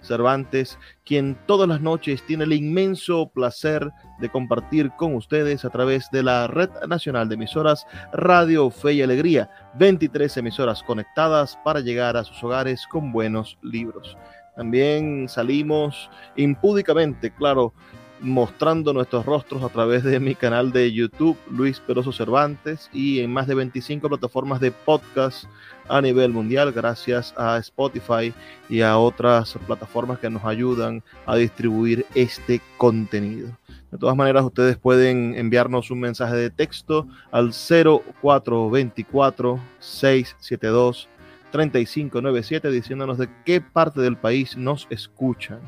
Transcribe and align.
Cervantes, 0.00 0.78
quien 1.04 1.36
todas 1.46 1.68
las 1.68 1.80
noches 1.80 2.24
tiene 2.26 2.44
el 2.44 2.52
inmenso 2.52 3.28
placer 3.28 3.90
de 4.20 4.28
compartir 4.28 4.90
con 4.96 5.14
ustedes 5.14 5.64
a 5.64 5.70
través 5.70 6.10
de 6.10 6.22
la 6.22 6.46
Red 6.46 6.70
Nacional 6.88 7.28
de 7.28 7.34
Emisoras 7.34 7.86
Radio 8.12 8.70
Fe 8.70 8.94
y 8.94 9.02
Alegría, 9.02 9.50
23 9.78 10.36
emisoras 10.36 10.82
conectadas 10.82 11.58
para 11.64 11.80
llegar 11.80 12.16
a 12.16 12.24
sus 12.24 12.42
hogares 12.42 12.86
con 12.90 13.12
buenos 13.12 13.58
libros. 13.62 14.16
También 14.56 15.28
salimos 15.28 16.10
impúdicamente, 16.36 17.30
claro, 17.30 17.72
mostrando 18.20 18.92
nuestros 18.92 19.24
rostros 19.24 19.62
a 19.62 19.68
través 19.68 20.02
de 20.02 20.18
mi 20.20 20.34
canal 20.34 20.72
de 20.72 20.92
YouTube, 20.92 21.38
Luis 21.50 21.80
Peroso 21.80 22.12
Cervantes, 22.12 22.90
y 22.92 23.20
en 23.20 23.32
más 23.32 23.46
de 23.46 23.54
25 23.54 24.08
plataformas 24.08 24.60
de 24.60 24.72
podcast 24.72 25.44
a 25.88 26.00
nivel 26.00 26.32
mundial, 26.32 26.72
gracias 26.72 27.34
a 27.36 27.58
Spotify 27.58 28.32
y 28.68 28.82
a 28.82 28.98
otras 28.98 29.56
plataformas 29.66 30.18
que 30.18 30.30
nos 30.30 30.44
ayudan 30.44 31.02
a 31.26 31.36
distribuir 31.36 32.06
este 32.14 32.60
contenido. 32.76 33.56
De 33.90 33.98
todas 33.98 34.16
maneras, 34.16 34.44
ustedes 34.44 34.76
pueden 34.76 35.34
enviarnos 35.36 35.90
un 35.90 36.00
mensaje 36.00 36.36
de 36.36 36.50
texto 36.50 37.08
al 37.30 37.52
0424 37.52 39.58
672 39.80 41.08
3597 41.50 42.70
diciéndonos 42.70 43.18
de 43.18 43.28
qué 43.44 43.60
parte 43.60 44.00
del 44.00 44.16
país 44.16 44.56
nos 44.56 44.86
escuchan. 44.90 45.60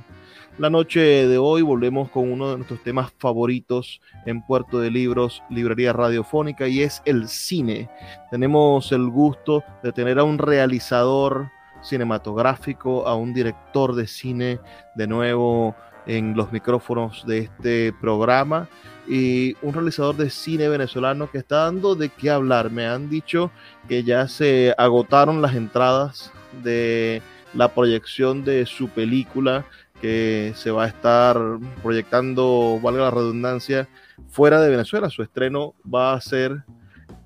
La 0.59 0.69
noche 0.69 1.01
de 1.01 1.39
hoy 1.39 1.63
volvemos 1.63 2.11
con 2.11 2.31
uno 2.31 2.51
de 2.51 2.57
nuestros 2.57 2.83
temas 2.83 3.13
favoritos 3.19 4.01
en 4.27 4.43
Puerto 4.43 4.79
de 4.79 4.91
Libros, 4.91 5.43
Librería 5.49 5.93
Radiofónica, 5.93 6.69
y 6.69 6.83
es 6.83 7.01
el 7.07 7.29
cine. 7.29 7.89
Tenemos 8.31 8.93
el 8.93 9.09
gusto 9.09 9.65
de 9.83 9.93
tener 9.93 10.19
a 10.19 10.25
un 10.25 10.39
realizador 10.39 11.51
cinematográfico, 11.83 13.07
a 13.07 13.15
un 13.15 13.33
director 13.33 13.95
de 13.95 14.07
cine 14.07 14.61
de 14.97 15.07
nuevo 15.07 15.75
en 16.07 16.37
los 16.37 16.53
micrófonos 16.53 17.25
de 17.27 17.39
este 17.39 17.95
programa 18.01 18.69
y 19.09 19.55
un 19.63 19.73
realizador 19.73 20.17
de 20.17 20.29
cine 20.29 20.69
venezolano 20.69 21.31
que 21.31 21.39
está 21.39 21.65
dando 21.65 21.95
de 21.95 22.11
qué 22.11 22.31
hablar. 22.31 22.71
Me 22.71 22.87
han 22.87 23.09
dicho 23.09 23.51
que 23.89 24.03
ya 24.05 24.29
se 24.29 24.75
agotaron 24.77 25.41
las 25.41 25.55
entradas 25.55 26.33
de 26.63 27.23
la 27.55 27.69
proyección 27.69 28.45
de 28.45 28.67
su 28.67 28.89
película 28.89 29.65
que 30.01 30.53
se 30.57 30.71
va 30.71 30.85
a 30.85 30.89
estar 30.89 31.39
proyectando, 31.83 32.79
valga 32.83 33.05
la 33.05 33.11
redundancia, 33.11 33.89
fuera 34.29 34.61
de 34.61 34.71
Venezuela. 34.71 35.11
Su 35.11 35.23
estreno 35.23 35.75
va 35.93 36.15
a 36.15 36.21
ser 36.21 36.65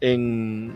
en. 0.00 0.72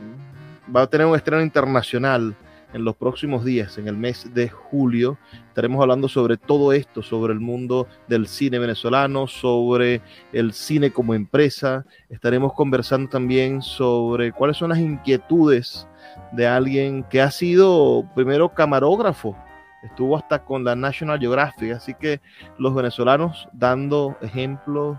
va 0.74 0.82
a 0.82 0.86
tener 0.86 1.06
un 1.06 1.16
estreno 1.16 1.42
internacional 1.42 2.34
en 2.74 2.84
los 2.84 2.96
próximos 2.96 3.44
días, 3.44 3.78
en 3.78 3.88
el 3.88 3.96
mes 3.96 4.32
de 4.34 4.48
julio. 4.48 5.18
Estaremos 5.48 5.80
hablando 5.80 6.08
sobre 6.08 6.36
todo 6.36 6.72
esto, 6.72 7.02
sobre 7.02 7.32
el 7.32 7.40
mundo 7.40 7.88
del 8.08 8.26
cine 8.26 8.58
venezolano, 8.58 9.26
sobre 9.26 10.02
el 10.32 10.52
cine 10.52 10.90
como 10.92 11.14
empresa. 11.14 11.84
Estaremos 12.10 12.52
conversando 12.52 13.08
también 13.08 13.62
sobre 13.62 14.32
cuáles 14.32 14.58
son 14.58 14.70
las 14.70 14.78
inquietudes 14.78 15.86
de 16.32 16.46
alguien 16.46 17.04
que 17.04 17.22
ha 17.22 17.30
sido 17.30 18.04
primero 18.14 18.50
camarógrafo 18.50 19.36
estuvo 19.82 20.16
hasta 20.16 20.44
con 20.44 20.64
la 20.64 20.74
National 20.74 21.18
Geographic, 21.18 21.72
así 21.72 21.94
que 21.94 22.20
los 22.58 22.74
venezolanos 22.74 23.48
dando 23.52 24.16
ejemplos 24.20 24.98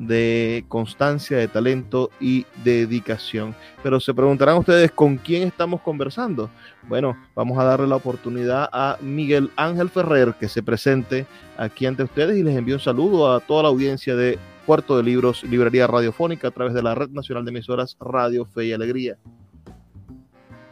de 0.00 0.64
constancia, 0.68 1.36
de 1.36 1.46
talento 1.46 2.10
y 2.20 2.46
dedicación. 2.64 3.54
Pero 3.82 4.00
se 4.00 4.14
preguntarán 4.14 4.56
ustedes 4.56 4.90
con 4.90 5.18
quién 5.18 5.42
estamos 5.42 5.82
conversando. 5.82 6.48
Bueno, 6.88 7.16
vamos 7.34 7.58
a 7.58 7.64
darle 7.64 7.86
la 7.86 7.96
oportunidad 7.96 8.68
a 8.72 8.96
Miguel 9.02 9.50
Ángel 9.56 9.90
Ferrer 9.90 10.34
que 10.40 10.48
se 10.48 10.62
presente 10.62 11.26
aquí 11.58 11.84
ante 11.84 12.02
ustedes 12.02 12.38
y 12.38 12.42
les 12.42 12.56
envío 12.56 12.76
un 12.76 12.80
saludo 12.80 13.32
a 13.32 13.40
toda 13.40 13.64
la 13.64 13.68
audiencia 13.68 14.16
de 14.16 14.38
Puerto 14.64 14.96
de 14.96 15.02
Libros, 15.02 15.44
Librería 15.44 15.86
Radiofónica 15.86 16.48
a 16.48 16.52
través 16.52 16.72
de 16.72 16.82
la 16.82 16.94
Red 16.94 17.10
Nacional 17.10 17.44
de 17.44 17.50
Emisoras 17.50 17.96
Radio 18.00 18.46
Fe 18.46 18.66
y 18.66 18.72
Alegría. 18.72 19.18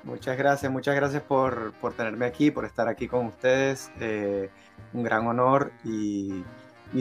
Muchas 0.09 0.39
gracias, 0.39 0.73
muchas 0.73 0.97
gracias 0.97 1.23
por, 1.23 1.75
tenerme 1.95 2.25
aquí, 2.25 2.51
por 2.51 2.65
estar 2.65 2.89
aquí 2.89 3.07
con 3.07 3.27
ustedes. 3.27 3.91
Eh, 4.01 4.49
un 4.95 5.03
gran 5.03 5.27
honor 5.27 5.71
y, 5.85 6.45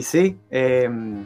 sí, 0.02 0.38
em, 0.50 1.24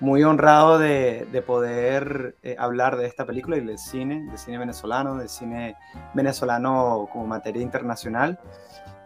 muy 0.00 0.22
honrado 0.22 0.78
de, 0.78 1.42
poder 1.46 2.36
eh, 2.42 2.56
hablar 2.58 2.98
de 2.98 3.06
esta 3.06 3.24
película 3.24 3.56
y 3.56 3.62
del 3.62 3.78
cine, 3.78 4.26
del 4.28 4.36
cine 4.36 4.58
venezolano, 4.58 5.16
del 5.16 5.30
cine 5.30 5.76
venezolano 6.12 7.08
como 7.10 7.26
materia 7.26 7.62
internacional 7.62 8.38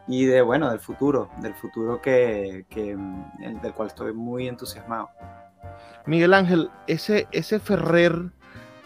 y 0.08 0.24
de, 0.24 0.42
bueno, 0.42 0.70
del 0.70 0.80
futuro, 0.80 1.30
del 1.40 1.54
futuro 1.54 2.02
que, 2.02 2.66
del 3.62 3.74
cual 3.74 3.88
estoy 3.88 4.12
muy 4.12 4.48
entusiasmado. 4.48 5.08
Miguel 6.04 6.34
Ángel, 6.34 6.68
ese, 6.88 7.28
ese 7.30 7.60
Ferrer 7.60 8.32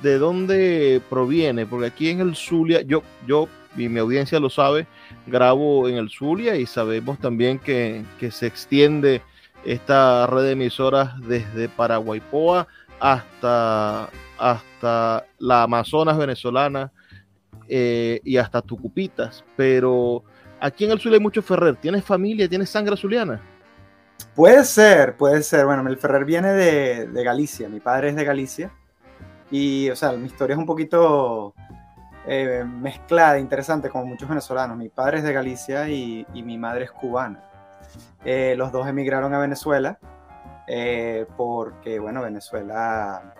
de 0.02 0.18
dónde 0.18 1.00
proviene, 1.08 1.66
porque 1.66 1.86
aquí 1.86 2.10
en 2.10 2.20
el 2.20 2.36
Zulia, 2.36 2.82
yo, 2.82 3.02
yo 3.26 3.48
y 3.76 3.88
mi 3.88 4.00
audiencia 4.00 4.38
lo 4.38 4.50
sabe, 4.50 4.86
grabo 5.26 5.88
en 5.88 5.96
el 5.96 6.10
Zulia 6.10 6.56
y 6.56 6.66
sabemos 6.66 7.18
también 7.18 7.58
que, 7.58 8.04
se 8.30 8.46
extiende 8.46 9.22
esta 9.64 10.26
red 10.26 10.42
de 10.42 10.52
emisoras 10.52 11.12
desde 11.20 11.68
Paraguaypoa 11.68 12.66
hasta, 13.00 14.08
hasta 14.38 15.26
la 15.38 15.62
Amazonas 15.62 16.19
venezolana 16.19 16.92
eh, 17.69 18.20
y 18.24 18.36
hasta 18.36 18.60
Tucupitas. 18.60 19.44
Pero 19.56 20.25
aquí 20.60 20.84
en 20.84 20.90
el 20.90 21.00
Zulia 21.00 21.16
hay 21.16 21.22
mucho 21.22 21.43
Ferrer. 21.43 21.76
¿Tienes 21.76 22.05
familia? 22.05 22.48
¿Tienes 22.48 22.69
sangre 22.69 22.96
zuliana? 22.96 23.40
Puede 24.34 24.64
ser, 24.64 25.16
puede 25.16 25.43
ser. 25.43 25.64
Bueno, 25.64 25.88
el 25.88 25.96
Ferrer 25.96 26.25
viene 26.25 26.52
de, 26.52 27.06
de 27.06 27.25
Galicia. 27.25 27.69
Mi 27.69 27.81
padre 27.81 28.10
es 28.10 28.16
de 28.16 28.25
Galicia. 28.25 28.72
Y, 29.52 29.90
o 29.90 29.96
sea, 29.96 30.12
mi 30.12 30.26
historia 30.26 30.54
es 30.54 30.58
un 30.58 30.64
poquito 30.64 31.54
eh, 32.26 32.64
mezclada, 32.66 33.38
interesante, 33.38 33.90
como 33.90 34.06
muchos 34.06 34.28
venezolanos. 34.28 34.78
Mi 34.78 34.88
padre 34.88 35.19
es 35.19 35.25
de 35.25 35.32
Galicia 35.34 35.88
y, 35.88 36.26
mi 36.32 36.56
madre 36.56 36.87
es 36.87 36.90
cubana. 36.90 37.44
Eh, 38.25 38.54
los 38.56 38.72
dos 38.72 38.88
emigraron 38.88 39.34
a 39.34 39.38
Venezuela 39.38 39.99
eh, 40.66 41.26
porque, 41.37 41.99
bueno, 41.99 42.22
Venezuela 42.22 43.34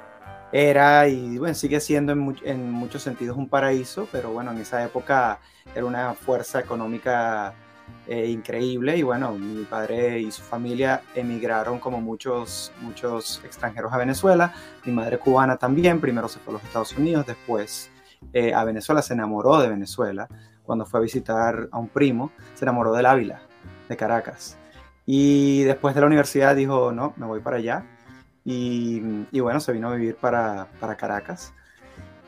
era 0.53 1.09
y 1.09 1.39
bueno, 1.39 1.55
sigue 1.55 1.81
siendo 1.81 2.13
en, 2.13 2.37
en, 2.45 2.71
muchos 2.71 3.03
sentidos 3.03 3.39
un 3.39 3.49
paraíso, 3.49 4.07
pero 4.13 4.33
bueno, 4.33 4.51
en 4.51 4.59
esa 4.59 4.85
época 4.85 5.39
era 5.75 5.87
una 5.87 6.13
fuerza 6.13 6.61
económica 6.61 7.55
eh, 8.07 8.29
increíble 8.29 8.97
y 8.97 9.03
bueno, 9.03 9.33
mi 9.33 9.65
padre 9.65 10.21
y 10.21 10.31
su 10.31 10.43
familia 10.43 11.03
emigraron 11.15 11.79
como 11.79 12.01
muchos, 12.01 12.73
muchos 12.81 13.41
extranjeros 13.45 13.93
a 13.93 13.97
Venezuela, 13.97 14.53
mi 14.85 14.93
madre 14.93 15.19
cubana 15.19 15.57
también, 15.57 16.01
primero 16.01 16.29
se 16.29 16.39
fue 16.41 16.53
a 16.53 16.55
los 16.55 16.65
Estados 16.65 16.97
Unidos, 16.97 17.27
después 17.27 17.91
eh, 18.33 18.55
a 18.55 18.65
Venezuela, 18.65 19.03
se 19.03 19.15
enamoró 19.15 19.61
de 19.61 19.69
Venezuela, 19.69 20.29
cuando 20.63 20.87
fue 20.87 21.01
a 21.01 21.03
visitar 21.03 21.69
a 21.71 21.79
un 21.79 21.89
primo, 21.89 22.33
se 22.55 22.65
enamoró 22.65 22.93
del 22.93 23.07
Ávila, 23.07 23.43
de 23.89 23.97
Caracas. 23.97 24.57
Y 25.05 25.63
después 25.65 25.95
de 25.95 26.01
la 26.01 26.07
universidad 26.07 26.55
dijo, 26.55 26.93
no, 26.93 27.13
me 27.17 27.27
voy 27.27 27.41
para 27.41 27.57
allá. 27.57 27.85
Y, 28.45 29.03
y 29.31 29.41
bueno, 29.41 29.61
se 29.61 29.73
vino 29.73 29.89
a 29.89 29.95
vivir 29.95 30.17
para, 30.17 30.69
para, 30.81 30.97
Caracas. 30.97 31.53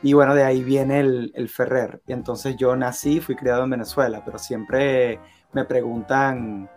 Y 0.03 0.13
bueno, 0.13 0.35
de 0.35 0.43
ahí 0.43 0.63
viene 0.63 0.99
el, 0.99 1.31
el, 1.35 1.49
Ferrer. 1.49 2.01
Y 2.07 2.13
entonces 2.13 2.55
yo 2.57 2.75
nací, 2.75 3.21
fui 3.21 3.35
criado 3.35 3.63
en 3.63 3.71
Venezuela, 3.71 4.21
pero 4.23 4.37
siempre 4.37 5.19
me 5.55 5.63
preguntan, 5.63 6.69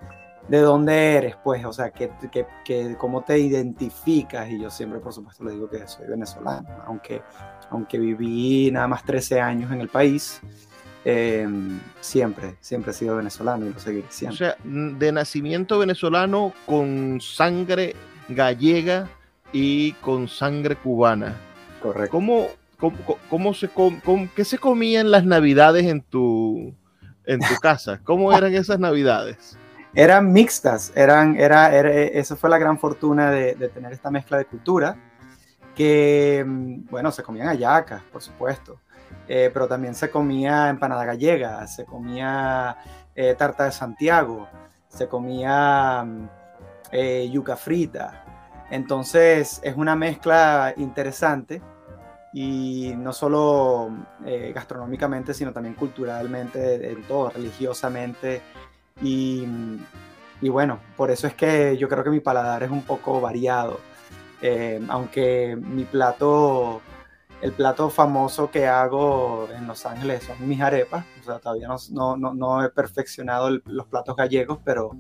¿de 0.47 0.61
dónde 0.61 1.17
eres? 1.17 1.37
Pues, 1.43 1.65
o 1.65 1.73
sea, 1.73 1.91
¿qué, 1.91 2.13
qué, 2.31 2.47
qué, 2.65 2.97
cómo 2.97 3.23
te 3.23 3.37
identificas? 3.37 4.49
Y 4.49 4.61
yo 4.61 4.71
siempre, 4.71 5.01
por 5.01 5.13
supuesto, 5.13 5.43
le 5.43 5.51
digo 5.51 5.69
que 5.69 5.87
soy 5.89 6.07
venezolano, 6.07 6.69
aunque, 6.87 7.21
aunque 7.71 7.99
viví 7.99 8.71
nada 8.71 8.87
más 8.87 9.05
13 9.05 9.41
años 9.41 9.73
en 9.73 9.81
el 9.81 9.89
país. 9.89 10.41
Eh, 11.05 11.47
siempre, 12.01 12.57
siempre 12.61 12.93
he 12.93 12.95
sido 12.95 13.17
venezolano 13.17 13.67
y 13.67 13.73
lo 13.73 13.81
seguiré 13.81 14.07
siendo. 14.11 14.35
O 14.35 14.39
sea, 14.39 14.57
de 14.63 15.13
nacimiento 15.13 15.79
venezolano 15.81 16.53
con 16.65 17.21
sangre 17.21 17.97
gallega 18.29 19.09
y 19.53 19.93
con 19.95 20.29
sangre 20.29 20.77
cubana. 20.77 21.37
Correcto. 21.83 22.13
¿Cómo, 22.13 22.47
cómo, 22.79 22.97
cómo 23.29 23.55
se, 23.55 23.69
cómo, 23.69 24.29
¿Qué 24.37 24.45
se 24.45 24.59
comía 24.59 25.01
en 25.01 25.11
las 25.11 25.25
navidades 25.25 25.87
en 25.87 26.03
tu, 26.03 26.75
en 27.29 27.41
tu 27.41 27.55
casa? 27.61 28.01
¿Cómo 28.03 28.33
eran 28.33 28.55
esas 28.55 28.81
navidades? 28.81 29.57
Eran 29.95 30.33
mixtas, 30.33 30.93
eran, 30.97 31.37
era, 31.37 31.75
era, 31.75 31.91
esa 31.91 32.37
fue 32.37 32.51
la 32.51 32.59
gran 32.59 32.79
fortuna 32.79 33.31
de, 33.31 33.55
tener 33.69 33.93
esta 33.93 34.11
mezcla 34.11 34.39
de 34.39 34.47
cultura, 34.47 34.97
que, 35.75 36.45
bueno, 36.91 37.13
se 37.13 37.23
comían 37.23 37.47
hallacas, 37.47 38.03
por 38.11 38.23
supuesto, 38.23 38.81
eh, 39.29 39.51
pero 39.53 39.69
también 39.69 39.95
se 39.95 40.11
comía 40.11 40.69
empanada 40.69 41.05
gallega, 41.05 41.67
se 41.67 41.85
comía 41.85 42.77
eh, 43.15 43.35
tarta 43.35 43.65
de 43.65 43.73
Santiago, 43.73 44.49
se 44.89 45.07
comía 45.07 46.07
eh, 46.91 47.29
yuca 47.31 47.57
frita. 47.57 48.25
Entonces 48.71 49.61
es 49.63 49.77
una 49.77 49.95
mezcla 49.97 50.75
interesante 50.77 51.63
y 52.33 52.93
no 52.97 53.13
solo 53.13 53.91
eh, 54.25 54.53
gastronómicamente, 54.55 55.35
sino 55.35 55.53
también 55.53 55.75
culturalmente, 55.75 56.91
en 56.91 57.03
todo, 57.05 57.31
religiosamente. 57.31 58.43
Y, 59.03 59.47
y, 60.41 60.49
bueno, 60.49 60.81
por 60.97 61.11
eso 61.11 61.27
es 61.27 61.35
que 61.35 61.77
yo 61.77 61.89
creo 61.89 62.05
que 62.05 62.11
mi 62.11 62.21
paladar 62.21 62.63
es 62.63 62.71
un 62.71 62.83
poco 62.83 63.21
variado. 63.21 63.81
Eh, 64.41 64.81
aunque 64.89 65.57
mi 65.57 65.85
plato 65.85 66.81
el 67.41 67.53
plato 67.53 67.89
famoso 67.89 68.51
que 68.51 68.67
hago 68.67 69.49
en 69.57 69.67
Los 69.67 69.87
Ángeles 69.87 70.25
son 70.25 70.49
mis 70.49 70.61
arepas. 70.61 71.05
O 71.21 71.25
sea, 71.25 71.39
todavía 71.39 71.69
no, 71.69 72.17
no, 72.17 72.35
no 72.35 72.65
he 72.65 72.71
perfeccionado 72.71 73.49
el, 73.49 73.63
los 73.67 73.87
platos 73.87 74.17
gallegos, 74.17 74.59
pero, 74.65 74.97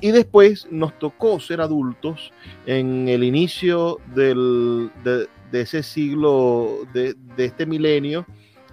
Y 0.00 0.10
después 0.10 0.66
nos 0.70 0.98
tocó 0.98 1.38
ser 1.38 1.60
adultos 1.60 2.32
en 2.64 3.08
el 3.08 3.22
inicio 3.22 3.98
del, 4.14 4.90
de, 5.04 5.28
ese 5.60 5.82
siglo, 5.82 6.86
de, 6.94 7.14
de, 7.36 7.44
este 7.44 7.66
milenio, 7.66 8.24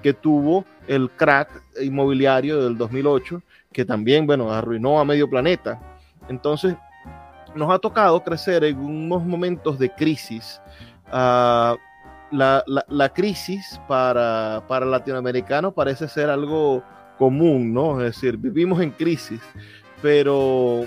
que 0.02 0.14
tuvo 0.14 0.66
el 0.88 1.10
crack 1.10 1.64
inmobiliario 1.82 2.64
del 2.64 2.78
2008, 2.78 3.42
que 3.74 3.84
también, 3.84 4.26
bueno, 4.26 4.52
arruinó 4.52 5.00
a 5.00 5.06
medio 5.06 5.30
planeta. 5.30 5.80
Entonces, 6.30 6.76
nos 7.54 7.70
ha 7.72 7.80
tocado 7.80 8.24
crecer 8.24 8.64
en 8.64 8.78
unos 8.78 9.26
momentos 9.26 9.78
de 9.80 9.90
crisis. 9.90 10.62
Uh, 11.08 11.76
la, 12.32 12.64
la, 12.66 12.86
la, 12.88 13.10
crisis 13.10 13.80
para, 13.88 14.64
para 14.68 14.86
latinoamericanos 14.86 15.74
parece 15.74 16.08
ser 16.08 16.30
algo 16.30 16.82
común, 17.20 17.74
¿no? 17.74 18.02
Es 18.02 18.16
decir, 18.16 18.38
vivimos 18.38 18.82
en 18.82 18.90
crisis 18.90 19.40
pero, 20.04 20.86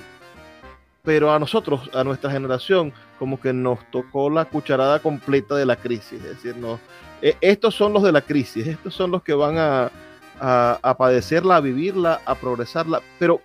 pero 1.02 1.32
a 1.32 1.38
nosotros, 1.38 1.90
a 1.94 2.04
nuestra 2.04 2.30
generación, 2.30 2.92
como 3.18 3.40
que 3.40 3.54
nos 3.54 3.78
tocó 3.90 4.28
la 4.28 4.44
cucharada 4.44 4.98
completa 4.98 5.56
de 5.56 5.64
la 5.64 5.76
crisis. 5.76 6.22
Es 6.22 6.36
decir, 6.36 6.54
no, 6.58 6.78
eh, 7.22 7.34
estos 7.40 7.74
son 7.74 7.94
los 7.94 8.02
de 8.02 8.12
la 8.12 8.20
crisis, 8.20 8.66
estos 8.66 8.94
son 8.94 9.10
los 9.10 9.22
que 9.22 9.32
van 9.32 9.56
a, 9.56 9.90
a, 10.38 10.78
a 10.82 10.96
padecerla, 10.98 11.56
a 11.56 11.60
vivirla, 11.60 12.20
a 12.26 12.34
progresarla. 12.34 13.00
Pero 13.18 13.40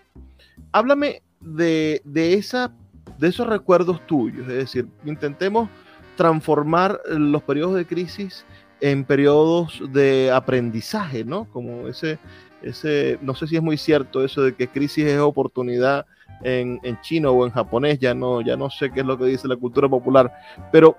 háblame 0.74 1.24
de, 1.40 2.02
de, 2.04 2.34
esa, 2.34 2.74
de 3.18 3.30
esos 3.30 3.48
recuerdos 3.48 4.06
tuyos, 4.06 4.42
es 4.50 4.56
decir, 4.56 4.88
intentemos 5.06 5.70
transformar 6.18 7.00
los 7.08 7.42
periodos 7.44 7.76
de 7.76 7.86
crisis 7.86 8.44
en 8.82 9.06
periodos 9.06 9.82
de 9.94 10.32
aprendizaje, 10.32 11.24
¿no? 11.24 11.46
Como 11.46 11.88
ese, 11.88 12.20
ese, 12.62 13.18
no 13.22 13.36
sé 13.36 13.48
si 13.48 13.56
es 13.56 13.62
muy 13.62 13.78
cierto 13.78 14.24
eso 14.24 14.42
de 14.44 14.56
que 14.56 14.68
crisis 14.68 15.06
es 15.06 15.19
oportunidad 15.19 16.06
en, 16.44 16.80
en, 16.84 17.00
chino 17.02 17.31
o 17.31 17.46
en 17.46 17.52
japonés, 17.52 18.00
ya 18.00 18.13
no, 18.13 18.42
ya 18.42 18.58
no 18.58 18.69
sé 18.69 18.92
qué 18.92 19.02
es 19.02 19.06
lo 19.06 19.18
que 19.18 19.25
dice 19.25 19.48
la 19.48 19.56
cultura 19.56 19.88
popular, 19.88 20.34
pero 20.72 20.96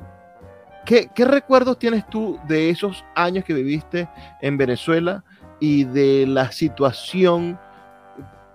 ¿qué, 0.85 1.09
¿qué, 1.15 1.25
recuerdos 1.25 1.79
tienes 1.79 2.09
tú 2.09 2.39
de 2.47 2.71
esos 2.71 3.05
años 3.15 3.45
que 3.45 3.55
viviste 3.55 4.09
en 4.41 4.57
Venezuela 4.57 5.25
y 5.59 5.85
de 5.85 6.27
la 6.27 6.53
situación 6.53 7.59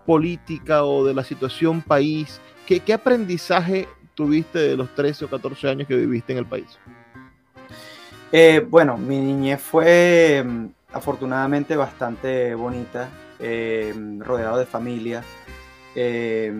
política 0.05 0.83
o 0.83 1.05
de 1.05 1.13
la 1.13 1.23
situación 1.23 1.81
país? 1.81 2.39
¿Qué, 2.65 2.79
qué 2.79 2.93
aprendizaje 2.93 3.87
tuviste 4.15 4.59
de 4.59 4.77
los 4.77 4.93
13 4.95 5.25
o 5.25 5.29
14 5.29 5.69
años 5.69 5.87
que 5.87 5.95
viviste 5.95 6.33
en 6.33 6.39
el 6.39 6.45
país? 6.45 6.79
Eh, 8.31 8.65
bueno, 8.67 8.97
mi 8.97 9.17
niñez 9.19 9.61
fue 9.61 10.43
afortunadamente 10.93 11.75
bastante 11.75 12.55
bonita, 12.55 13.09
eh, 13.39 13.93
rodeado 14.19 14.57
de 14.57 14.65
familia. 14.65 15.23
Eh, 15.95 16.51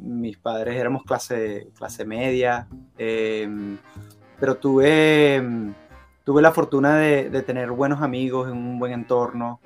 mis 0.00 0.36
padres 0.38 0.76
éramos 0.76 1.04
clase, 1.04 1.68
clase 1.76 2.04
media, 2.04 2.68
eh, 2.98 3.48
pero 4.38 4.56
tuve, 4.56 5.42
tuve 6.24 6.42
la 6.42 6.52
fortuna 6.52 6.96
de, 6.96 7.30
de, 7.30 7.42
tener 7.42 7.70
buenos 7.70 8.02
amigos 8.02 8.48
en 8.48 8.56
un 8.56 8.78
buen 8.78 8.92
entorno. 8.92 9.60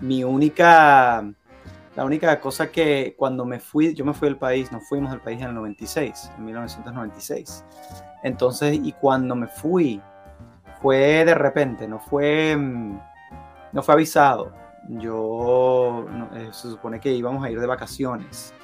mi 0.00 0.24
única, 0.24 1.24
la 1.96 2.04
única 2.04 2.40
cosa 2.40 2.70
que 2.70 3.14
cuando 3.16 3.44
me 3.44 3.58
fui, 3.58 3.94
yo 3.94 4.04
me 4.04 4.14
fui 4.14 4.28
del 4.28 4.38
país, 4.38 4.70
nos 4.70 4.88
fuimos 4.88 5.10
del 5.10 5.20
país 5.20 5.40
en 5.40 5.48
el 5.48 5.54
96, 5.54 6.30
en 6.36 6.44
1996. 6.44 7.64
Entonces, 8.22 8.78
y 8.82 8.92
cuando 8.92 9.34
me 9.34 9.46
fui, 9.46 10.00
fue 10.80 11.24
de 11.24 11.34
repente, 11.34 11.88
no 11.88 11.98
fue, 11.98 12.56
mm, 12.56 13.00
no 13.72 13.82
fue 13.82 13.94
avisado. 13.94 14.52
Yo, 14.88 16.06
no, 16.10 16.30
eh, 16.36 16.48
se 16.52 16.68
supone 16.68 17.00
que 17.00 17.12
íbamos 17.12 17.44
a 17.44 17.50
ir 17.50 17.60
de 17.60 17.66
vacaciones, 17.66 18.54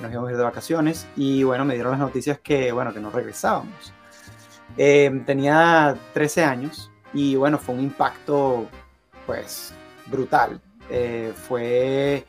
nos 0.00 0.10
íbamos 0.10 0.28
a 0.28 0.32
ir 0.32 0.38
de 0.38 0.44
vacaciones 0.44 1.06
y 1.16 1.42
bueno, 1.42 1.64
me 1.64 1.74
dieron 1.74 1.92
las 1.92 2.00
noticias 2.00 2.38
que, 2.38 2.72
bueno, 2.72 2.92
que 2.94 3.00
no 3.00 3.10
regresábamos. 3.10 3.92
Eh, 4.76 5.22
tenía 5.26 5.96
13 6.14 6.44
años 6.44 6.90
y 7.12 7.36
bueno, 7.36 7.58
fue 7.58 7.74
un 7.74 7.82
impacto, 7.82 8.66
pues, 9.26 9.72
brutal. 10.06 10.60
Eh, 10.90 11.32
fue, 11.34 12.26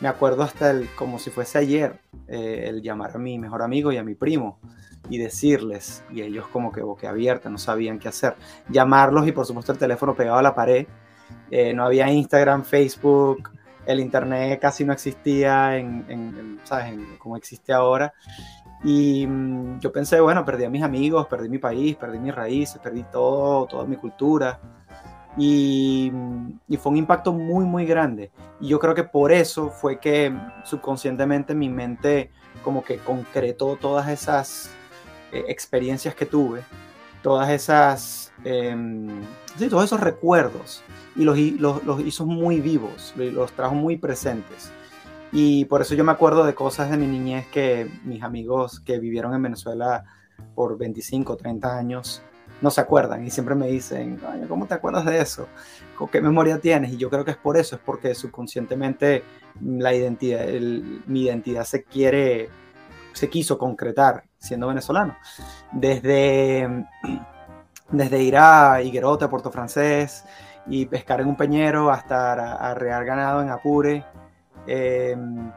me 0.00 0.08
acuerdo 0.08 0.42
hasta 0.42 0.70
el, 0.70 0.88
como 0.94 1.18
si 1.18 1.30
fuese 1.30 1.58
ayer, 1.58 2.00
eh, 2.28 2.66
el 2.68 2.82
llamar 2.82 3.12
a 3.14 3.18
mi 3.18 3.38
mejor 3.38 3.62
amigo 3.62 3.92
y 3.92 3.96
a 3.96 4.04
mi 4.04 4.14
primo 4.14 4.60
y 5.10 5.18
decirles, 5.18 6.02
y 6.10 6.22
ellos 6.22 6.46
como 6.48 6.72
que 6.72 6.82
boquiabierta, 6.82 7.50
no 7.50 7.58
sabían 7.58 7.98
qué 7.98 8.08
hacer, 8.08 8.36
llamarlos 8.68 9.26
y 9.26 9.32
por 9.32 9.46
supuesto 9.46 9.72
el 9.72 9.78
teléfono 9.78 10.14
pegado 10.14 10.38
a 10.38 10.42
la 10.42 10.54
pared, 10.54 10.86
eh, 11.50 11.72
no 11.74 11.84
había 11.84 12.10
Instagram, 12.10 12.64
Facebook, 12.64 13.50
el 13.86 14.00
internet 14.00 14.58
casi 14.60 14.84
no 14.84 14.92
existía 14.92 15.76
en, 15.76 16.04
en, 16.08 16.20
en 16.38 16.60
¿sabes? 16.64 16.92
En, 16.92 17.16
como 17.18 17.36
existe 17.36 17.72
ahora. 17.72 18.12
Y 18.82 19.26
mmm, 19.26 19.78
yo 19.80 19.92
pensé, 19.92 20.20
bueno, 20.20 20.44
perdí 20.44 20.64
a 20.64 20.70
mis 20.70 20.82
amigos, 20.82 21.26
perdí 21.26 21.48
mi 21.48 21.58
país, 21.58 21.96
perdí 21.96 22.18
mis 22.18 22.34
raíces, 22.34 22.78
perdí 22.82 23.04
todo, 23.04 23.66
toda 23.66 23.84
mi 23.84 23.96
cultura. 23.96 24.60
Y, 25.36 26.12
y, 26.68 26.76
fue 26.76 26.92
un 26.92 26.98
impacto 26.98 27.32
muy, 27.32 27.64
muy 27.64 27.86
grande. 27.86 28.30
Y 28.60 28.68
yo 28.68 28.78
creo 28.78 28.94
que 28.94 29.02
por 29.02 29.32
eso 29.32 29.68
fue 29.68 29.98
que 29.98 30.32
subconscientemente 30.62 31.56
mi 31.56 31.68
mente 31.68 32.30
como 32.62 32.84
que 32.84 32.98
concretó 32.98 33.74
todas 33.74 34.08
esas 34.08 34.70
eh, 35.34 35.44
experiencias 35.48 36.14
que 36.14 36.26
tuve, 36.26 36.62
todas 37.22 37.50
esas, 37.50 38.32
eh, 38.44 38.76
sí, 39.58 39.68
todos 39.68 39.84
esos 39.84 40.00
recuerdos 40.00 40.82
y 41.16 41.24
los, 41.24 41.36
los, 41.38 41.84
los, 41.84 42.00
hizo 42.02 42.24
muy 42.24 42.60
vivos, 42.60 43.12
los 43.16 43.52
trajo 43.52 43.74
muy 43.74 43.96
presentes. 43.96 44.70
Y 45.32 45.64
por 45.64 45.82
eso 45.82 45.96
yo 45.96 46.04
me 46.04 46.12
acuerdo 46.12 46.44
de 46.44 46.54
cosas 46.54 46.90
de 46.90 46.96
mi 46.96 47.08
niñez 47.08 47.48
que 47.48 47.90
mis 48.04 48.22
amigos 48.22 48.78
que 48.78 49.00
vivieron 49.00 49.34
en 49.34 49.42
Venezuela 49.42 50.04
por 50.54 50.78
25, 50.78 51.36
30 51.36 51.76
años 51.76 52.22
no 52.60 52.70
se 52.70 52.80
acuerdan 52.80 53.26
y 53.26 53.30
siempre 53.30 53.54
me 53.54 53.66
dicen, 53.66 54.20
¿cómo 54.48 54.66
te 54.66 54.74
acuerdas 54.74 55.04
de 55.04 55.20
eso? 55.20 55.48
¿Con 55.96 56.08
qué 56.08 56.20
memoria 56.20 56.60
tienes? 56.60 56.92
Y 56.92 56.96
yo 56.96 57.10
creo 57.10 57.24
que 57.24 57.32
es 57.32 57.36
por 57.36 57.56
eso, 57.56 57.76
es 57.76 57.82
porque 57.84 58.14
subconscientemente 58.14 59.24
la 59.60 59.92
identidad, 59.92 60.46
mi 61.06 61.22
identidad 61.22 61.64
se 61.64 61.82
quiere, 61.82 62.48
se 63.12 63.28
quiso 63.28 63.58
concretar 63.58 64.24
siendo 64.44 64.68
venezolano. 64.68 65.16
Desde, 65.72 66.86
desde 67.90 68.22
ir 68.22 68.36
a 68.36 68.82
Higuerote, 68.82 69.24
a 69.24 69.30
Puerto 69.30 69.50
Francés, 69.50 70.24
y 70.66 70.86
pescar 70.86 71.20
en 71.20 71.28
un 71.28 71.36
peñero 71.36 71.90
hasta 71.90 72.54
arrear 72.54 73.04
ganado 73.04 73.42
en 73.42 73.50
Apure. 73.50 74.04
Em, 74.66 75.50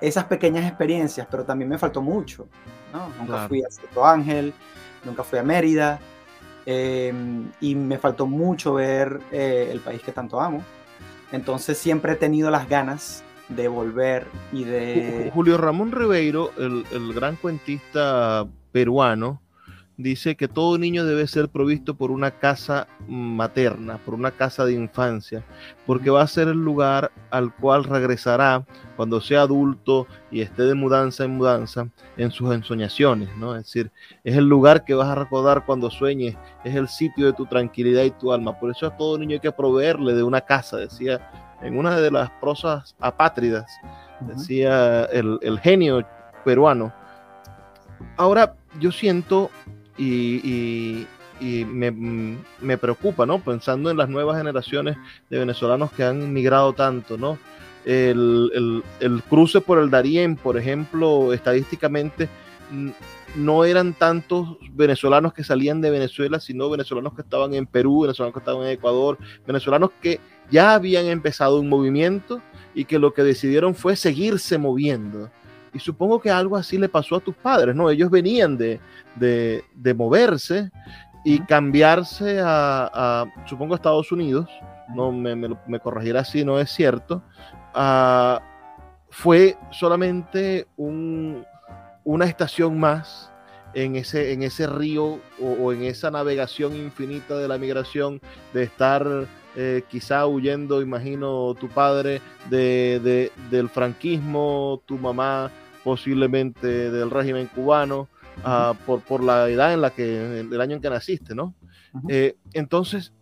esas 0.00 0.24
pequeñas 0.24 0.66
experiencias, 0.66 1.26
pero 1.30 1.44
también 1.44 1.68
me 1.68 1.78
faltó 1.78 2.02
mucho. 2.02 2.48
¿no? 2.92 3.08
Nunca 3.18 3.48
fui 3.48 3.62
a 3.62 3.70
Cierto 3.70 4.06
Ángel, 4.06 4.54
nunca 5.04 5.22
fui 5.22 5.38
a 5.38 5.42
Mérida, 5.42 5.98
em, 6.66 7.50
y 7.60 7.74
me 7.74 7.98
faltó 7.98 8.26
mucho 8.26 8.74
ver 8.74 9.20
eh, 9.30 9.68
el 9.70 9.80
país 9.80 10.02
que 10.02 10.12
tanto 10.12 10.40
amo. 10.40 10.62
Entonces 11.32 11.76
siempre 11.78 12.12
he 12.12 12.16
tenido 12.16 12.50
las 12.50 12.68
ganas 12.68 13.22
de 13.48 13.68
volver 13.68 14.26
y 14.52 14.64
de... 14.64 15.30
Julio 15.32 15.58
Ramón 15.58 15.92
Ribeiro, 15.92 16.50
el, 16.58 16.84
el 16.92 17.12
gran 17.14 17.36
cuentista 17.36 18.46
peruano, 18.72 19.40
dice 19.98 20.36
que 20.36 20.46
todo 20.46 20.78
niño 20.78 21.04
debe 21.04 21.26
ser 21.26 21.48
provisto 21.48 21.94
por 21.94 22.12
una 22.12 22.30
casa 22.30 22.86
materna, 23.08 23.98
por 23.98 24.14
una 24.14 24.30
casa 24.30 24.64
de 24.64 24.72
infancia, 24.72 25.42
porque 25.86 26.08
va 26.08 26.22
a 26.22 26.28
ser 26.28 26.46
el 26.46 26.56
lugar 26.56 27.10
al 27.30 27.52
cual 27.52 27.82
regresará 27.82 28.64
cuando 28.96 29.20
sea 29.20 29.42
adulto 29.42 30.06
y 30.30 30.40
esté 30.40 30.62
de 30.62 30.74
mudanza 30.74 31.24
en 31.24 31.36
mudanza 31.36 31.88
en 32.16 32.30
sus 32.30 32.54
ensoñaciones, 32.54 33.28
¿no? 33.36 33.56
Es 33.56 33.64
decir, 33.64 33.90
es 34.22 34.36
el 34.36 34.48
lugar 34.48 34.84
que 34.84 34.94
vas 34.94 35.08
a 35.08 35.16
recordar 35.16 35.66
cuando 35.66 35.90
sueñes, 35.90 36.36
es 36.64 36.76
el 36.76 36.86
sitio 36.86 37.26
de 37.26 37.32
tu 37.32 37.46
tranquilidad 37.46 38.04
y 38.04 38.12
tu 38.12 38.32
alma. 38.32 38.58
Por 38.58 38.70
eso 38.70 38.86
a 38.86 38.96
todo 38.96 39.18
niño 39.18 39.34
hay 39.34 39.40
que 39.40 39.52
proveerle 39.52 40.14
de 40.14 40.22
una 40.22 40.40
casa, 40.40 40.76
decía 40.76 41.47
en 41.62 41.78
una 41.78 41.96
de 41.96 42.10
las 42.10 42.30
prosas 42.40 42.94
apátridas, 43.00 43.70
decía 44.20 45.04
el, 45.06 45.38
el 45.42 45.58
genio 45.60 46.06
peruano. 46.44 46.92
Ahora 48.16 48.54
yo 48.80 48.92
siento 48.92 49.50
y, 49.98 51.06
me, 51.40 52.78
preocupa, 52.78 53.26
¿no? 53.26 53.40
Pensando 53.40 53.90
en 53.90 53.96
las 53.96 54.08
nuevas 54.08 54.38
generaciones 54.38 54.96
de 55.28 55.38
venezolanos 55.38 55.92
que 55.92 56.04
han 56.04 56.32
migrado 56.32 56.72
tanto, 56.72 57.16
¿no? 57.16 57.38
El, 57.84 58.82
cruce 59.28 59.60
por 59.60 59.78
el 59.78 59.90
Darién, 59.90 60.36
por 60.36 60.56
ejemplo, 60.56 61.32
estadísticamente, 61.32 62.28
no 63.34 63.64
eran 63.64 63.94
tantos 63.94 64.58
venezolanos 64.72 65.32
que 65.32 65.44
salían 65.44 65.80
de 65.80 65.90
Venezuela, 65.90 66.38
sino 66.40 66.68
venezolanos 66.70 67.14
que 67.14 67.22
estaban 67.22 67.54
en 67.54 67.66
Perú, 67.66 68.02
venezolanos 68.02 68.34
que 68.34 68.40
estaban 68.40 68.62
en 68.62 68.72
Ecuador, 68.72 69.18
venezolanos 69.46 69.90
que 70.02 70.20
ya 70.50 70.74
habían 70.74 71.06
empezado 71.06 71.60
un 71.60 71.68
movimiento 71.68 72.40
y 72.74 72.84
que 72.84 72.98
lo 72.98 73.12
que 73.12 73.22
decidieron 73.22 73.74
fue 73.74 73.96
seguirse 73.96 74.58
moviendo. 74.58 75.30
Y 75.72 75.78
supongo 75.78 76.20
que 76.20 76.30
algo 76.30 76.56
así 76.56 76.78
le 76.78 76.88
pasó 76.88 77.16
a 77.16 77.20
tus 77.20 77.34
padres, 77.34 77.74
¿no? 77.74 77.90
Ellos 77.90 78.10
venían 78.10 78.56
de, 78.56 78.80
de, 79.16 79.94
moverse 79.94 80.70
y 81.24 81.40
cambiarse 81.40 82.40
a, 82.42 83.26
supongo, 83.46 83.74
Estados 83.74 84.10
Unidos, 84.12 84.48
no 84.94 85.12
me, 85.12 85.36
me, 85.36 85.80
corregirá 85.80 86.24
si 86.24 86.44
no 86.44 86.58
es 86.58 86.70
cierto, 86.70 87.22
ah, 87.74 88.40
fue 89.10 89.56
solamente 89.70 90.66
un, 90.76 91.44
una 92.04 92.24
estación 92.24 92.78
más 92.78 93.30
en 93.74 93.96
ese, 93.96 94.32
en 94.32 94.42
ese 94.42 94.66
río 94.66 95.20
o, 95.40 95.72
en 95.72 95.84
esa 95.84 96.10
navegación 96.10 96.74
infinita 96.74 97.36
de 97.36 97.48
la 97.48 97.58
migración, 97.58 98.20
de 98.52 98.62
estar 98.62 99.26
eh, 99.60 99.82
quizá 99.88 100.26
huyendo, 100.26 100.80
imagino, 100.80 101.54
tu 101.58 101.68
padre 101.68 102.20
de, 102.48 103.30
del 103.50 103.68
franquismo, 103.68 104.82
tu 104.86 104.96
mamá 104.96 105.50
posiblemente 105.82 106.90
del 106.90 107.10
régimen 107.10 107.46
cubano, 107.46 108.08
Ah, 108.44 108.74
por, 108.86 109.00
por, 109.00 109.22
la 109.22 109.48
edad 109.48 109.72
en 109.72 109.80
la 109.80 109.90
que, 109.90 110.40
el 110.40 110.60
año 110.60 110.76
en 110.76 110.82
que 110.82 110.90
naciste, 110.90 111.34
¿no? 111.34 111.54
Eh, 112.08 112.36
entonces, 112.52 113.12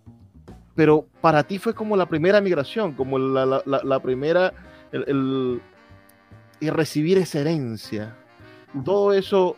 pero 0.74 1.06
para 1.20 1.42
ti 1.44 1.58
fue 1.58 1.74
como 1.74 1.96
la 1.96 2.06
primera 2.06 2.40
migración, 2.40 2.92
como 2.92 3.18
la, 3.18 3.46
la, 3.46 3.62
la, 3.64 4.00
primera, 4.00 4.52
el, 4.92 5.60
y 6.60 6.70
recibir 6.70 7.18
esa 7.18 7.40
herencia. 7.40 8.14
Todo 8.84 9.12
eso 9.12 9.56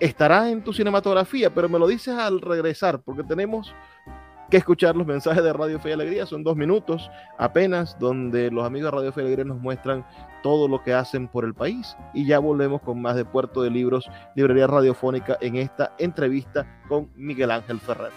estará 0.00 0.50
en 0.50 0.62
tu 0.62 0.72
cinematografía, 0.72 1.50
pero 1.50 1.68
me 1.68 1.78
lo 1.78 1.86
dices 1.86 2.14
al 2.14 2.40
regresar, 2.40 3.00
porque 3.00 3.22
tenemos 3.22 3.72
que 4.50 4.56
escuchar 4.56 4.96
los 4.96 5.06
mensajes 5.06 5.42
de 5.42 5.52
Radio 5.52 5.78
Fe 5.78 5.90
y 5.90 5.92
Alegría. 5.92 6.26
Son 6.26 6.42
dos 6.42 6.56
minutos 6.56 7.10
apenas 7.36 7.98
donde 7.98 8.50
los 8.50 8.64
amigos 8.64 8.90
de 8.90 8.96
Radio 8.96 9.12
Fe 9.12 9.20
y 9.20 9.24
Alegría 9.24 9.44
nos 9.44 9.60
muestran 9.60 10.04
todo 10.42 10.68
lo 10.68 10.82
que 10.82 10.94
hacen 10.94 11.28
por 11.28 11.44
el 11.44 11.54
país. 11.54 11.96
Y 12.14 12.26
ya 12.26 12.38
volvemos 12.38 12.80
con 12.82 13.00
más 13.00 13.16
de 13.16 13.24
Puerto 13.24 13.62
de 13.62 13.70
Libros, 13.70 14.08
Librería 14.34 14.66
Radiofónica, 14.66 15.36
en 15.40 15.56
esta 15.56 15.92
entrevista 15.98 16.80
con 16.88 17.10
Miguel 17.14 17.50
Ángel 17.50 17.80
Ferrer. 17.80 18.12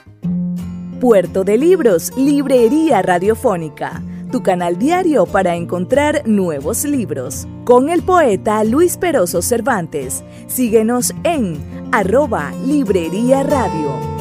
Puerto 1.00 1.44
de 1.44 1.58
Libros, 1.58 2.16
Librería 2.16 3.02
Radiofónica, 3.02 4.04
tu 4.32 4.44
canal 4.44 4.78
diario 4.78 5.26
para 5.26 5.56
encontrar 5.56 6.22
nuevos 6.28 6.86
libros. 6.86 7.48
Con 7.66 7.90
el 7.90 8.04
poeta 8.04 8.64
Luis 8.64 8.98
Peroso 8.98 9.42
Cervantes. 9.42 10.24
Síguenos 10.48 11.14
en 11.24 11.90
arroba 11.92 12.54
Librería 12.66 13.44
Radio. 13.44 14.21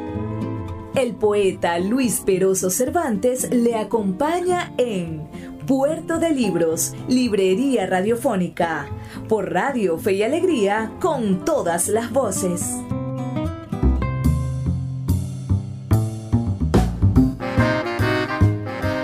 El 1.01 1.15
poeta 1.15 1.79
Luis 1.79 2.21
Peroso 2.23 2.69
Cervantes 2.69 3.49
le 3.51 3.75
acompaña 3.75 4.71
en 4.77 5.27
Puerto 5.65 6.19
de 6.19 6.29
Libros, 6.29 6.93
Librería 7.07 7.87
Radiofónica, 7.87 8.85
por 9.27 9.51
Radio 9.51 9.97
Fe 9.97 10.13
y 10.13 10.21
Alegría, 10.21 10.91
con 11.01 11.43
todas 11.43 11.87
las 11.87 12.11
voces. 12.11 12.77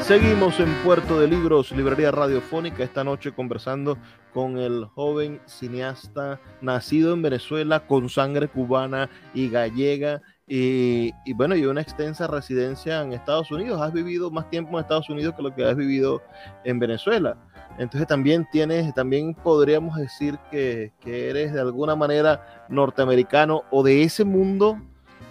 Seguimos 0.04 0.60
en 0.60 0.72
Puerto 0.84 1.20
de 1.20 1.28
Libros, 1.28 1.72
Librería 1.72 2.12
Radiofónica, 2.12 2.84
esta 2.84 3.04
noche 3.04 3.34
conversando 3.34 3.98
con 4.34 4.60
el 4.60 4.86
joven 4.86 5.42
cineasta 5.48 6.40
nacido 6.62 7.16
en 7.16 7.24
Venezuela 7.24 7.88
con 7.88 8.08
sangre 8.08 8.48
cubana 8.48 9.10
y 9.34 9.50
gallega 9.50 10.22
y, 10.50 11.12
bueno, 11.34 11.58
y 11.58 11.66
una 11.66 11.82
extensa 11.82 12.26
residencia 12.26 13.02
en 13.02 13.12
Estados 13.12 13.52
Unidos. 13.52 13.82
Has 13.82 13.92
vivido 13.92 14.32
más 14.32 14.50
tiempo 14.50 14.72
en 14.74 14.80
Estados 14.80 15.10
Unidos 15.10 15.36
que 15.36 15.44
lo 15.44 15.54
que 15.54 15.66
has 15.66 15.76
vivido 15.76 16.22
en 16.64 16.80
Venezuela. 16.80 17.38
Entonces 17.78 18.08
también 18.08 18.48
tienes, 18.50 18.94
también 18.94 19.36
podríamos 19.36 19.98
decir 19.98 20.40
que, 20.50 20.94
que 21.02 21.30
eres 21.30 21.54
de 21.54 21.60
alguna 21.60 21.96
manera 21.96 22.66
norteamericano 22.70 23.64
o 23.72 23.84
de 23.84 24.04
ese 24.04 24.24
mundo 24.24 24.82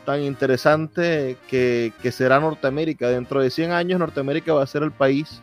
tan 0.05 0.23
interesante 0.23 1.39
que, 1.49 1.93
que, 2.03 2.13
será 2.13 2.39
Norteamérica. 2.39 3.09
Dentro 3.09 3.41
de 3.41 3.51
100 3.51 3.73
años 3.73 3.99
Norteamérica 3.99 4.53
va 4.53 4.63
a 4.63 4.67
ser 4.67 4.83
el 4.83 4.93
país 4.93 5.41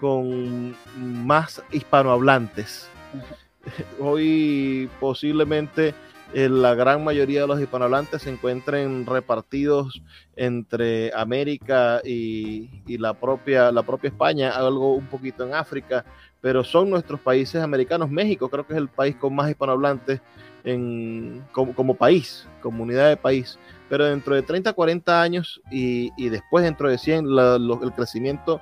con 0.00 0.74
más 0.96 1.62
hispanohablantes. 1.70 2.88
Hoy 4.00 4.88
posiblemente 4.98 5.94
la 6.32 6.74
gran 6.74 7.04
mayoría 7.04 7.42
de 7.42 7.46
los 7.46 7.60
hispanohablantes 7.60 8.22
se 8.22 8.30
encuentren 8.30 9.06
repartidos 9.06 10.02
entre 10.36 11.12
América 11.14 12.00
y, 12.04 12.68
la, 12.98 13.14
propia, 13.14 13.70
la 13.70 13.84
España, 14.02 14.50
algo 14.50 14.94
un 14.94 15.06
poquito 15.06 15.46
en 15.46 15.54
África, 15.54 16.04
pero 16.40 16.64
son 16.64 16.90
nuestros 16.90 17.20
países 17.20 17.62
americanos. 17.62 18.10
México 18.10 18.48
creo 18.48 18.66
que 18.66 18.72
es 18.72 18.78
el 18.78 18.88
país 18.88 19.16
con 19.16 19.34
más 19.34 19.48
hispanohablantes 19.50 20.20
como, 21.52 21.94
país, 21.94 22.48
comunidad 22.62 23.10
de 23.10 23.16
país. 23.16 23.58
Pero 23.88 24.06
dentro 24.06 24.34
de 24.34 24.42
30, 24.42 24.72
40 24.72 25.22
años 25.22 25.60
y, 25.70 26.10
después 26.28 26.64
dentro 26.64 26.88
de 26.88 26.98
100, 26.98 27.26
el 27.26 27.92
crecimiento 27.94 28.60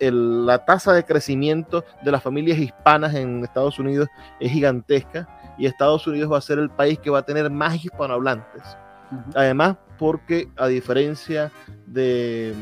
la 0.00 0.64
tasa 0.64 0.92
de 0.92 1.04
crecimiento 1.04 1.84
de 2.02 2.12
las 2.12 2.22
familias 2.22 2.58
hispanas 2.58 3.14
en 3.14 3.44
Estados 3.44 3.78
Unidos 3.78 4.08
es 4.40 4.50
gigantesca 4.50 5.28
y 5.58 5.66
Estados 5.66 6.06
Unidos 6.06 6.32
va 6.32 6.38
a 6.38 6.42
ser 6.42 6.58
el 6.58 6.70
país 6.70 6.98
que 6.98 7.10
va 7.10 7.20
a 7.20 7.26
tener 7.26 7.50
más 7.50 7.84
hispanohablantes. 7.84 8.62
Además, 9.34 9.76
porque 9.98 10.48
a 10.56 10.66
diferencia 10.66 11.52
de, 11.86 12.54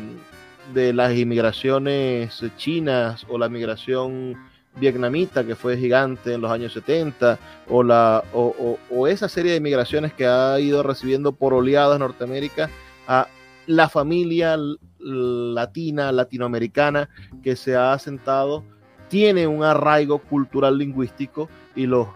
de 0.75 0.93
las 0.93 1.15
inmigraciones 1.15 2.43
chinas 2.57 3.25
o 3.29 3.39
la 3.39 3.49
migración 3.49 4.37
vietnamita 4.77 5.45
que 5.45 5.55
fue 5.55 5.77
gigante 5.77 6.35
en 6.35 6.41
los 6.41 6.51
años 6.51 6.73
70 6.73 7.39
o, 7.69 7.83
la, 7.83 8.25
o, 8.33 8.79
o, 8.91 9.07
esa 9.07 9.29
serie 9.29 9.53
de 9.53 9.61
migraciones 9.61 10.13
que 10.15 10.27
ha 10.27 10.59
ido 10.61 10.83
recibiendo 10.83 11.33
por 11.33 11.53
oleadas 11.53 11.99
Norteamérica 11.99 12.71
a 13.07 13.29
la 13.67 13.89
familia 13.89 14.57
latina, 14.99 16.11
latinoamericana 16.11 17.09
que 17.43 17.55
se 17.55 17.77
ha 17.77 17.93
asentado, 17.93 18.65
tiene 19.09 19.47
un 19.47 19.63
arraigo 19.63 20.19
cultural 20.19 20.79
lingüístico 20.79 21.49
y 21.77 21.87
los, 21.87 22.09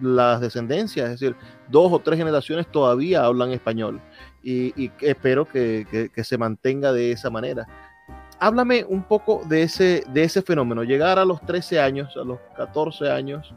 las 0.00 0.40
descendencias, 0.40 1.06
es 1.06 1.20
decir, 1.20 1.36
dos 1.68 1.92
o 1.92 1.98
tres 1.98 2.18
generaciones 2.18 2.66
todavía 2.66 3.24
hablan 3.24 3.50
español 3.50 4.00
y, 4.42 4.90
espero 5.00 5.46
que, 5.46 6.10
se 6.22 6.38
mantenga 6.38 6.92
de 6.92 7.12
esa 7.12 7.30
manera. 7.30 7.66
Háblame 8.38 8.84
un 8.84 9.02
poco 9.02 9.42
de 9.46 9.62
ese, 9.62 10.42
fenómeno, 10.42 10.82
llegar 10.82 11.18
a 11.18 11.24
los 11.24 11.40
13 11.42 11.80
años, 11.80 12.16
a 12.16 12.24
los 12.24 12.38
14 12.56 13.10
años 13.10 13.54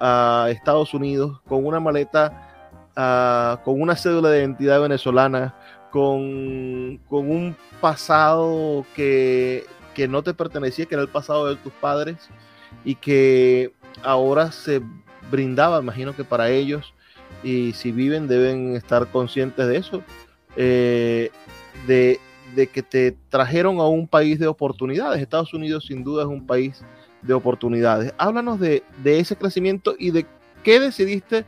a 0.00 0.48
Estados 0.50 0.94
Unidos 0.94 1.40
con 1.46 1.64
una 1.64 1.78
maleta, 1.78 2.88
ah, 2.96 3.60
con 3.64 3.80
una 3.80 3.94
cédula 3.94 4.30
de 4.30 4.40
identidad 4.40 4.80
venezolana, 4.80 5.54
con, 5.92 6.98
un 7.10 7.56
pasado 7.80 8.84
que, 8.96 9.64
no 10.08 10.22
te 10.22 10.34
pertenecía, 10.34 10.86
que 10.86 10.94
era 10.94 11.02
el 11.02 11.08
pasado 11.08 11.46
de 11.46 11.56
tus 11.56 11.72
padres 11.74 12.16
y 12.84 12.94
que 12.96 13.72
ahora 14.02 14.50
se 14.50 14.82
brindaba, 15.32 15.80
imagino 15.80 16.14
que 16.14 16.22
para 16.22 16.50
ellos, 16.50 16.94
y 17.42 17.72
si 17.72 17.90
viven 17.90 18.28
deben 18.28 18.76
estar 18.76 19.08
conscientes 19.08 19.66
de 19.66 19.76
eso, 19.78 20.04
eh, 20.56 21.30
de, 21.86 22.20
que 22.68 22.82
te 22.82 23.16
trajeron 23.30 23.78
a 23.78 23.86
un 23.86 24.06
país 24.06 24.38
de 24.38 24.46
oportunidades. 24.46 25.20
Estados 25.20 25.54
Unidos 25.54 25.86
sin 25.86 26.04
duda 26.04 26.22
es 26.22 26.28
un 26.28 26.46
país 26.46 26.84
de 27.22 27.32
oportunidades. 27.32 28.12
Háblanos 28.18 28.60
de, 28.60 28.84
ese 29.04 29.36
crecimiento 29.36 29.94
y 29.98 30.10
de 30.10 30.26
qué 30.62 30.78
decidiste 30.78 31.46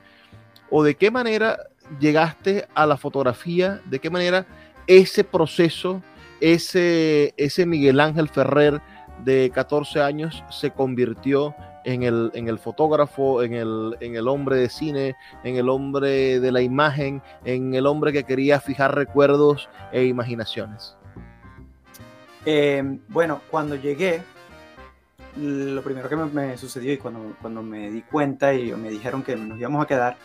o 0.70 0.82
de 0.82 0.94
qué 0.94 1.10
manera 1.10 1.58
llegaste 2.00 2.66
a 2.74 2.86
la 2.86 2.96
fotografía, 2.96 3.82
de 3.84 3.98
qué 3.98 4.08
manera 4.08 4.46
ese 4.86 5.22
proceso, 5.22 6.02
ese, 6.40 7.34
ese 7.36 7.66
Miguel 7.66 8.00
Ángel 8.00 8.28
Ferrer 8.28 8.80
de 9.24 9.50
14 9.54 10.00
años 10.00 10.42
se 10.50 10.70
convirtió 10.70 11.54
en 11.84 12.02
el, 12.02 12.30
en 12.34 12.48
el 12.48 12.58
fotógrafo, 12.58 13.42
en 13.42 13.54
el, 13.54 13.96
en 14.00 14.16
el, 14.16 14.28
hombre 14.28 14.56
de 14.56 14.68
cine, 14.68 15.16
en 15.42 15.56
el 15.56 15.68
hombre 15.68 16.40
de 16.40 16.52
la 16.52 16.60
imagen, 16.60 17.22
en 17.44 17.74
el 17.74 17.86
hombre 17.86 18.12
que 18.12 18.24
quería 18.24 18.60
fijar 18.60 18.94
recuerdos 18.94 19.68
e 19.92 20.04
imaginaciones? 20.04 20.96
Eh, 22.46 22.82
bueno, 23.08 23.40
cuando 23.50 23.76
llegué, 23.76 24.22
lo 25.36 25.82
primero 25.82 26.08
que 26.08 26.16
me, 26.16 26.26
me, 26.26 26.56
sucedió 26.56 26.92
y 26.92 26.98
cuando, 26.98 27.36
cuando 27.40 27.62
me 27.62 27.90
di 27.90 28.02
cuenta 28.02 28.54
y 28.54 28.72
me 28.72 28.90
dijeron 28.90 29.22
que 29.22 29.36
nos 29.36 29.58
íbamos 29.58 29.82
a 29.82 29.86
quedar, 29.86 30.16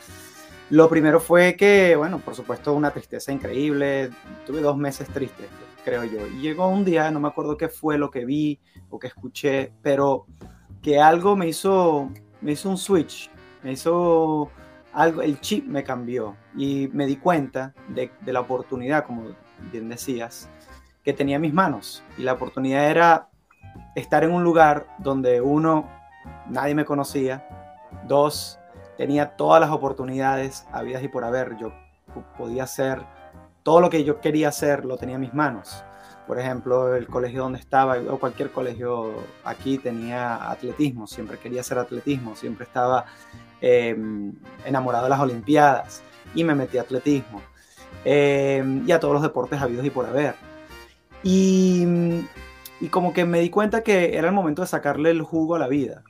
lo 0.70 0.88
primero 0.88 1.20
fue 1.20 1.56
que, 1.56 1.96
bueno, 1.96 2.20
por 2.20 2.36
supuesto, 2.36 2.74
una 2.74 2.92
tristeza 2.92 3.32
increíble. 3.32 4.12
Tuve 4.46 4.62
dos 4.62 4.78
meses 4.78 5.08
tristes, 5.08 5.48
creo 5.84 6.04
yo. 6.04 6.28
Y 6.28 6.42
llegó 6.42 6.68
un 6.68 6.86
día, 6.86 7.10
no 7.10 7.20
me 7.20 7.28
acuerdo 7.28 7.58
qué 7.58 7.70
fue 7.70 7.98
lo 7.98 8.12
que 8.12 8.24
vi 8.24 8.60
o 8.92 9.00
que 9.00 9.08
escuché, 9.08 9.72
pero 9.82 10.28
que 10.82 11.00
algo 11.00 11.36
me 11.36 11.48
hizo, 11.48 12.10
me 12.42 12.54
hizo 12.54 12.70
un 12.70 12.78
switch, 12.78 13.30
me 13.64 13.74
hizo 13.74 14.50
algo, 14.94 15.22
el 15.22 15.40
chip 15.40 15.66
me 15.66 15.84
cambió 15.84 16.36
y 16.56 16.90
me 16.94 17.06
di 17.06 17.18
cuenta 17.18 17.74
de, 17.90 18.12
la 18.26 18.40
oportunidad, 18.40 19.06
como 19.06 19.36
bien 19.72 19.90
decías, 19.90 20.50
que 21.04 21.14
tenía 21.14 21.36
en 21.36 21.42
mis 21.42 21.54
manos. 21.54 22.04
Y 22.18 22.24
la 22.24 22.34
oportunidad 22.34 22.90
era 22.90 23.30
estar 23.96 24.24
en 24.24 24.32
un 24.32 24.44
lugar 24.44 24.88
donde 25.00 25.42
uno, 25.42 25.90
nadie 26.48 26.76
me 26.76 26.86
conocía, 26.86 27.48
dos, 28.08 28.60
tenía 28.98 29.36
todas 29.36 29.62
las 29.62 29.72
oportunidades 29.72 30.66
habidas 30.72 31.04
y 31.04 31.08
por 31.08 31.24
haber. 31.24 31.58
Yo 31.58 31.74
podía 32.38 32.64
hacer 32.64 33.06
todo 33.64 33.82
lo 33.82 33.90
que 33.90 34.04
yo 34.04 34.20
quería 34.20 34.50
hacer, 34.50 34.86
lo 34.86 34.98
tenía 34.98 35.16
en 35.16 35.22
mis 35.22 35.34
manos. 35.34 35.84
Por 36.30 36.40
ejemplo, 36.40 36.96
el 36.96 37.08
colegio 37.08 37.42
donde 37.42 37.58
estaba, 37.58 37.98
o 38.08 38.20
cualquier 38.20 38.52
colegio 38.52 39.16
aquí, 39.44 39.80
tenía 39.80 40.52
atletismo, 40.52 41.08
siempre 41.08 41.40
quería 41.40 41.62
hacer 41.62 41.80
atletismo, 41.80 42.36
siempre 42.36 42.66
estaba 42.66 43.06
em, 43.62 44.34
enamorado 44.64 45.06
de 45.06 45.10
las 45.10 45.20
Olimpiadas 45.20 46.04
y 46.36 46.44
me 46.44 46.54
metí 46.54 46.78
a 46.78 46.82
atletismo. 46.82 47.42
Em, 48.06 48.88
y 48.88 48.92
a 48.92 49.00
todos 49.00 49.16
los 49.16 49.24
deportes 49.24 49.60
habidos 49.60 49.84
y 49.84 49.90
por 49.90 50.06
haber. 50.06 50.36
Y, 51.24 51.88
y 52.80 52.90
como 52.90 53.12
que 53.12 53.26
me 53.26 53.40
di 53.40 53.50
cuenta 53.50 53.82
que 53.82 54.16
era 54.16 54.28
el 54.28 54.36
momento 54.36 54.62
de 54.62 54.68
sacarle 54.68 55.10
el 55.10 55.24
jugo 55.24 55.56
a 55.56 55.60
la 55.60 55.68
vida 55.68 56.04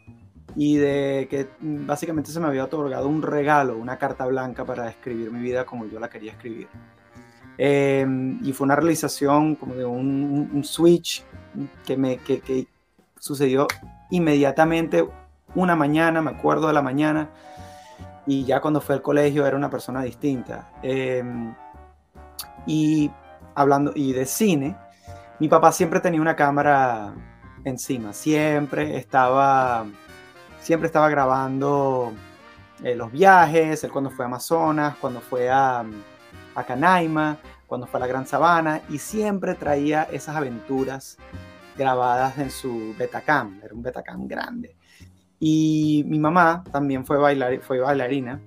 y 0.53 0.75
de 0.75 1.29
que 1.29 1.47
básicamente 1.62 2.32
se 2.32 2.41
me 2.41 2.47
había 2.47 2.65
otorgado 2.65 3.08
un 3.08 3.21
regalo, 3.21 3.77
una 3.77 3.97
carta 3.97 4.25
blanca 4.25 4.65
para 4.65 4.89
escribir 4.89 5.32
mi 5.32 5.39
vida 5.39 5.65
como 5.65 5.86
yo 5.86 5.97
la 5.97 6.10
quería 6.10 6.34
escribir. 6.34 6.67
Em, 7.62 8.39
y 8.41 8.54
fue 8.54 8.63
una 8.63 8.78
realización 8.78 9.56
como 9.56 9.76
de 9.76 9.84
un, 9.84 10.63
switch 10.63 11.26
que, 11.86 11.98
me, 11.98 12.15
que, 12.17 12.67
sucedió 13.19 13.67
inmediatamente 14.12 15.06
una 15.56 15.76
mañana, 15.76 16.22
me 16.22 16.32
acuerdo 16.32 16.67
de 16.67 16.74
la 16.74 16.82
mañana, 16.82 17.30
y 18.26 18.45
ya 18.45 18.62
cuando 18.62 18.80
fue 18.80 18.95
al 18.95 19.02
colegio 19.02 19.45
era 19.45 19.58
una 19.58 19.69
persona 19.69 20.02
distinta. 20.04 20.69
Em, 20.82 21.54
y 22.65 23.12
hablando 23.56 23.91
y 23.93 24.13
de 24.13 24.26
cine, 24.26 24.78
mi 25.39 25.50
papá 25.50 25.74
siempre 25.74 26.00
tenía 26.00 26.22
una 26.22 26.38
cámara 26.38 27.13
encima, 27.65 28.13
siempre 28.13 28.95
estaba 28.95 29.86
siempre 30.62 30.88
estaba 30.88 31.10
grabando 31.10 32.13
eh, 32.84 32.95
los 32.95 33.12
viajes, 33.12 33.84
él 33.84 33.91
cuando 33.91 34.12
fue 34.12 34.24
a 34.24 34.28
Amazonas, 34.28 34.95
cuando 35.02 35.19
fue 35.19 35.50
a, 35.50 35.84
a 36.62 36.65
Canaima, 36.65 37.38
cuando 37.67 37.88
fue 37.88 38.00
a 38.00 38.02
la 38.02 38.08
Gran 38.08 38.26
Sabana, 38.26 38.82
y 38.89 38.98
siempre 38.98 39.56
traía 39.56 40.04
esas 40.04 40.36
aventuras 40.36 41.17
grabadas 41.78 42.38
en 42.38 42.52
su 42.52 42.95
Betacam, 42.98 43.60
era 43.63 43.74
un 43.74 43.82
Betacam 43.82 44.28
grande. 44.28 44.76
Y 45.39 46.04
mi 46.08 46.19
mamá 46.19 46.63
también 46.72 47.06
fue, 47.06 47.17
bailar, 47.17 47.62
fue 47.62 47.80
bailarina 47.80 48.41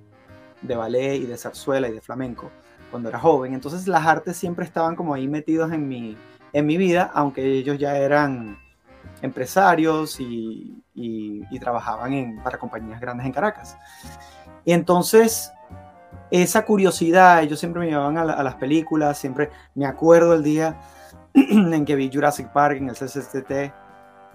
de 0.61 0.75
ballet 0.75 1.15
y 1.15 1.25
de 1.25 1.37
zarzuela 1.37 1.89
y 1.89 1.93
de 1.93 2.01
flamenco 2.01 2.51
cuando 2.93 3.09
era 3.09 3.17
joven, 3.17 3.55
entonces 3.55 3.87
las 3.87 4.05
artes 4.05 4.37
siempre 4.37 4.65
estaban 4.65 4.95
como 4.95 5.15
ahí 5.15 5.27
metidos 5.27 5.71
en 5.71 5.87
mi, 5.87 6.15
en 6.53 6.65
mi 6.67 6.77
vida, 6.77 7.09
aunque 7.15 7.43
ellos 7.43 7.79
ya 7.79 7.97
eran 7.97 8.59
empresarios 9.23 10.19
y, 10.19 10.79
trabajaban 11.59 12.41
para 12.43 12.57
compañías 12.57 12.99
grandes 12.99 13.25
en 13.25 13.31
Caracas. 13.31 13.77
Y 14.65 14.73
entonces, 14.73 15.51
esa 16.41 16.65
curiosidad, 16.65 17.43
ellos 17.43 17.59
siempre 17.59 17.81
me 17.81 17.85
llevaban 17.89 18.17
a, 18.17 18.43
las 18.43 18.55
películas, 18.55 19.19
siempre 19.19 19.51
me 19.75 19.85
acuerdo 19.85 20.33
el 20.33 20.41
día 20.41 20.79
en 21.35 21.85
que 21.85 21.95
vi 21.95 22.09
Jurassic 22.11 22.51
Park 22.51 22.77
en 22.77 22.89
el 22.89 22.95
CCTT, 22.95 23.71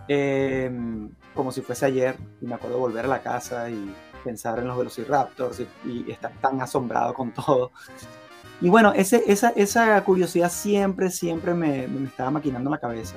em, 0.07 1.11
como 1.35 1.51
si 1.51 1.61
fuese 1.61 1.87
ayer, 1.87 2.17
y 2.41 2.47
me 2.47 2.55
acuerdo 2.55 2.79
volver 2.79 3.05
a 3.05 3.09
la 3.09 3.21
casa 3.21 3.69
y 3.69 3.93
pensar 4.23 4.61
en 4.61 4.69
los 4.69 4.79
Velociraptors 4.79 5.61
y, 5.85 6.09
estar 6.09 6.31
tan 6.41 6.61
asombrado 6.61 7.13
con 7.15 7.33
todo. 7.33 7.73
Y 8.61 8.69
bueno, 8.69 8.93
ese, 8.95 9.25
esa, 9.27 9.51
esa 9.57 10.01
curiosidad 10.05 10.53
siempre, 10.53 11.11
siempre 11.11 11.53
me, 11.53 11.89
me 11.89 12.07
estaba 12.07 12.31
maquinando 12.31 12.71
la 12.71 12.79
cabeza. 12.79 13.17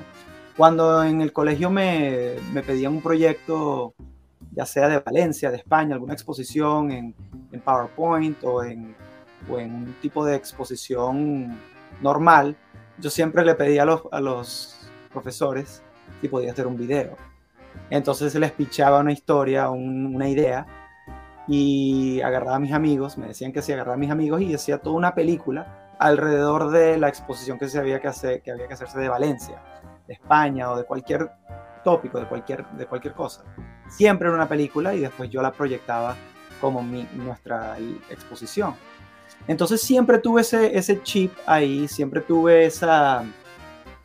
Cuando 0.58 1.04
en 1.04 1.22
el 1.22 1.32
colegio 1.32 1.70
me, 1.70 2.38
me 2.52 2.64
pedían 2.64 2.94
un 2.94 3.02
proyecto, 3.04 3.94
ya 4.52 4.66
sea 4.66 4.88
de 4.90 5.00
Valencia, 5.00 5.50
de 5.50 5.58
España, 5.58 5.96
alguna 5.96 6.14
exposición 6.14 6.92
en, 6.92 7.16
PowerPoint 7.64 8.44
o 8.44 8.64
en, 8.64 8.96
un 9.50 9.96
tipo 10.02 10.26
de 10.26 10.36
exposición 10.36 11.58
normal, 12.02 12.56
yo 13.00 13.10
siempre 13.10 13.44
le 13.44 13.56
pedía 13.56 13.84
a 13.84 14.22
los, 14.22 14.78
profesores 15.12 15.84
si 16.22 16.30
podía 16.30 16.52
hacer 16.52 16.68
un 16.68 16.78
video. 16.78 17.18
Entonces 17.90 18.34
les 18.36 18.52
pichaba 18.52 19.00
una 19.00 19.12
historia, 19.12 19.70
una 19.70 20.30
idea, 20.30 20.66
y 21.48 22.22
agarraba 22.22 22.56
a 22.56 22.60
mis 22.60 22.72
amigos, 22.72 23.18
me 23.18 23.28
decían 23.28 23.52
que 23.52 23.62
sí, 23.62 23.74
agarraba 23.74 23.96
a 23.96 24.00
mis 24.00 24.12
amigos 24.12 24.42
y 24.42 24.54
hacía 24.54 24.78
toda 24.78 24.96
una 24.96 25.14
película 25.14 25.92
alrededor 26.00 26.72
de 26.72 26.98
la 26.98 27.10
exposición 27.10 27.60
que, 27.60 27.68
se 27.68 27.78
había, 27.78 28.00
que, 28.00 28.08
hacer, 28.08 28.42
que 28.42 28.52
había 28.52 28.68
que 28.68 28.74
hacerse 28.74 29.00
de 29.00 29.10
Valencia, 29.10 29.62
de 30.08 30.14
España 30.14 30.72
o 30.72 30.78
de 30.78 30.86
cualquier 30.86 31.30
tópico, 31.84 32.20
de 32.20 32.26
cualquier, 32.26 32.66
de 32.68 32.86
cualquier 32.86 33.14
cosa. 33.14 33.44
Siempre 33.90 34.28
era 34.28 34.36
una 34.36 34.48
película 34.48 34.94
y 34.94 35.00
después 35.00 35.30
yo 35.30 35.42
la 35.42 35.52
proyectaba 35.52 36.16
como 36.60 36.82
mi, 36.82 37.08
nuestra 37.14 37.78
exposición. 38.10 38.76
Entonces 39.48 39.82
siempre 39.82 40.20
tuve 40.20 40.42
ese, 40.42 40.78
ese 40.78 41.02
chip 41.02 41.34
ahí, 41.46 41.88
siempre 41.88 42.22
tuve 42.22 42.66
esa, 42.66 43.24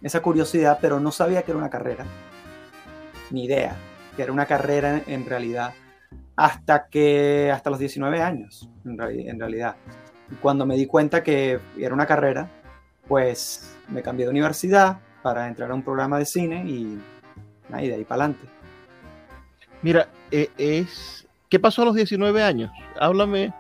esa 0.03 0.21
curiosidad, 0.21 0.79
pero 0.81 0.99
no 0.99 1.11
sabía 1.13 1.43
que 1.43 1.51
era 1.51 1.59
una 1.59 1.71
carrera, 1.71 2.05
ni 3.31 3.45
idea 3.45 3.77
que 4.17 4.23
era 4.23 4.33
una 4.33 4.47
carrera 4.47 5.03
en 5.07 5.27
realidad, 5.27 5.75
hasta 6.35 6.89
que, 6.89 7.51
hasta 7.53 7.71
los 7.71 7.79
19 7.79 8.21
años, 8.21 8.69
en, 8.85 9.39
realidad. 9.39 9.77
Cuando 10.41 10.67
me 10.67 10.77
di 10.77 10.87
cuenta 10.87 11.23
que 11.23 11.61
era 11.79 11.95
una 11.95 12.07
carrera, 12.07 12.51
pues 13.07 13.77
me 13.89 14.03
cambié 14.03 14.27
de 14.27 14.31
universidad 14.31 14.99
para 15.23 15.47
entrar 15.47 15.71
a 15.71 15.75
un 15.75 15.83
programa 15.83 16.19
de 16.19 16.25
cine 16.25 16.65
y, 16.67 16.99
de 17.69 17.95
ahí 17.95 18.05
para 18.05 18.25
adelante. 18.25 18.47
Mira, 19.83 20.09
e, 20.31 20.51
es, 20.57 21.27
¿qué 21.49 21.59
pasó 21.59 21.83
a 21.83 21.87
los 21.87 21.95
19 21.95 22.43
años? 22.43 22.71
Háblame 22.99 23.53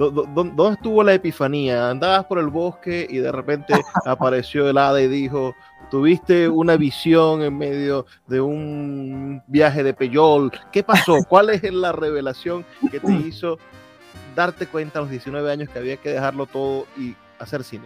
¿Dónde 0.00 0.72
estuvo 0.72 1.02
la 1.02 1.12
epifanía? 1.12 1.90
Andabas 1.90 2.24
por 2.24 2.38
el 2.38 2.46
bosque 2.46 3.06
y 3.08 3.18
de 3.18 3.30
repente 3.30 3.74
apareció 4.06 4.68
el 4.70 4.78
hada 4.78 5.00
y 5.02 5.08
dijo, 5.08 5.54
tuviste 5.90 6.48
una 6.48 6.76
visión 6.76 7.42
en 7.42 7.58
medio 7.58 8.06
de 8.26 8.40
un 8.40 9.42
viaje 9.46 9.82
de 9.82 9.92
Peyol. 9.92 10.52
¿Qué 10.72 10.82
pasó? 10.82 11.18
¿Cuál 11.28 11.50
es 11.50 11.62
la 11.70 11.92
revelación 11.92 12.64
que 12.90 12.98
te 12.98 13.12
hizo 13.26 13.58
darte 14.34 14.66
cuenta 14.66 15.00
a 15.00 15.02
los 15.02 15.10
19 15.10 15.52
años 15.52 15.68
que 15.68 15.78
había 15.78 15.98
que 15.98 16.10
dejarlo 16.10 16.46
todo 16.46 16.86
y 16.96 17.14
hacer 17.38 17.62
cine? 17.62 17.84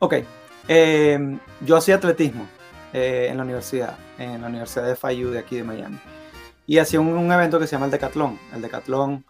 Ok, 0.00 0.16
em, 0.68 1.38
yo 1.64 1.76
hacía 1.76 1.94
atletismo 1.94 2.46
eh, 2.92 3.28
en 3.30 3.36
la 3.36 3.42
universidad, 3.44 3.96
en 4.18 4.40
la 4.40 4.48
Universidad 4.48 4.86
de 4.86 4.96
FIU 4.96 5.30
de 5.30 5.38
aquí 5.38 5.56
de 5.56 5.64
Miami. 5.64 5.98
Y 6.66 6.78
hacía 6.78 7.00
un, 7.00 7.08
un 7.08 7.32
evento 7.32 7.58
que 7.58 7.66
se 7.66 7.72
llama 7.72 7.86
el 7.86 7.90
Decathlon. 7.90 8.38
El 8.54 8.62
Decathlon 8.62 9.24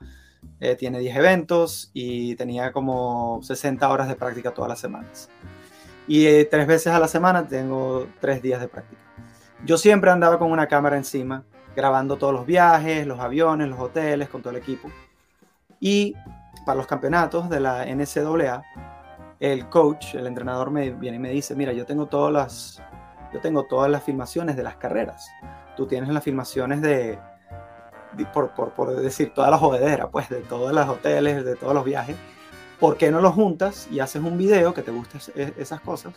eh, 0.61 0.75
tiene 0.75 0.99
10 0.99 1.17
eventos 1.17 1.91
y 1.93 2.35
tenía 2.37 2.73
como 2.73 3.41
60 3.43 3.89
horas 3.89 4.09
de 4.09 4.17
práctica 4.17 4.53
todas 4.53 4.69
las 4.69 4.81
semanas. 4.81 5.29
Y 6.07 6.27
eh, 6.27 6.45
tres 6.51 6.67
veces 6.67 6.93
a 6.93 6.99
la 6.99 7.09
semana 7.09 7.47
tengo 7.47 8.09
tres 8.21 8.43
días 8.43 8.61
de 8.61 8.69
práctica. 8.69 9.01
Yo 9.65 9.77
siempre 9.77 10.11
andaba 10.11 10.39
con 10.39 10.51
una 10.51 10.67
cámara 10.67 10.97
encima, 10.97 11.45
grabando 11.77 12.17
todos 12.17 12.33
los 12.33 12.47
viajes, 12.47 13.07
los 13.07 13.21
aviones, 13.21 13.69
los 13.69 13.79
hoteles, 13.79 14.29
con 14.29 14.41
todo 14.41 14.51
el 14.53 14.57
equipo. 14.57 14.91
Y 15.81 16.15
para 16.65 16.77
los 16.77 16.87
campeonatos 16.87 17.49
de 17.51 17.61
la 17.61 17.85
NCAA, 17.85 18.63
el 19.39 19.69
coach, 19.69 20.15
el 20.15 20.27
entrenador 20.27 20.71
me 20.71 20.91
viene 20.91 21.17
y 21.17 21.21
me 21.21 21.31
dice, 21.31 21.55
mira, 21.55 21.73
yo 21.73 21.87
tengo 21.87 22.07
todas 22.07 22.33
las, 22.33 22.83
yo 23.33 23.41
tengo 23.41 23.65
todas 23.65 23.91
las 23.91 24.03
filmaciones 24.03 24.57
de 24.57 24.63
las 24.63 24.77
carreras. 24.77 25.31
Tú 25.77 25.87
tienes 25.87 26.09
las 26.11 26.25
filmaciones 26.25 26.81
de, 26.81 27.19
por, 28.33 28.51
por, 28.55 28.73
por, 28.73 28.97
decir, 28.97 29.33
toda 29.35 29.51
la 29.51 29.59
jodedera, 29.59 30.11
pues, 30.11 30.29
de 30.29 30.41
todos 30.41 30.73
los 30.73 30.89
hoteles, 30.89 31.45
de 31.45 31.57
todos 31.57 31.75
los 31.75 31.85
viajes, 31.85 32.17
¿por 32.79 32.97
qué 32.97 33.11
no 33.11 33.21
lo 33.21 33.33
juntas 33.33 33.89
y 33.91 34.01
haces 34.01 34.23
un 34.23 34.39
video 34.39 34.75
que 34.75 34.83
te 34.83 34.91
guste 34.91 35.19
esas 35.59 35.81
cosas? 35.81 36.15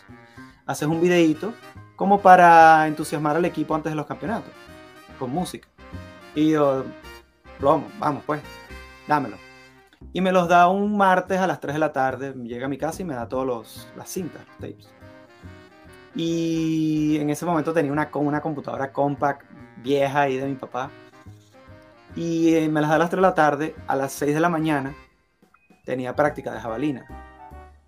Haces 0.66 0.88
un 0.88 1.02
videíto 1.02 1.54
como 1.96 2.20
para 2.22 2.88
entusiasmar 2.88 3.36
al 3.36 3.46
equipo 3.46 3.76
antes 3.76 3.92
de 3.92 3.96
los 3.96 4.06
campeonatos, 4.06 4.52
con 5.20 5.32
música. 5.32 5.68
Y 6.34 6.52
yo, 6.52 6.86
vamos, 7.60 7.92
vamos, 8.00 8.24
pues, 8.26 8.42
dámelo. 9.08 9.38
Y 10.14 10.22
me 10.22 10.32
los 10.32 10.48
da 10.48 10.68
un 10.68 10.98
martes 10.98 11.40
a 11.40 11.48
las 11.48 11.60
3 11.60 11.76
de 11.76 11.80
la 11.80 11.94
tarde, 11.94 12.34
llega 12.44 12.66
a 12.66 12.70
mi 12.70 12.78
casa 12.78 13.02
y 13.02 13.06
me 13.06 13.14
da 13.14 13.28
todas 13.28 13.88
las 13.96 14.10
cintas, 14.10 14.42
los 14.48 14.58
tapes. 14.58 15.01
Y 16.16 17.18
en 17.20 17.30
ese 17.30 17.46
momento 17.46 17.74
tenía 17.74 17.92
una, 17.92 18.10
una 18.14 18.42
computadora 18.42 18.92
compact 18.92 19.46
vieja 19.78 20.22
ahí 20.22 20.38
de 20.38 20.46
mi 20.48 20.56
papá 20.56 20.92
y 22.16 22.56
eh, 22.56 22.68
me 22.68 22.82
las 22.82 22.90
da 22.90 22.98
a 22.98 23.00
las 23.00 23.10
3 23.10 23.18
de 23.18 23.22
la 23.22 23.34
tarde, 23.34 23.76
a 23.88 23.96
las 23.96 24.12
6 24.14 24.34
de 24.34 24.40
la 24.40 24.50
mañana 24.50 24.94
tenía 25.86 26.16
práctica 26.16 26.52
de 26.52 26.60
jabalina. 26.60 27.06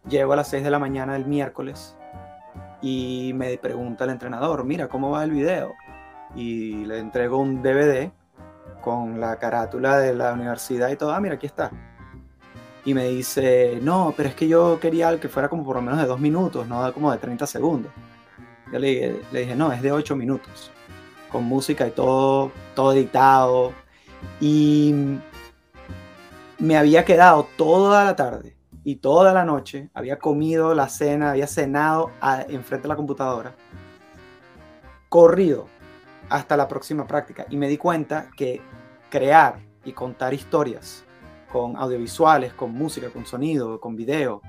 Llego 0.08 0.34
a 0.34 0.36
las 0.38 0.48
6 0.50 0.64
de 0.64 0.72
la 0.72 0.80
mañana 0.80 1.14
del 1.14 1.26
miércoles 1.26 1.96
y 2.82 3.32
me 3.36 3.58
pregunta 3.58 4.06
el 4.06 4.12
entrenador, 4.12 4.64
mira, 4.64 4.88
¿cómo 4.88 5.12
va 5.12 5.24
el 5.24 5.32
video? 5.32 5.74
Y 6.36 6.86
le 6.86 7.00
entrego 7.00 7.38
un 7.38 7.62
DVD 7.62 8.12
con 8.82 9.20
la 9.20 9.38
carátula 9.38 10.00
de 10.00 10.14
la 10.14 10.34
universidad 10.34 10.90
y 10.90 10.96
todo, 10.96 11.14
ah, 11.14 11.20
mira, 11.20 11.36
aquí 11.36 11.46
está. 11.46 11.72
Y 12.86 12.94
me 12.94 13.06
dice, 13.06 13.80
no, 13.82 14.14
pero 14.16 14.28
es 14.30 14.36
que 14.36 14.48
yo 14.48 14.80
quería 14.80 15.18
que 15.20 15.30
fuera 15.30 15.48
como 15.48 15.64
por 15.64 15.78
lo 15.78 15.82
menos 15.82 16.00
de 16.00 16.06
dos 16.06 16.20
minutos, 16.20 16.68
no 16.68 16.94
como 16.94 17.12
de 17.12 17.18
30 17.18 17.48
segundos. 17.48 17.92
Yo 18.74 18.80
le, 18.80 19.22
le 19.32 19.40
dije, 19.42 19.56
no, 19.56 19.72
es 19.72 19.84
de 19.84 19.92
8 19.92 20.16
minutos, 20.16 20.72
con 21.32 21.44
música 21.44 21.88
y 21.88 21.92
todo, 21.92 22.52
todo 22.74 22.94
editado, 22.94 23.72
y 24.42 25.20
me 26.58 26.76
había 26.76 27.06
quedado 27.06 27.48
toda 27.56 28.04
la 28.04 28.16
tarde 28.16 28.56
y 28.84 28.96
toda 28.96 29.32
la 29.32 29.46
noche, 29.46 29.90
había 29.94 30.18
comido 30.18 30.74
la 30.74 30.90
cena, 30.90 31.32
había 31.32 31.46
cenado 31.46 32.12
enfrente 32.50 32.84
de 32.84 32.88
la 32.88 32.96
computadora, 32.96 33.54
corrido 35.08 35.68
hasta 36.30 36.58
la 36.58 36.68
próxima 36.68 37.06
práctica. 37.06 37.46
Y 37.52 37.58
me 37.58 37.68
di 37.68 37.78
cuenta 37.78 38.32
que 38.36 38.60
crear 39.12 39.60
y 39.86 39.92
contar 39.92 40.34
historias 40.34 41.06
con 41.52 41.78
audiovisuales, 41.78 42.54
con 42.54 42.74
música, 42.74 43.12
con 43.12 43.28
sonido, 43.28 43.80
con 43.80 43.96
video, 43.96 44.42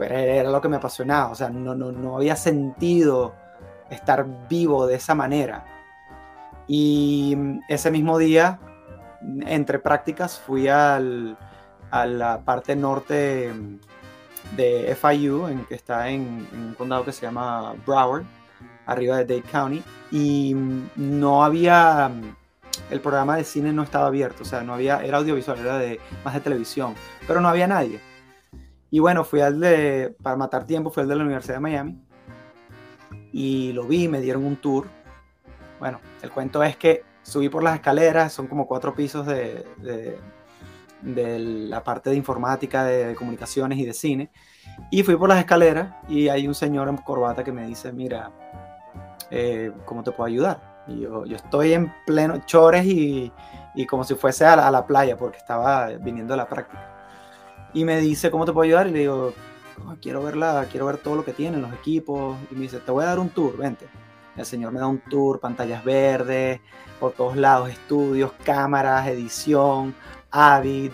era 0.00 0.50
lo 0.50 0.60
que 0.60 0.68
me 0.68 0.76
apasionaba, 0.76 1.30
o 1.30 1.34
sea, 1.34 1.50
no, 1.50 1.74
no, 1.74 1.92
no 1.92 2.16
había 2.16 2.36
sentido 2.36 3.34
estar 3.90 4.26
vivo 4.48 4.86
de 4.86 4.96
esa 4.96 5.14
manera 5.14 5.64
y 6.68 7.34
ese 7.66 7.90
mismo 7.90 8.18
día, 8.18 8.60
entre 9.40 9.78
prácticas, 9.78 10.38
fui 10.38 10.68
al, 10.68 11.36
a 11.90 12.06
la 12.06 12.44
parte 12.44 12.76
norte 12.76 13.52
de 14.54 14.94
FIU, 14.94 15.48
en, 15.48 15.64
que 15.64 15.74
está 15.74 16.10
en, 16.10 16.46
un 16.52 16.74
condado 16.76 17.06
que 17.06 17.12
se 17.12 17.22
llama 17.22 17.74
Broward, 17.86 18.24
arriba 18.84 19.16
de 19.16 19.24
Dade 19.24 19.50
County, 19.50 19.82
y 20.12 20.54
no 20.96 21.42
había, 21.42 22.10
el 22.90 23.00
programa 23.00 23.36
de 23.36 23.44
cine 23.44 23.72
no 23.72 23.82
estaba 23.82 24.06
abierto, 24.06 24.42
o 24.42 24.46
sea, 24.46 24.62
no 24.62 24.74
había, 24.74 25.02
era 25.02 25.16
audiovisual, 25.16 25.58
era 25.58 25.78
de, 25.78 25.98
más 26.22 26.34
de 26.34 26.40
televisión, 26.40 26.94
pero 27.26 27.40
no 27.40 27.48
había 27.48 27.66
nadie. 27.66 27.98
Y 28.90 29.00
bueno, 29.00 29.24
fui 29.24 29.40
al 29.40 29.60
de, 29.60 30.16
para 30.22 30.36
matar 30.36 30.66
tiempo, 30.66 30.90
fui 30.90 31.02
al 31.02 31.08
de 31.08 31.16
la 31.16 31.22
Universidad 31.22 31.56
de 31.56 31.60
Miami, 31.60 32.02
y 33.32 33.72
lo 33.72 33.84
vi, 33.84 34.08
me 34.08 34.20
dieron 34.20 34.44
un 34.44 34.56
tour, 34.56 34.86
bueno, 35.78 36.00
el 36.22 36.30
cuento 36.30 36.62
es 36.62 36.76
que 36.76 37.04
subí 37.22 37.48
por 37.48 37.62
las 37.62 37.76
escaleras, 37.76 38.32
son 38.32 38.46
como 38.46 38.66
cuatro 38.66 38.94
pisos 38.94 39.26
de, 39.26 39.64
de, 41.02 41.38
la 41.38 41.84
parte 41.84 42.10
de 42.10 42.16
informática, 42.16 42.84
de, 42.84 43.14
comunicaciones 43.14 43.78
y 43.78 43.84
de 43.84 43.92
cine. 43.92 44.30
Y 44.90 45.02
fui 45.02 45.16
por 45.16 45.28
las 45.28 45.38
escaleras 45.38 45.94
y 46.08 46.28
hay 46.28 46.48
un 46.48 46.54
señor 46.54 46.88
en 46.88 46.96
corbata 46.96 47.44
que 47.44 47.52
me 47.52 47.66
dice, 47.66 47.92
mira, 47.92 48.30
eh, 49.30 49.72
¿cómo 49.84 50.02
te 50.02 50.10
puedo 50.10 50.26
ayudar? 50.26 50.84
Y 50.88 51.00
yo, 51.00 51.26
yo 51.26 51.36
estoy 51.36 51.74
en 51.74 51.92
pleno 52.06 52.38
chores 52.46 52.84
y, 52.86 53.32
y 53.74 53.86
como 53.86 54.04
si 54.04 54.14
fuese 54.14 54.46
a 54.46 54.56
la, 54.56 54.68
a 54.68 54.70
la, 54.70 54.86
playa 54.86 55.16
porque 55.16 55.38
estaba 55.38 55.88
viniendo 55.88 56.32
de 56.32 56.38
la 56.38 56.48
práctica. 56.48 56.97
Y 57.74 57.84
me 57.84 58.00
dice, 58.00 58.30
¿cómo 58.30 58.44
te 58.44 58.52
puedo 58.52 58.64
ayudar? 58.64 58.88
Y 58.88 58.92
le 58.92 58.98
digo, 59.00 59.32
oh, 59.86 59.94
quiero, 60.00 60.22
verla, 60.22 60.66
quiero 60.70 60.86
ver 60.86 60.98
todo 60.98 61.16
lo 61.16 61.24
que 61.24 61.32
tienen 61.32 61.62
los 61.62 61.72
equipos. 61.72 62.36
Y 62.50 62.54
me 62.54 62.62
dice, 62.62 62.78
te 62.78 62.90
voy 62.90 63.04
a 63.04 63.08
dar 63.08 63.18
un 63.18 63.30
tour, 63.30 63.56
vente. 63.56 63.86
El 64.36 64.46
señor 64.46 64.72
me 64.72 64.78
da 64.78 64.86
un 64.86 65.00
tour, 65.00 65.40
pantallas 65.40 65.84
verdes, 65.84 66.60
por 67.00 67.12
todos 67.12 67.36
lados, 67.36 67.70
estudios, 67.70 68.32
cámaras, 68.44 69.06
edición, 69.08 69.94
Avid. 70.30 70.92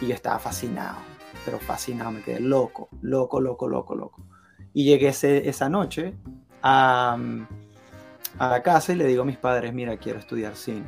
Y 0.00 0.06
yo 0.06 0.14
estaba 0.14 0.38
fascinado, 0.38 0.98
pero 1.44 1.58
fascinado, 1.58 2.10
me 2.10 2.22
quedé 2.22 2.40
loco, 2.40 2.88
loco, 3.02 3.40
loco, 3.40 3.68
loco, 3.68 3.94
loco. 3.94 4.22
Y 4.72 4.84
llegué 4.84 5.08
esa 5.08 5.68
noche 5.68 6.14
a, 6.62 7.18
a 8.38 8.48
la 8.48 8.62
casa 8.62 8.92
y 8.92 8.96
le 8.96 9.06
digo 9.06 9.22
a 9.22 9.26
mis 9.26 9.38
padres, 9.38 9.72
mira, 9.72 9.96
quiero 9.96 10.18
estudiar 10.18 10.54
cine 10.54 10.86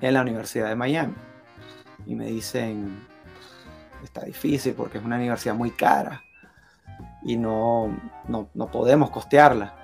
en 0.00 0.14
la 0.14 0.22
Universidad 0.22 0.68
de 0.68 0.76
Miami. 0.76 1.14
Y 2.06 2.14
me 2.14 2.26
dicen, 2.26 2.98
está 4.04 4.22
difícil 4.22 4.74
porque 4.74 4.98
es 4.98 5.04
una 5.04 5.16
universidad 5.16 5.54
muy 5.54 5.70
cara 5.70 6.22
y 7.22 7.36
no, 7.36 7.96
no, 8.28 8.48
no 8.54 8.70
podemos 8.70 9.10
costearla 9.10 9.82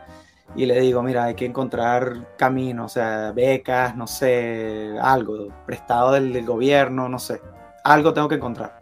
y 0.56 0.66
le 0.66 0.80
digo, 0.80 1.02
mira, 1.02 1.24
hay 1.24 1.34
que 1.34 1.44
encontrar 1.44 2.36
caminos, 2.36 2.92
o 2.92 2.94
sea, 2.94 3.32
becas, 3.32 3.96
no 3.96 4.06
sé, 4.06 4.96
algo, 5.00 5.48
prestado 5.66 6.12
del, 6.12 6.44
gobierno, 6.44 7.08
no 7.08 7.18
sé, 7.18 7.40
algo 7.84 8.14
tengo 8.14 8.28
que 8.28 8.36
encontrar. 8.36 8.80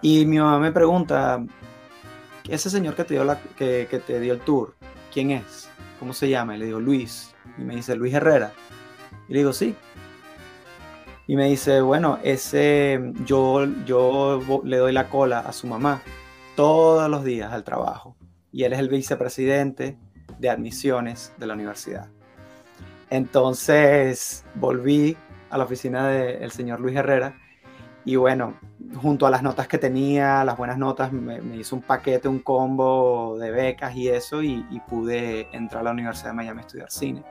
Y 0.00 0.24
mi 0.24 0.38
mamá 0.38 0.58
me 0.58 0.70
pregunta, 0.70 1.44
ese 2.48 2.70
señor 2.70 2.94
que 2.94 3.04
te 3.04 3.14
dio, 3.14 3.24
la, 3.24 3.40
que, 3.56 3.88
que 3.90 3.98
te 3.98 4.20
dio 4.20 4.32
el 4.32 4.40
tour, 4.40 4.74
¿quién 5.12 5.32
es? 5.32 5.68
¿Cómo 5.98 6.12
se 6.12 6.28
llama? 6.28 6.54
Y 6.54 6.60
le 6.60 6.66
digo, 6.66 6.78
Luis. 6.78 7.34
Y 7.58 7.62
me 7.62 7.74
dice, 7.74 7.96
Luis 7.96 8.14
Herrera. 8.14 8.52
Y 9.28 9.32
le 9.32 9.38
digo, 9.40 9.52
sí. 9.52 9.74
Y 11.28 11.36
me 11.36 11.44
dice, 11.44 11.80
bueno, 11.80 12.18
ese, 12.24 13.12
yo, 13.24 13.64
yo 13.86 14.62
le 14.64 14.78
doy 14.78 14.92
la 14.92 15.08
cola 15.08 15.38
a 15.38 15.52
su 15.52 15.68
mamá 15.68 16.02
todos 16.56 17.08
los 17.08 17.22
días 17.22 17.52
al 17.52 17.62
trabajo. 17.62 18.16
Y 18.50 18.64
él 18.64 18.72
es 18.72 18.80
el 18.80 18.88
vicepresidente 18.88 19.96
de 20.38 20.50
admisiones 20.50 21.32
de 21.38 21.46
la 21.46 21.54
universidad. 21.54 22.08
Entonces 23.10 24.44
volví 24.56 25.16
a 25.50 25.58
la 25.58 25.64
oficina 25.64 26.08
del 26.08 26.50
señor 26.50 26.80
Luis 26.80 26.96
Herrera 26.96 27.36
y 28.08 28.16
bueno, 28.16 28.54
junto 29.02 29.26
a 29.26 29.30
las 29.30 29.42
notas 29.42 29.68
que 29.68 29.76
tenía, 29.76 30.42
las 30.42 30.56
buenas 30.56 30.78
notas, 30.78 31.12
me, 31.12 31.56
hizo 31.56 31.76
un 31.76 31.82
paquete, 31.82 32.26
un 32.26 32.38
combo 32.38 33.36
de 33.38 33.50
becas 33.50 33.94
y 33.94 34.08
eso, 34.08 34.42
y, 34.42 34.64
pude 34.88 35.54
entrar 35.54 35.82
a 35.82 35.84
la 35.84 35.90
Universidad 35.90 36.30
de 36.30 36.36
Miami 36.36 36.60
a 36.60 36.62
estudiar 36.62 36.90
cine. 36.90 37.22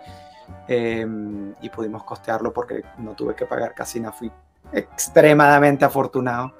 Em, 0.68 1.54
y 1.62 1.70
pudimos 1.70 2.04
costearlo 2.04 2.54
porque 2.54 2.84
no 2.98 3.14
tuve 3.14 3.36
que 3.36 3.46
pagar 3.46 3.74
casi 3.74 4.00
nada, 4.00 4.14
fui 4.14 4.32
extremadamente 4.72 5.86
afortunado. 5.86 6.54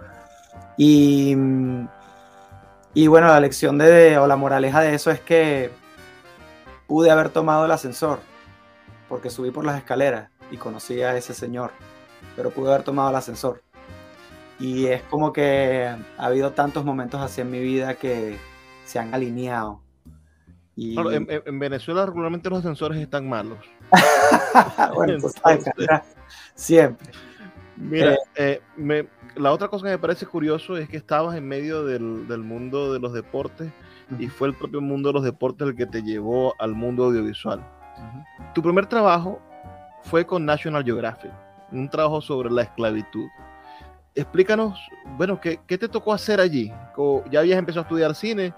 Y, 0.78 1.36
y 2.94 3.08
bueno, 3.08 3.28
la 3.28 3.40
lección 3.40 3.78
de, 3.78 4.18
o 4.18 4.28
la 4.28 4.36
moraleja 4.36 4.82
de 4.82 4.96
eso 4.96 5.12
es 5.12 5.20
que 5.20 5.72
pude 6.88 7.12
haber 7.12 7.30
tomado 7.30 7.66
el 7.66 7.72
ascensor, 7.72 8.20
porque 9.10 9.30
subí 9.30 9.52
por 9.52 9.66
las 9.66 9.78
escaleras 9.78 10.30
y 10.52 10.58
conocí 10.58 11.02
a 11.02 11.16
ese 11.18 11.34
señor, 11.34 11.72
pero 12.36 12.52
pude 12.52 12.70
haber 12.70 12.84
tomado 12.84 13.10
el 13.10 13.16
ascensor 13.16 13.62
y 14.60 14.88
es 14.88 15.04
como 15.04 15.34
que 15.34 15.88
ha 16.18 16.26
habido 16.26 16.52
tantos 16.54 16.84
momentos 16.84 17.22
así 17.22 17.42
en 17.42 17.52
mi 17.52 17.60
vida 17.60 17.96
que 17.96 18.38
se 18.86 19.00
han 19.00 19.14
alineado. 19.14 19.82
Y... 20.78 20.96
en, 20.98 21.60
Venezuela 21.60 22.06
regularmente 22.06 22.50
los 22.50 22.60
ascensores 22.60 23.02
están 23.02 23.28
malos. 23.28 23.58
bueno, 24.96 25.18
pues, 25.20 25.36
siempre. 26.56 27.10
Mira, 27.76 28.16
eh, 28.36 28.62
eh, 28.78 29.08
la 29.36 29.52
otra 29.52 29.68
cosa 29.68 29.86
que 29.86 29.92
me 29.92 29.98
parece 29.98 30.26
curioso 30.26 30.78
es 30.78 30.88
que 30.88 30.98
estabas 30.98 31.36
en 31.36 31.48
medio 31.48 31.84
del, 31.84 32.02
mundo 32.44 32.94
de 32.94 33.00
los 33.00 33.12
deportes 33.12 33.72
y 34.18 34.28
fue 34.28 34.48
el 34.48 34.54
propio 34.54 34.80
mundo 34.80 35.10
de 35.10 35.14
los 35.14 35.24
deportes 35.24 35.68
el 35.68 35.76
que 35.76 35.86
te 35.86 36.02
llevó 36.02 36.54
al 36.60 36.74
mundo 36.74 37.06
audiovisual. 37.06 37.62
Tu 38.54 38.62
primer 38.62 38.86
trabajo 38.86 39.42
fue 40.04 40.26
con 40.26 40.46
National 40.46 40.84
Geographic, 40.84 41.32
un 41.72 41.90
trabajo 41.90 42.22
sobre 42.22 42.52
la 42.52 42.62
esclavitud 42.62 43.28
explícanos, 44.18 44.80
bueno, 45.16 45.40
¿qué, 45.40 45.58
te 45.68 45.88
tocó 45.88 46.12
hacer 46.12 46.42
allí? 46.42 46.74
ya 47.30 47.40
habías 47.40 47.60
empezado 47.60 47.82
a 47.82 47.84
estudiar 47.84 48.16
cine. 48.16 48.54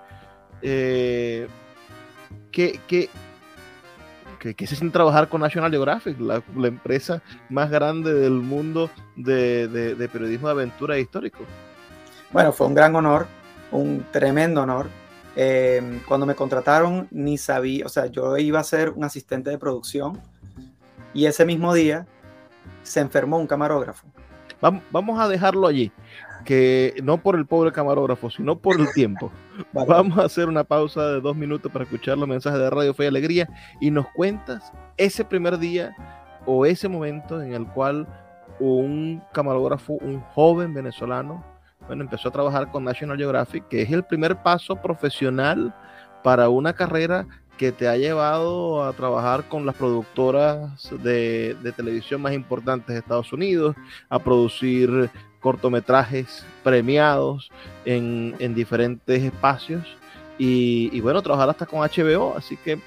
Eh, 0.61 1.47
¿qué, 2.51 2.79
qué, 2.87 4.67
se 4.67 4.75
siente 4.75 4.93
trabajar 4.93 5.29
con 5.29 5.41
National 5.41 5.71
Geographic, 5.71 6.19
la, 6.19 6.41
empresa 6.63 7.21
más 7.49 7.69
grande 7.69 8.13
del 8.13 8.33
mundo 8.33 8.89
de, 9.15 10.09
periodismo 10.11 10.47
de 10.47 10.53
aventura 10.53 10.97
e 10.97 11.01
histórico? 11.01 11.39
Bueno, 12.31 12.51
fue 12.51 12.67
un 12.67 12.75
gran 12.75 12.95
honor, 12.95 13.27
un 13.71 14.05
tremendo 14.11 14.61
honor. 14.61 14.87
Eh, 15.35 16.01
cuando 16.07 16.25
me 16.25 16.35
contrataron, 16.35 17.07
ni 17.11 17.37
sabía, 17.37 17.85
o 17.85 17.89
sea, 17.89 18.07
yo 18.07 18.37
iba 18.37 18.59
a 18.59 18.63
ser 18.63 18.89
un 18.89 19.03
asistente 19.03 19.49
de 19.49 19.57
producción 19.57 20.19
y 21.13 21.25
ese 21.27 21.45
mismo 21.45 21.73
día 21.73 22.07
se 22.83 22.99
enfermó 22.99 23.37
un 23.37 23.47
camarógrafo 23.47 24.07
Vamos 24.91 25.19
a 25.19 25.27
dejarlo 25.27 25.67
allí, 25.67 25.91
que 26.45 26.95
no 27.03 27.17
por 27.17 27.35
el 27.35 27.45
pobre 27.45 27.71
camarógrafo, 27.71 28.29
sino 28.29 28.57
por 28.57 28.79
el 28.79 28.91
tiempo. 28.93 29.31
Vamos 29.73 30.17
a 30.17 30.23
hacer 30.23 30.47
una 30.47 30.63
pausa 30.63 31.05
de 31.07 31.21
dos 31.21 31.35
minutos 31.35 31.71
para 31.71 31.83
escuchar 31.83 32.17
los 32.17 32.27
mensajes 32.27 32.59
de 32.59 32.69
Radio 32.69 32.93
Fe 32.93 33.05
y 33.05 33.07
Alegría 33.07 33.49
y 33.79 33.91
nos 33.91 34.07
cuentas 34.09 34.71
ese 34.97 35.25
primer 35.25 35.57
día 35.57 35.95
o 36.45 36.65
ese 36.65 36.87
momento 36.87 37.41
en 37.41 37.53
el 37.53 37.67
cual 37.67 38.07
un 38.59 39.21
camarógrafo, 39.33 39.93
un 39.93 40.21
joven 40.21 40.73
venezolano, 40.73 41.43
bueno, 41.87 42.03
empezó 42.03 42.29
a 42.29 42.31
trabajar 42.31 42.69
con 42.71 42.83
National 42.83 43.17
Geographic, 43.17 43.67
que 43.67 43.81
es 43.81 43.91
el 43.91 44.03
primer 44.03 44.43
paso 44.43 44.75
profesional 44.75 45.73
para 46.23 46.49
una 46.49 46.73
carrera 46.73 47.25
que 47.57 47.71
te 47.73 47.89
ha 47.89 47.97
llevado 47.97 48.85
a 48.85 48.93
trabajar 48.93 49.43
con 49.49 49.65
las 49.65 49.75
productoras 49.75 50.89
de, 51.03 51.57
televisión 51.75 52.21
más 52.21 52.33
importantes 52.33 52.93
de 52.93 52.99
Estados 52.99 53.33
Unidos, 53.33 53.75
a 54.07 54.17
producir 54.17 55.09
cortometrajes 55.39 56.45
premiados 56.63 57.49
en, 57.85 58.35
diferentes 58.53 59.23
espacios 59.23 59.85
y, 60.37 60.99
bueno, 61.01 61.21
trabajar 61.21 61.49
hasta 61.49 61.65
con 61.65 61.79
HBO. 61.79 62.35
Así 62.37 62.57
que 62.57 62.79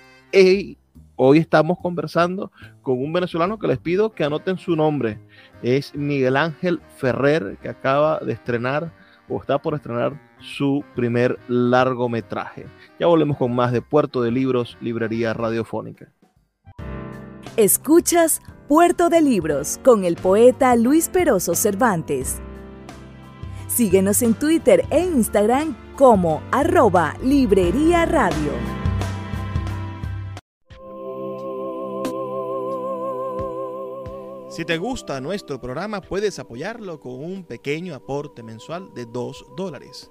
hoy 1.16 1.38
estamos 1.38 1.78
conversando 1.80 2.50
con 2.82 2.98
un 2.98 3.12
venezolano 3.12 3.58
que 3.58 3.68
les 3.68 3.78
pido 3.78 4.12
que 4.12 4.24
anoten 4.24 4.58
su 4.58 4.76
nombre. 4.76 5.18
Es 5.62 5.94
Miguel 5.94 6.36
Ángel 6.36 6.80
Ferrer, 6.96 7.58
que 7.62 7.68
acaba 7.68 8.18
de 8.20 8.32
estrenar 8.32 8.92
o 9.28 9.40
está 9.40 9.58
por 9.58 9.74
estrenar 9.74 10.18
su 10.40 10.84
primer 10.94 11.38
largometraje. 11.48 12.66
Ya 12.98 13.06
volvemos 13.06 13.36
con 13.36 13.54
más 13.54 13.72
de 13.72 13.80
Puerto 13.80 14.22
de 14.22 14.30
Libros, 14.30 14.76
Librería 14.80 15.32
Radiofónica. 15.32 16.12
Escuchas 17.56 18.40
Puerto 18.68 19.08
de 19.08 19.20
Libros 19.20 19.80
con 19.82 20.04
el 20.04 20.14
poeta 20.14 20.76
Luis 20.76 21.08
Peroso 21.08 21.56
Cervantes. 21.56 22.36
Síguenos 23.66 24.22
en 24.22 24.34
Twitter 24.34 24.86
e 24.88 25.00
Instagram 25.00 25.76
como 25.96 26.40
arroba 26.52 27.16
Librería 27.22 28.06
Radio. 28.06 28.52
Si 34.48 34.64
te 34.64 34.78
gusta 34.78 35.20
nuestro 35.20 35.60
programa, 35.60 36.00
puedes 36.00 36.38
apoyarlo 36.38 37.00
con 37.00 37.14
un 37.14 37.44
pequeño 37.44 37.96
aporte 37.96 38.44
mensual 38.44 38.94
de 38.94 39.06
2 39.06 39.46
dólares. 39.56 40.10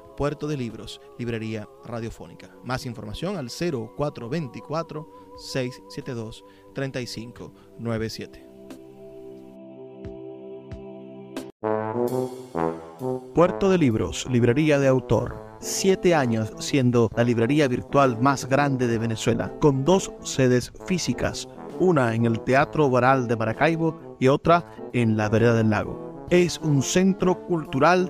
Puerto 0.21 0.45
de 0.47 0.55
Libros, 0.55 1.01
Librería 1.17 1.67
Radiofónica. 1.83 2.51
Más 2.63 2.85
información 2.85 3.37
al 3.37 3.49
0424 3.49 5.09
672 5.35 6.45
3597. 6.75 8.47
Puerto 13.33 13.71
de 13.71 13.79
Libros, 13.79 14.27
Librería 14.29 14.77
de 14.77 14.89
Autor. 14.89 15.57
Siete 15.59 16.13
años 16.13 16.51
siendo 16.59 17.09
la 17.15 17.23
librería 17.23 17.67
virtual 17.67 18.21
más 18.21 18.47
grande 18.47 18.85
de 18.85 18.99
Venezuela, 18.99 19.51
con 19.59 19.83
dos 19.83 20.11
sedes 20.21 20.71
físicas, 20.85 21.49
una 21.79 22.13
en 22.13 22.27
el 22.27 22.41
Teatro 22.41 22.91
Baral 22.91 23.27
de 23.27 23.37
Maracaibo 23.37 24.17
y 24.19 24.27
otra 24.27 24.71
en 24.93 25.17
la 25.17 25.29
Vereda 25.29 25.55
del 25.55 25.71
Lago 25.71 26.11
es 26.31 26.59
un 26.59 26.81
centro 26.81 27.45
cultural 27.45 28.09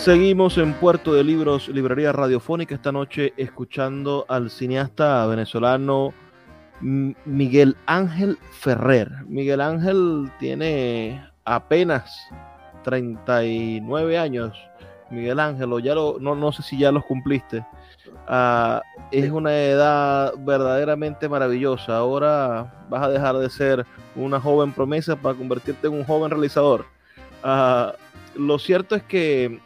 Seguimos 0.00 0.56
en 0.56 0.72
Puerto 0.72 1.12
de 1.12 1.22
Libros, 1.22 1.68
Librería 1.68 2.10
Radiofónica, 2.10 2.74
esta 2.74 2.90
noche 2.90 3.34
escuchando 3.36 4.24
al 4.30 4.48
cineasta 4.48 5.26
venezolano 5.26 6.14
Miguel 6.80 7.76
Ángel 7.84 8.38
Ferrer. 8.50 9.10
Miguel 9.26 9.60
Ángel 9.60 10.32
tiene 10.38 11.22
apenas 11.44 12.18
39 12.82 14.16
años. 14.16 14.56
Miguel 15.10 15.38
Ángel, 15.38 15.70
ya 15.82 15.94
lo, 15.94 16.16
no, 16.18 16.34
no 16.34 16.50
sé 16.50 16.62
si 16.62 16.78
ya 16.78 16.90
los 16.90 17.04
cumpliste. 17.04 17.58
Uh, 18.26 18.80
es 19.12 19.30
una 19.30 19.54
edad 19.54 20.32
verdaderamente 20.38 21.28
maravillosa. 21.28 21.98
Ahora 21.98 22.86
vas 22.88 23.02
a 23.02 23.10
dejar 23.10 23.36
de 23.36 23.50
ser 23.50 23.84
una 24.16 24.40
joven 24.40 24.72
promesa 24.72 25.14
para 25.14 25.36
convertirte 25.36 25.88
en 25.88 25.92
un 25.92 26.04
joven 26.04 26.30
realizador. 26.30 26.86
Uh, 27.44 27.92
lo 28.34 28.58
cierto 28.58 28.96
es 28.96 29.02
que 29.02 29.60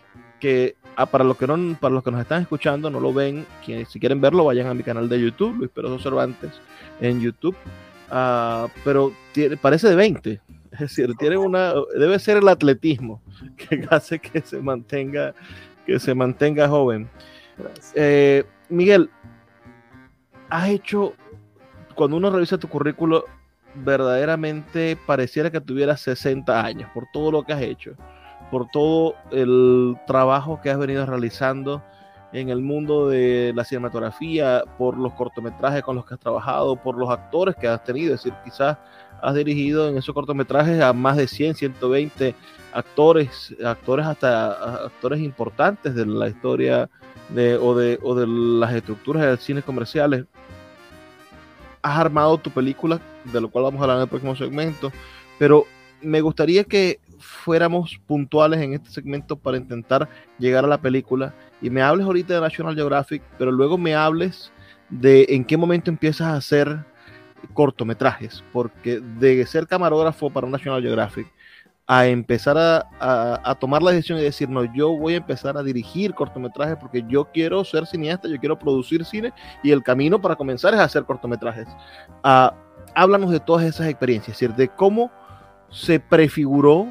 que 0.45 0.77
ah, 0.97 1.07
para, 1.07 1.25
los 1.25 1.39
que 1.39 1.47
no, 1.47 1.57
para 1.81 1.95
los 1.95 2.05
que 2.05 2.11
nos 2.11 2.21
están 2.21 2.43
escuchando, 2.43 2.91
no 2.91 3.01
lo 3.01 3.15
ven, 3.15 3.47
quienes 3.65 3.89
si 3.89 3.99
quieren 3.99 4.21
verlo, 4.21 4.45
vayan 4.45 4.67
a 4.67 4.75
mi 4.75 4.83
canal 4.83 5.09
de 5.09 5.19
YouTube, 5.19 5.57
Luis 5.57 5.71
Peroso 5.71 5.99
Cervantes, 5.99 6.51
en 7.01 7.19
YouTube. 7.19 7.57
Uh, 8.11 8.69
pero 8.85 9.11
tiene, 9.33 9.57
parece 9.57 9.89
de 9.89 9.95
20. 9.95 10.41
Es 10.73 10.79
decir, 10.79 11.15
tiene 11.15 11.39
una, 11.39 11.73
debe 11.99 12.19
ser 12.19 12.37
el 12.37 12.49
atletismo 12.49 13.23
que 13.57 13.87
hace 13.89 14.19
que 14.19 14.43
se 14.43 14.61
mantenga, 14.61 15.35
que 15.87 15.99
se 15.99 16.15
mantenga 16.15 16.69
joven. 16.69 17.09
Eh, 17.95 18.45
Miguel, 18.69 19.09
has 20.51 20.69
hecho, 20.69 21.15
cuando 21.95 22.19
uno 22.19 22.29
revisa 22.29 22.59
tu 22.59 22.69
currículo, 22.69 23.25
verdaderamente 23.77 24.99
pareciera 25.07 25.51
que 25.51 25.63
tuvieras 25.63 26.03
60 26.03 26.63
años 26.63 26.91
por 26.93 27.07
todo 27.15 27.33
lo 27.33 27.45
que 27.45 27.55
has 27.55 27.63
hecho 27.63 27.97
por 28.55 28.69
todo 28.69 29.17
el 29.33 29.97
trabajo 30.07 30.61
que 30.63 30.71
has 30.71 30.79
venido 30.79 31.05
realizando 31.05 31.83
en 32.33 32.51
el 32.51 32.63
mundo 32.63 33.09
de 33.09 33.53
la 33.53 33.65
cinematografía, 33.65 34.63
por 34.79 34.97
los 34.97 35.13
cortometrajes 35.15 35.83
con 35.83 35.97
los 35.97 36.07
que 36.07 36.15
has 36.15 36.21
trabajado, 36.21 36.77
por 36.77 36.97
los 36.97 37.11
actores 37.11 37.57
que 37.57 37.67
has 37.67 37.83
tenido. 37.83 38.15
Es 38.15 38.23
decir, 38.23 38.39
quizás 38.45 38.79
has 39.21 39.35
dirigido 39.35 39.89
en 39.89 39.99
esos 39.99 40.15
cortometrajes 40.15 40.81
a 40.81 40.93
más 40.93 41.17
de 41.17 41.27
100, 41.27 41.57
120 41.57 42.37
actores, 42.73 43.53
actores 43.65 44.07
hasta 44.07 44.85
actores 44.85 45.19
importantes 45.19 45.93
de 45.97 46.07
la 46.07 46.29
historia 46.29 46.89
de, 47.31 47.57
o, 47.57 47.75
de, 47.75 47.99
o 48.05 48.15
de 48.15 48.29
las 48.29 48.73
estructuras 48.73 49.25
del 49.25 49.39
cine 49.39 49.63
comerciales. 49.63 50.27
Has 51.83 51.99
armado 51.99 52.39
tu 52.39 52.51
película, 52.51 53.01
de 53.25 53.41
lo 53.41 53.51
cual 53.51 53.65
vamos 53.65 53.81
a 53.81 53.83
hablar 53.83 53.97
en 53.97 54.03
el 54.03 54.09
próximo 54.09 54.37
segmento, 54.37 54.93
pero 55.41 55.67
me 56.03 56.21
gustaría 56.21 56.63
que 56.63 57.01
fuéramos 57.45 58.01
puntuales 58.07 58.61
en 58.61 58.73
este 58.73 58.91
segmento 58.91 59.37
para 59.37 59.59
intentar 59.59 60.09
llegar 60.39 60.65
a 60.65 60.69
la 60.69 60.81
película 60.81 61.35
y 61.61 61.69
me 61.69 61.83
hables 61.83 62.07
ahorita 62.07 62.35
de 62.35 62.41
National 62.41 62.75
Geographic, 62.75 63.23
pero 63.39 63.53
luego 63.53 63.77
me 63.77 63.95
hables 63.95 64.51
de 64.89 65.27
en 65.29 65.45
qué 65.45 65.59
momento 65.59 65.91
empiezas 65.91 66.29
a 66.29 66.37
hacer 66.37 66.85
cortometrajes, 67.53 68.43
porque 68.51 69.01
de 69.01 69.45
ser 69.45 69.67
camarógrafo 69.67 70.31
para 70.31 70.49
National 70.49 70.81
Geographic 70.81 71.31
a 71.87 72.07
empezar 72.07 72.57
a, 72.59 73.55
tomar 73.61 73.83
la 73.83 73.91
decisión 73.91 74.19
y 74.19 74.23
decir, 74.23 74.49
no, 74.49 74.65
yo 74.75 74.97
voy 74.97 75.15
a 75.15 75.19
empezar 75.19 75.59
a 75.59 75.63
dirigir 75.63 76.15
cortometrajes 76.15 76.77
porque 76.77 77.05
yo 77.07 77.27
quiero 77.31 77.63
ser 77.63 77.87
cineasta, 77.87 78.27
yo 78.27 78.39
quiero 78.39 78.59
producir 78.59 79.05
cine 79.05 79.35
y 79.63 79.71
el 79.71 79.83
camino 79.83 80.19
para 80.19 80.35
comenzar 80.35 80.73
es 80.73 80.81
hacer 80.81 81.05
cortometrajes. 81.05 81.69
Uh, 82.25 82.49
háblanos 82.95 83.31
de 83.31 83.41
todas 83.41 83.67
esas 83.67 83.89
experiencias, 83.89 84.35
es 84.35 84.41
decir, 84.41 84.57
de 84.57 84.69
cómo 84.75 85.13
se 85.69 86.01
prefiguró 86.01 86.89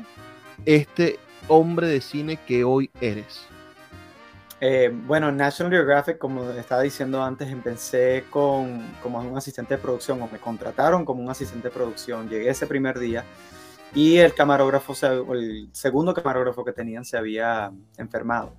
este 0.65 1.19
hombre 1.47 1.88
de 1.88 2.02
cine 2.02 2.38
que 2.38 2.63
hoy 2.63 2.89
eres? 3.02 3.47
Eh, 4.62 4.91
bueno, 4.93 5.30
National 5.30 5.73
Geographic, 5.73 6.17
como 6.17 6.49
estaba 6.52 6.82
diciendo 6.82 7.21
antes, 7.21 7.49
empecé 7.49 8.23
con, 8.30 8.82
como 9.02 9.19
un 9.19 9.38
asistente 9.38 9.76
de 9.76 9.82
producción, 9.82 10.21
o 10.21 10.30
me 10.32 10.39
contrataron 10.39 11.04
como 11.04 11.21
un 11.21 11.30
asistente 11.30 11.67
de 11.67 11.73
producción. 11.73 12.30
Llegué 12.30 12.49
ese 12.49 12.65
primer 12.65 12.97
día 12.97 13.26
y 13.93 14.17
el 14.17 14.34
camarógrafo, 14.34 14.93
el 15.34 15.67
segundo 15.73 16.13
camarógrafo 16.13 16.63
que 16.63 16.71
tenían 16.71 17.04
se 17.04 17.17
había 17.17 17.71
enfermado. 17.97 18.54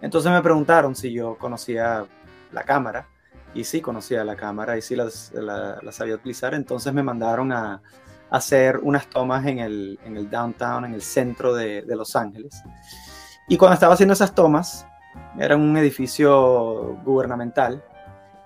Entonces 0.00 0.32
me 0.32 0.42
preguntaron 0.42 0.96
si 0.96 1.12
yo 1.12 1.36
conocía 1.36 2.06
la 2.50 2.62
cámara 2.64 3.06
y 3.54 3.64
sí 3.64 3.80
conocía 3.80 4.24
la 4.24 4.36
cámara 4.36 4.76
y 4.76 4.82
sí 4.82 4.96
la, 4.96 5.10
sabía 5.90 6.14
utilizar. 6.14 6.54
Entonces 6.54 6.92
me 6.92 7.02
mandaron 7.02 7.52
a, 7.52 7.82
hacer 8.32 8.78
unas 8.82 9.06
tomas 9.06 9.46
en 9.46 9.58
el, 9.58 10.00
en 10.04 10.16
el 10.16 10.28
downtown, 10.28 10.86
en 10.86 10.94
el 10.94 11.02
centro 11.02 11.54
de, 11.54 11.82
de, 11.82 11.96
Los 11.96 12.16
Ángeles. 12.16 12.62
Y 13.46 13.58
cuando 13.58 13.74
estaba 13.74 13.94
haciendo 13.94 14.14
esas 14.14 14.34
tomas, 14.34 14.86
era 15.38 15.54
un 15.54 15.76
edificio 15.76 16.98
gubernamental 17.04 17.84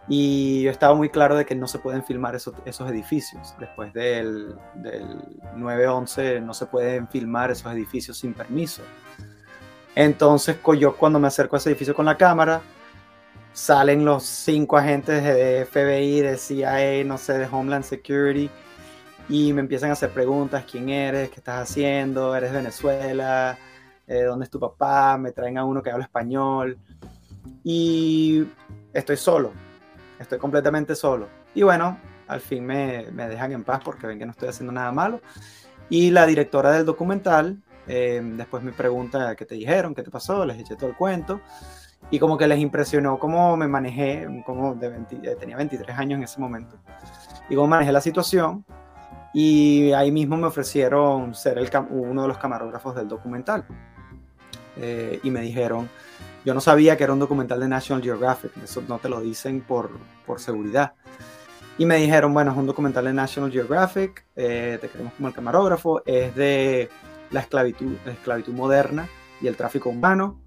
y 0.09 0.63
yo 0.63 0.71
estaba 0.71 0.95
muy 0.95 1.09
claro 1.09 1.37
de 1.37 1.45
que 1.47 1.55
no 1.55 1.69
se 1.69 1.79
pueden 1.79 2.05
filmar 2.05 2.35
esos, 2.35 2.55
esos 2.65 2.91
edificios. 2.91 3.55
Después 3.61 3.93
del, 3.93 4.57
del 4.75 5.41
9-11 5.57 6.43
no 6.43 6.53
se 6.53 6.67
pueden 6.67 7.07
filmar 7.09 7.53
esos 7.53 7.73
edificios 7.73 8.19
sin 8.19 8.35
permiso. 8.35 8.83
Entonces 9.95 10.59
yo 10.79 10.97
cuando 10.97 11.19
me 11.21 11.29
acerco 11.29 11.57
a 11.57 11.59
ese 11.59 11.71
edificio 11.71 11.95
con 11.95 12.07
la 12.07 12.17
cámara, 12.17 12.61
salen 13.53 14.05
los 14.05 14.25
cinco 14.25 14.77
agentes 14.77 15.23
de 15.23 15.65
FBI, 15.65 16.21
de 16.21 16.37
CIA, 16.37 17.05
no 17.05 17.19
sé, 17.19 17.39
de 17.39 17.49
Homeland 17.51 17.85
Security, 17.85 18.51
y 19.29 19.53
me 19.53 19.61
empiezan 19.61 19.91
a 19.91 19.95
hacer 19.95 20.11
preguntas, 20.11 20.65
¿quién 20.71 20.89
eres? 20.89 21.31
¿Qué 21.31 21.37
estás 21.37 21.71
haciendo? 21.71 22.35
¿Eres 22.35 22.53
de 22.53 22.59
Venezuela? 22.59 23.59
Eh, 24.07 24.23
¿Dónde 24.23 24.45
es 24.45 24.51
tu 24.51 24.61
papá? 24.61 25.19
Me 25.19 25.33
traen 25.33 25.59
a 25.59 25.65
uno 25.65 25.83
que 25.83 25.91
habla 25.91 26.05
español. 26.05 26.79
Y 27.65 28.47
estoy 28.93 29.17
solo, 29.17 29.53
estoy 30.19 30.39
completamente 30.39 30.95
solo. 30.95 31.29
Y 31.55 31.63
bueno, 31.63 31.99
al 32.29 32.41
fin 32.41 32.65
me, 32.65 33.07
me 33.13 33.29
dejan 33.29 33.53
en 33.53 33.65
paz 33.65 33.81
porque 33.85 34.07
ven 34.07 34.19
que 34.19 34.27
no 34.27 34.33
estoy 34.33 34.49
haciendo 34.49 34.73
nada 34.73 34.93
malo. 34.93 35.21
Y 35.89 36.11
la 36.11 36.27
directora 36.27 36.73
del 36.73 36.85
documental 36.85 37.63
eh, 37.89 38.21
después 38.23 38.63
me 38.63 38.73
pregunta 38.73 39.35
qué 39.37 39.45
te 39.45 39.55
dijeron, 39.55 39.95
qué 39.95 40.03
te 40.03 40.11
pasó, 40.11 40.45
les 40.45 40.59
eché 40.59 40.77
todo 40.77 40.91
el 40.91 40.97
cuento. 40.97 41.41
Y 42.11 42.19
como 42.19 42.37
que 42.37 42.47
les 42.47 42.59
impresionó 42.59 43.19
cómo 43.19 43.57
me 43.57 43.67
manejé, 43.67 44.29
como 44.45 44.75
de 44.75 44.89
eh, 44.89 45.37
tenía 45.39 45.57
23 45.57 45.97
años 45.99 46.19
en 46.19 46.25
ese 46.25 46.41
momento, 46.41 46.77
y 47.49 47.57
cómo 47.57 47.67
manejé 47.67 47.91
la 47.91 48.01
situación. 48.01 48.65
Y 49.39 49.93
ahí 49.93 50.11
mismo 50.13 50.39
me 50.39 50.47
ofrecieron 50.47 51.35
ser 51.35 51.59
el, 51.59 51.69
uno 51.91 52.23
de 52.23 52.29
los 52.29 52.39
camarógrafos 52.39 52.95
del 52.97 53.07
documental. 53.07 53.67
Eh, 54.79 55.21
y 55.23 55.31
me 55.31 55.43
dijeron, 55.43 55.91
yo 56.47 56.55
no 56.55 56.63
sabía 56.63 56.97
que 56.97 57.05
era 57.05 57.13
un 57.13 57.19
documental 57.19 57.61
de 57.61 57.69
National 57.69 58.03
Geographic, 58.03 58.51
eso 58.65 58.83
no 58.89 58.99
te 58.99 59.11
lo 59.11 59.21
dicen 59.21 59.61
por, 59.61 59.91
por 60.25 60.41
seguridad. 60.41 60.95
Y 61.77 61.85
me 61.85 61.97
dijeron, 61.97 62.33
bueno, 62.33 62.53
es 62.53 62.57
un 62.57 62.65
documental 62.65 63.05
de 63.05 63.13
National 63.13 63.53
Geographic, 63.53 64.25
eh, 64.37 64.79
te 64.81 64.89
queremos 64.89 65.13
como 65.13 65.29
el 65.29 65.35
camarógrafo, 65.35 66.03
es 66.07 66.35
de 66.35 66.89
la 67.31 67.41
esclavitud, 67.41 67.93
la 68.07 68.13
esclavitud 68.13 68.55
moderna 68.55 69.07
y 69.43 69.49
el 69.49 69.57
tráfico 69.57 69.91
humano. 69.91 70.41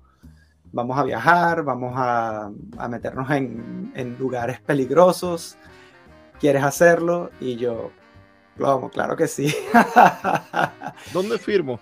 Vamos 0.71 0.97
a 0.97 1.04
viajar, 1.04 1.62
vamos 1.62 1.93
a, 1.95 2.49
a 2.80 2.88
meternos 2.88 3.30
en, 3.30 3.91
en 3.93 4.17
lugares 4.17 4.60
peligrosos. 4.62 5.58
¿Quieres 6.39 6.63
hacerlo? 6.63 7.30
Y 7.39 7.56
yo, 7.58 7.91
Claro 8.91 9.15
que 9.15 9.27
sí. 9.27 9.53
¿Dónde 11.13 11.39
firmo? 11.39 11.79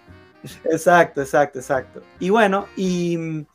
Exacto, 0.64 1.22
exacto, 1.22 1.60
exacto. 1.60 2.04
Y 2.20 2.30
bueno, 2.30 2.68
y, 2.76 3.46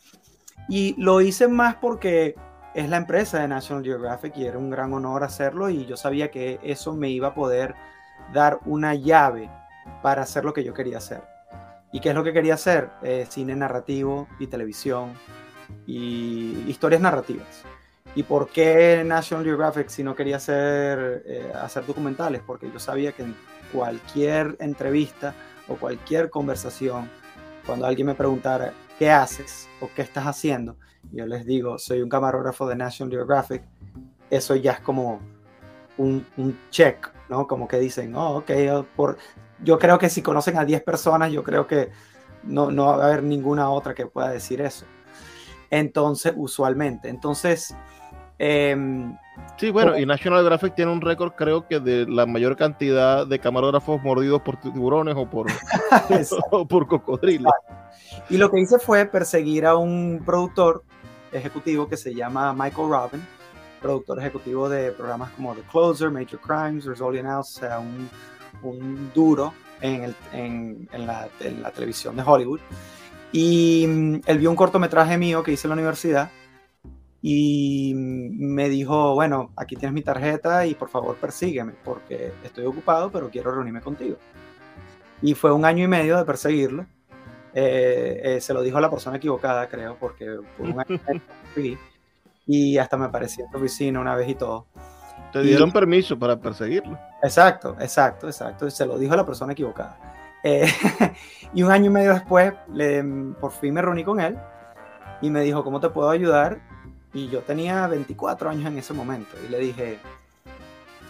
y 0.68 0.94
lo 0.98 1.20
hice 1.20 1.48
más 1.48 1.76
porque 1.76 2.34
es 2.74 2.88
la 2.88 2.96
empresa 2.96 3.40
de 3.40 3.48
National 3.48 3.84
Geographic 3.84 4.36
y 4.36 4.46
era 4.46 4.58
un 4.58 4.70
gran 4.70 4.92
honor 4.92 5.24
hacerlo 5.24 5.70
y 5.70 5.86
yo 5.86 5.96
sabía 5.96 6.30
que 6.30 6.58
eso 6.62 6.94
me 6.94 7.10
iba 7.10 7.28
a 7.28 7.34
poder 7.34 7.74
dar 8.32 8.60
una 8.64 8.94
llave 8.94 9.50
para 10.02 10.22
hacer 10.22 10.44
lo 10.44 10.52
que 10.52 10.64
yo 10.64 10.74
quería 10.74 10.98
hacer. 10.98 11.22
¿Y 11.92 12.00
qué 12.00 12.10
es 12.10 12.14
lo 12.14 12.24
que 12.24 12.32
quería 12.32 12.54
hacer? 12.54 12.90
Eh, 13.02 13.26
cine 13.28 13.54
narrativo 13.54 14.26
y 14.38 14.46
televisión 14.46 15.12
y 15.86 16.64
historias 16.66 17.02
narrativas. 17.02 17.64
¿Y 18.14 18.24
por 18.24 18.48
qué 18.48 19.02
National 19.06 19.44
Geographic 19.44 19.88
si 19.88 20.02
no 20.02 20.14
quería 20.14 20.36
hacer, 20.36 21.22
eh, 21.26 21.52
hacer 21.54 21.86
documentales? 21.86 22.42
Porque 22.46 22.70
yo 22.70 22.78
sabía 22.78 23.12
que 23.12 23.22
en 23.22 23.34
cualquier 23.72 24.56
entrevista 24.60 25.34
o 25.66 25.76
cualquier 25.76 26.28
conversación, 26.28 27.08
cuando 27.64 27.86
alguien 27.86 28.08
me 28.08 28.14
preguntara, 28.14 28.74
¿qué 28.98 29.10
haces 29.10 29.68
o 29.80 29.88
qué 29.94 30.02
estás 30.02 30.26
haciendo? 30.26 30.76
Yo 31.10 31.26
les 31.26 31.46
digo, 31.46 31.78
soy 31.78 32.02
un 32.02 32.10
camarógrafo 32.10 32.66
de 32.68 32.76
National 32.76 33.12
Geographic. 33.12 33.62
Eso 34.28 34.56
ya 34.56 34.72
es 34.72 34.80
como 34.80 35.20
un, 35.96 36.26
un 36.36 36.58
check, 36.70 37.10
¿no? 37.30 37.46
Como 37.46 37.66
que 37.66 37.78
dicen, 37.78 38.14
oh, 38.14 38.38
ok, 38.38 38.50
oh, 38.72 38.86
por... 38.94 39.16
yo 39.62 39.78
creo 39.78 39.98
que 39.98 40.10
si 40.10 40.20
conocen 40.20 40.58
a 40.58 40.66
10 40.66 40.82
personas, 40.82 41.32
yo 41.32 41.42
creo 41.42 41.66
que 41.66 41.90
no, 42.42 42.70
no 42.70 42.86
va 42.86 43.04
a 43.04 43.06
haber 43.06 43.22
ninguna 43.22 43.70
otra 43.70 43.94
que 43.94 44.06
pueda 44.06 44.28
decir 44.28 44.60
eso. 44.60 44.84
Entonces, 45.70 46.34
usualmente. 46.36 47.08
Entonces, 47.08 47.74
Em, 48.44 49.16
sí, 49.56 49.70
bueno, 49.70 49.96
y 49.96 50.04
National 50.04 50.40
Geographic 50.40 50.74
tiene 50.74 50.90
un 50.90 51.00
récord, 51.00 51.32
creo 51.36 51.68
que 51.68 51.78
de 51.78 52.06
la 52.08 52.26
mayor 52.26 52.56
cantidad 52.56 53.24
de 53.24 53.38
camarógrafos 53.38 54.02
mordidos 54.02 54.42
por 54.42 54.56
tiburones 54.56 55.14
o 55.16 55.30
por, 55.30 55.46
o 56.50 56.66
por 56.66 56.88
cocodrilos. 56.88 57.52
Y 58.28 58.38
lo 58.38 58.50
que 58.50 58.58
hice 58.58 58.80
fue 58.80 59.06
perseguir 59.06 59.64
a 59.64 59.76
un 59.76 60.22
productor 60.26 60.82
ejecutivo 61.30 61.88
que 61.88 61.96
se 61.96 62.16
llama 62.16 62.52
Michael 62.52 62.88
Robin, 62.88 63.24
productor 63.80 64.18
ejecutivo 64.18 64.68
de 64.68 64.90
programas 64.90 65.30
como 65.30 65.54
The 65.54 65.62
Closer, 65.70 66.10
Major 66.10 66.40
Crimes, 66.40 66.84
Resolving 66.84 67.26
House, 67.26 67.58
o 67.58 67.60
sea, 67.60 67.78
un, 67.78 68.10
un 68.64 69.12
duro 69.14 69.54
en, 69.80 70.02
el, 70.02 70.14
en, 70.32 70.88
en, 70.92 71.06
la, 71.06 71.28
en, 71.38 71.62
la, 71.62 71.70
televisión 71.70 72.16
de 72.16 72.24
Hollywood. 72.26 72.58
Y 73.30 73.86
mm, 73.86 74.14
él 74.26 74.38
vio 74.38 74.50
un 74.50 74.56
cortometraje 74.56 75.16
mío 75.16 75.44
que 75.44 75.52
hice 75.52 75.68
en 75.68 75.70
la 75.70 75.74
universidad 75.74 76.30
y 77.24 77.92
me 77.94 78.68
dijo, 78.68 79.14
bueno, 79.14 79.52
aquí 79.56 79.76
tienes 79.76 79.94
mi 79.94 80.02
tarjeta 80.02 80.66
y 80.66 80.74
por 80.74 80.88
favor 80.88 81.14
persígueme 81.16 81.72
porque 81.84 82.32
estoy 82.42 82.66
ocupado, 82.66 83.12
pero 83.12 83.30
quiero 83.30 83.52
reunirme 83.52 83.80
contigo. 83.80 84.16
Y 85.22 85.34
fue 85.34 85.52
un 85.52 85.64
año 85.64 85.84
y 85.84 85.88
medio 85.88 86.18
de 86.18 86.24
perseguirlo. 86.24 86.84
Eh, 87.54 88.20
eh, 88.24 88.40
se 88.40 88.52
lo 88.52 88.60
dijo 88.60 88.78
a 88.78 88.80
la 88.80 88.90
persona 88.90 89.18
equivocada, 89.18 89.68
creo, 89.68 89.96
porque 90.00 90.36
por 90.58 90.68
un 90.68 90.80
año 90.80 91.00
fui 91.54 91.78
y 92.44 92.76
hasta 92.78 92.96
me 92.96 93.04
apareció 93.04 93.44
en 93.44 93.50
tu 93.52 93.58
oficina 93.58 94.00
una 94.00 94.16
vez 94.16 94.28
y 94.28 94.34
todo. 94.34 94.66
Te 95.32 95.42
dieron 95.42 95.70
permiso 95.70 96.18
para 96.18 96.40
perseguirlo. 96.40 96.98
Exacto, 97.22 97.76
exacto, 97.78 98.26
exacto. 98.26 98.68
Se 98.68 98.84
lo 98.84 98.98
dijo 98.98 99.14
a 99.14 99.18
la 99.18 99.24
persona 99.24 99.52
equivocada. 99.52 99.96
Eh, 100.42 100.66
y 101.54 101.62
un 101.62 101.70
año 101.70 101.86
y 101.86 101.90
medio 101.90 102.14
después, 102.14 102.52
le, 102.74 103.04
por 103.40 103.52
fin 103.52 103.74
me 103.74 103.80
reuní 103.80 104.02
con 104.02 104.20
él 104.20 104.36
y 105.20 105.30
me 105.30 105.42
dijo, 105.42 105.62
¿cómo 105.62 105.78
te 105.78 105.88
puedo 105.88 106.10
ayudar? 106.10 106.71
Y 107.14 107.28
yo 107.28 107.40
tenía 107.40 107.86
24 107.86 108.50
años 108.50 108.66
en 108.66 108.78
ese 108.78 108.94
momento. 108.94 109.36
Y 109.46 109.50
le 109.50 109.58
dije, 109.58 109.98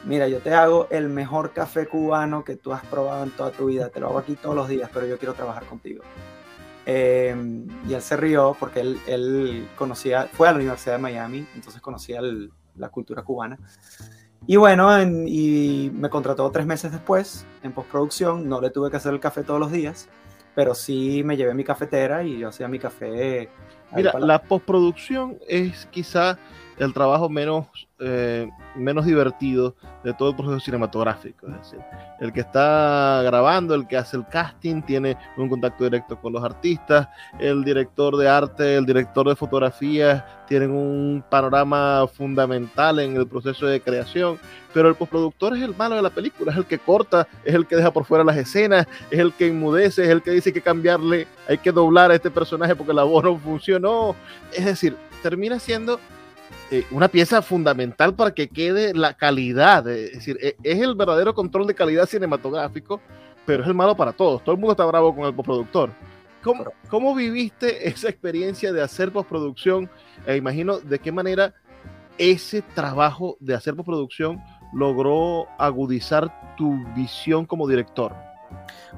mira, 0.05 0.29
yo 0.29 0.39
te 0.39 0.53
hago 0.53 0.89
el 0.91 1.09
mejor 1.09 1.53
café 1.53 1.87
cubano 1.87 2.45
que 2.45 2.57
tú 2.57 2.73
has 2.73 2.85
probado 2.87 3.25
en 3.25 3.31
toda 3.31 3.51
tu 3.51 3.67
vida. 3.67 3.89
Te 3.89 4.01
lo 4.01 4.09
hago 4.09 4.19
aquí 4.19 4.35
todos 4.35 4.55
los 4.55 4.69
días, 4.69 4.91
pero 4.93 5.07
yo 5.07 5.19
quiero 5.19 5.35
trabajar 5.35 5.65
contigo. 5.67 6.03
Eh, 6.85 7.65
y 7.89 7.95
él 7.95 8.03
se 8.03 8.17
rió 8.17 8.57
porque 8.59 8.81
él, 8.81 9.01
él, 9.07 9.69
conocía, 9.77 10.29
fue 10.33 10.49
a 10.49 10.53
la 10.53 10.59
Universidad 10.59 10.97
de 10.97 11.03
Miami, 11.03 11.47
entonces 11.55 11.81
conocía 11.81 12.19
el, 12.19 12.51
la 12.77 12.89
cultura 12.89 13.23
cubana. 13.23 13.59
Y 14.47 14.57
bueno, 14.57 14.99
en, 14.99 15.27
y 15.29 15.91
me 15.95 16.11
contrató 16.11 16.51
tres 16.51 16.67
meses 16.67 16.91
después 16.91 17.47
en 17.63 17.73
postproducción. 17.73 18.49
No 18.49 18.61
le 18.61 18.71
tuve 18.71 18.91
que 18.91 18.97
hacer 18.97 19.13
el 19.13 19.21
café 19.21 19.43
todos 19.45 19.61
los 19.61 19.71
días, 19.71 20.09
pero 20.55 20.75
sí 20.75 21.23
me 21.25 21.37
llevé 21.37 21.55
mi 21.55 21.65
cafetera 21.65 22.25
y 22.25 22.39
yo 22.39 22.49
hacía 22.49 22.69
mi 22.69 22.79
café. 22.79 23.49
Mira, 23.95 24.19
la 24.19 24.43
postproducción 24.43 25.39
es 25.49 25.87
quizá 25.87 26.39
el 26.79 26.93
trabajo 26.93 27.29
menos, 27.29 27.67
eh, 27.99 28.49
menos 28.75 29.07
divertido 29.07 29.77
de 30.03 30.13
todo 30.15 30.31
el 30.31 30.37
proceso 30.37 30.61
cinematográfico. 30.61 31.47
Es 31.47 31.59
decir, 31.59 31.81
el 32.21 32.33
que 32.33 32.41
está 32.41 33.23
grabando, 33.25 33.75
el 33.75 33.87
que 33.87 33.97
hace 33.97 34.17
el 34.17 34.27
casting, 34.27 34.83
tiene 34.83 35.17
un 35.37 35.49
contacto 35.49 35.85
directo 35.85 36.21
con 36.21 36.33
los 36.33 36.43
artistas, 36.43 37.09
el 37.39 37.65
director 37.65 38.17
de 38.17 38.29
arte, 38.29 38.77
el 38.77 38.87
director 38.87 39.29
de 39.29 39.37
fotografía, 39.37 40.45
tienen 40.47 40.71
un 40.71 41.25
panorama 41.31 42.07
fundamental 42.07 42.99
en 43.01 43.17
el 43.17 43.27
proceso 43.27 43.67
de 43.67 43.81
creación, 43.81 44.39
pero 44.75 44.89
el 44.89 44.95
postproductor 44.95 45.57
es 45.57 45.63
el 45.63 45.75
malo 45.77 45.97
de 45.97 46.03
la 46.03 46.11
película, 46.11 46.53
es 46.53 46.59
el 46.59 46.67
que 46.67 46.79
corta, 46.79 47.27
es 47.45 47.55
el 47.55 47.67
que 47.67 47.77
deja 47.77 47.91
por 47.91 48.05
fuera 48.05 48.25
las 48.25 48.37
escenas, 48.37 48.87
es 49.11 49.19
el 49.19 49.33
que 49.33 49.47
inmudece, 49.47 50.05
es 50.05 50.09
el 50.09 50.23
que 50.23 50.31
dice 50.31 50.53
que 50.53 50.63
cambiarle, 50.63 51.27
hay 51.49 51.59
que 51.59 51.73
doblar 51.73 52.11
a 52.11 52.15
este 52.15 52.31
personaje 52.31 52.75
porque 52.75 52.93
la 52.93 53.03
voz 53.03 53.25
no 53.25 53.39
funcionó. 53.39 54.15
Es 54.53 54.65
decir, 54.65 54.97
termina 55.23 55.59
siendo 55.59 56.01
eh, 56.73 56.87
una 56.91 57.09
pieza 57.09 57.43
fundamental 57.43 58.15
para 58.15 58.31
que 58.31 58.49
quede 58.49 58.95
la 58.95 59.13
calidad. 59.13 59.87
Es 59.89 60.13
decir, 60.15 60.39
e, 60.41 60.57
es 60.63 60.81
el 60.81 60.95
verdadero 60.95 61.35
control 61.35 61.67
de 61.67 61.75
calidad 61.75 62.07
cinematográfico, 62.07 62.99
pero 63.45 63.63
es 63.63 63.69
el 63.69 63.75
malo 63.75 63.95
para 63.95 64.15
todos. 64.15 64.43
Todo 64.43 64.55
el 64.55 64.59
mundo 64.59 64.73
está 64.73 64.87
bravo 64.87 65.15
con 65.15 65.27
el 65.27 65.35
postproductor. 65.35 65.91
¿Cómo, 66.43 66.65
cómo 66.89 67.15
viviste 67.15 67.87
esa 67.87 68.09
experiencia 68.09 68.73
de 68.73 68.81
hacer 68.81 69.13
postproducción? 69.13 69.91
E 70.27 70.37
imagino 70.37 70.79
de 70.79 70.99
qué 70.99 71.13
manera 71.13 71.53
ese 72.17 72.63
trabajo 72.63 73.37
de 73.39 73.55
hacer 73.55 73.77
postproducción 73.77 74.43
logró 74.73 75.49
agudizar 75.59 76.57
tu 76.57 76.83
visión 76.95 77.45
como 77.45 77.69
director. 77.69 78.15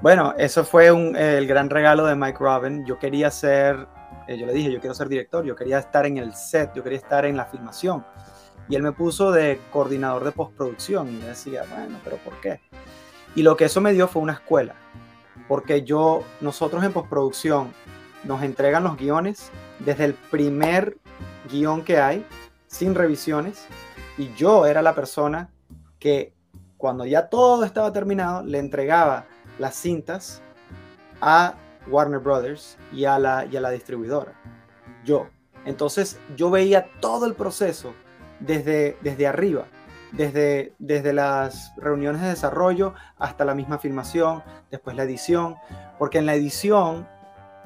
Bueno, 0.00 0.32
eso 0.38 0.62
fue 0.62 0.92
un, 0.92 1.16
el 1.16 1.48
gran 1.48 1.70
regalo 1.70 2.06
de 2.06 2.14
Mike 2.14 2.38
Robin. 2.38 2.86
Yo 2.86 3.00
quería 3.00 3.32
ser 3.32 3.88
eh, 4.26 4.38
yo 4.38 4.46
le 4.46 4.52
dije, 4.52 4.72
yo 4.72 4.80
quiero 4.80 4.94
ser 4.94 5.08
director, 5.08 5.44
yo 5.44 5.54
quería 5.54 5.78
estar 5.78 6.06
en 6.06 6.18
el 6.18 6.34
set, 6.34 6.72
yo 6.74 6.82
quería 6.82 6.98
estar 6.98 7.24
en 7.26 7.36
la 7.36 7.44
filmación. 7.44 8.04
Y 8.68 8.76
él 8.76 8.82
me 8.82 8.92
puso 8.92 9.30
de 9.30 9.60
coordinador 9.70 10.24
de 10.24 10.32
postproducción. 10.32 11.08
Y 11.10 11.20
yo 11.20 11.26
decía, 11.26 11.64
bueno, 11.68 11.98
pero 12.02 12.16
¿por 12.18 12.40
qué? 12.40 12.60
Y 13.34 13.42
lo 13.42 13.56
que 13.56 13.66
eso 13.66 13.80
me 13.80 13.92
dio 13.92 14.08
fue 14.08 14.22
una 14.22 14.34
escuela. 14.34 14.74
Porque 15.48 15.82
yo, 15.82 16.24
nosotros 16.40 16.82
en 16.84 16.92
postproducción, 16.92 17.72
nos 18.24 18.42
entregan 18.42 18.84
los 18.84 18.96
guiones 18.96 19.50
desde 19.80 20.06
el 20.06 20.14
primer 20.14 20.96
guion 21.50 21.84
que 21.84 21.98
hay, 21.98 22.24
sin 22.66 22.94
revisiones. 22.94 23.66
Y 24.16 24.32
yo 24.34 24.64
era 24.64 24.80
la 24.80 24.94
persona 24.94 25.50
que 25.98 26.32
cuando 26.78 27.04
ya 27.04 27.28
todo 27.28 27.64
estaba 27.64 27.92
terminado, 27.92 28.42
le 28.42 28.58
entregaba 28.58 29.26
las 29.58 29.74
cintas 29.74 30.42
a 31.20 31.54
Warner 31.88 32.20
Brothers 32.20 32.78
y 32.92 33.04
a 33.04 33.18
la, 33.18 33.46
y 33.46 33.56
a 33.56 33.60
la 33.60 33.70
distribuidora. 33.70 34.32
Yo. 35.04 35.28
Entonces 35.64 36.18
yo 36.36 36.50
veía 36.50 36.86
todo 37.00 37.26
el 37.26 37.34
proceso 37.34 37.94
desde, 38.40 38.96
desde 39.00 39.26
arriba, 39.26 39.64
desde, 40.12 40.74
desde 40.78 41.12
las 41.12 41.72
reuniones 41.76 42.20
de 42.20 42.28
desarrollo 42.28 42.94
hasta 43.18 43.44
la 43.44 43.54
misma 43.54 43.78
filmación, 43.78 44.42
después 44.70 44.96
la 44.96 45.04
edición, 45.04 45.56
porque 45.98 46.18
en 46.18 46.26
la 46.26 46.34
edición 46.34 47.08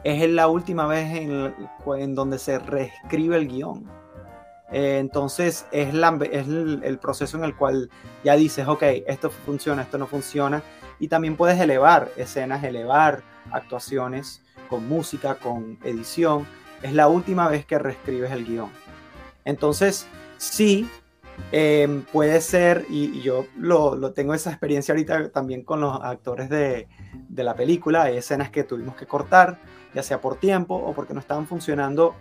es 0.05 0.29
la 0.31 0.49
última 0.49 0.87
vez 0.87 1.15
en, 1.17 1.55
en 1.99 2.15
donde 2.15 2.39
se 2.39 2.59
reescribe 2.59 3.37
el 3.37 3.49
guion. 3.49 3.91
Eh, 4.71 4.99
entonces 4.99 5.67
es, 5.73 5.95
la, 5.95 6.19
es 6.31 6.47
el, 6.47 6.83
el, 6.85 6.99
proceso 6.99 7.39
en 7.39 7.45
el 7.45 7.57
cual 7.57 7.91
ya 8.23 8.37
dices, 8.37 8.69
ok, 8.69 8.83
esto 9.07 9.31
funciona, 9.31 9.83
esto 9.83 9.97
no 9.97 10.07
funciona, 10.07 10.63
y 10.99 11.09
también 11.09 11.37
puedes 11.37 11.61
elevar 11.61 12.11
escenas, 12.17 12.65
elevar 12.65 13.23
actuaciones, 13.51 14.43
con 14.69 14.89
música, 14.89 15.37
con 15.37 15.79
edición. 15.83 16.47
Es 16.83 16.93
la 16.93 17.09
última 17.09 17.49
vez 17.49 17.65
que 17.65 17.79
reescribes 17.79 18.31
el 18.31 18.45
guion. 18.45 18.71
Entonces, 19.45 20.07
sí, 20.37 20.89
eh, 21.53 22.03
puede 22.13 22.41
ser, 22.41 22.85
y, 22.91 23.21
yo 23.23 23.47
lo, 23.57 23.95
lo, 23.95 24.13
tengo 24.13 24.35
esa 24.35 24.51
experiencia 24.51 24.93
ahorita 24.93 25.31
también 25.31 25.63
con 25.63 25.81
los 25.81 25.99
actores 26.03 26.51
de, 26.51 26.89
de, 27.29 27.45
la 27.45 27.55
película, 27.55 28.03
hay 28.05 28.17
escenas 28.19 28.51
que 28.51 28.65
tuvimos 28.65 28.97
que 28.97 29.07
cortar, 29.07 29.59
ya 29.95 30.03
sea 30.03 30.21
por 30.21 30.37
tiempo 30.37 30.75
o 30.75 30.93
porque 30.93 31.15
no 31.15 31.21
estaban 31.21 31.47
funcionando 31.47 32.15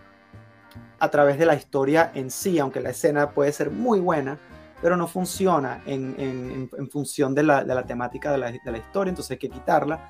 a 1.00 1.10
través 1.10 1.38
de 1.38 1.46
la 1.46 1.56
historia 1.56 2.12
en 2.14 2.32
sí, 2.32 2.60
aunque 2.60 2.80
la 2.80 2.92
escena 2.92 3.32
puede 3.32 3.52
ser 3.52 3.72
muy 3.72 4.00
buena, 4.00 4.38
pero 4.82 4.96
no 4.96 5.08
funciona 5.08 5.82
en, 5.86 6.16
en, 6.18 6.70
en 6.78 6.90
función 6.90 7.34
de 7.34 7.44
la, 7.44 7.64
de 7.64 7.74
la 7.74 7.84
temática 7.84 8.32
de 8.32 8.38
la, 8.38 8.52
de 8.52 8.72
la, 8.72 8.78
historia, 8.78 9.10
entonces 9.10 9.32
hay 9.32 9.38
que 9.38 9.50
quitarla. 9.50 10.10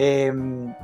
Eh, 0.00 0.32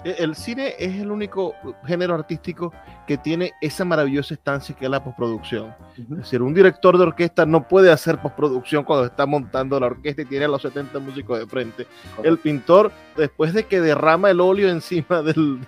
el 0.04 0.34
cine 0.34 0.74
es 0.76 1.00
el 1.00 1.12
único 1.12 1.54
género 1.86 2.16
artístico 2.16 2.72
que 3.06 3.16
tiene 3.16 3.52
esa 3.60 3.84
maravillosa 3.84 4.34
estancia 4.34 4.74
que 4.74 4.86
es 4.86 4.90
la 4.90 5.04
postproducción. 5.04 5.66
Uh 5.66 6.00
-huh. 6.00 6.12
Es 6.14 6.18
decir, 6.18 6.42
un 6.42 6.52
director 6.52 6.98
de 6.98 7.04
orquesta 7.04 7.46
no 7.46 7.68
puede 7.68 7.92
hacer 7.92 8.20
postproducción 8.20 8.82
cuando 8.82 9.06
está 9.06 9.24
montando 9.24 9.78
la 9.78 9.86
orquesta 9.86 10.22
y 10.22 10.24
tiene 10.24 10.46
a 10.46 10.48
los 10.48 10.62
70 10.62 10.98
músicos 10.98 11.38
de 11.38 11.46
frente. 11.46 11.86
El 12.24 12.38
pintor, 12.38 12.90
después 13.16 13.54
de 13.54 13.64
que 13.64 13.80
derrama 13.80 14.30
el 14.30 14.40
óleo 14.40 14.68
encima 14.78 15.22
del, 15.22 15.60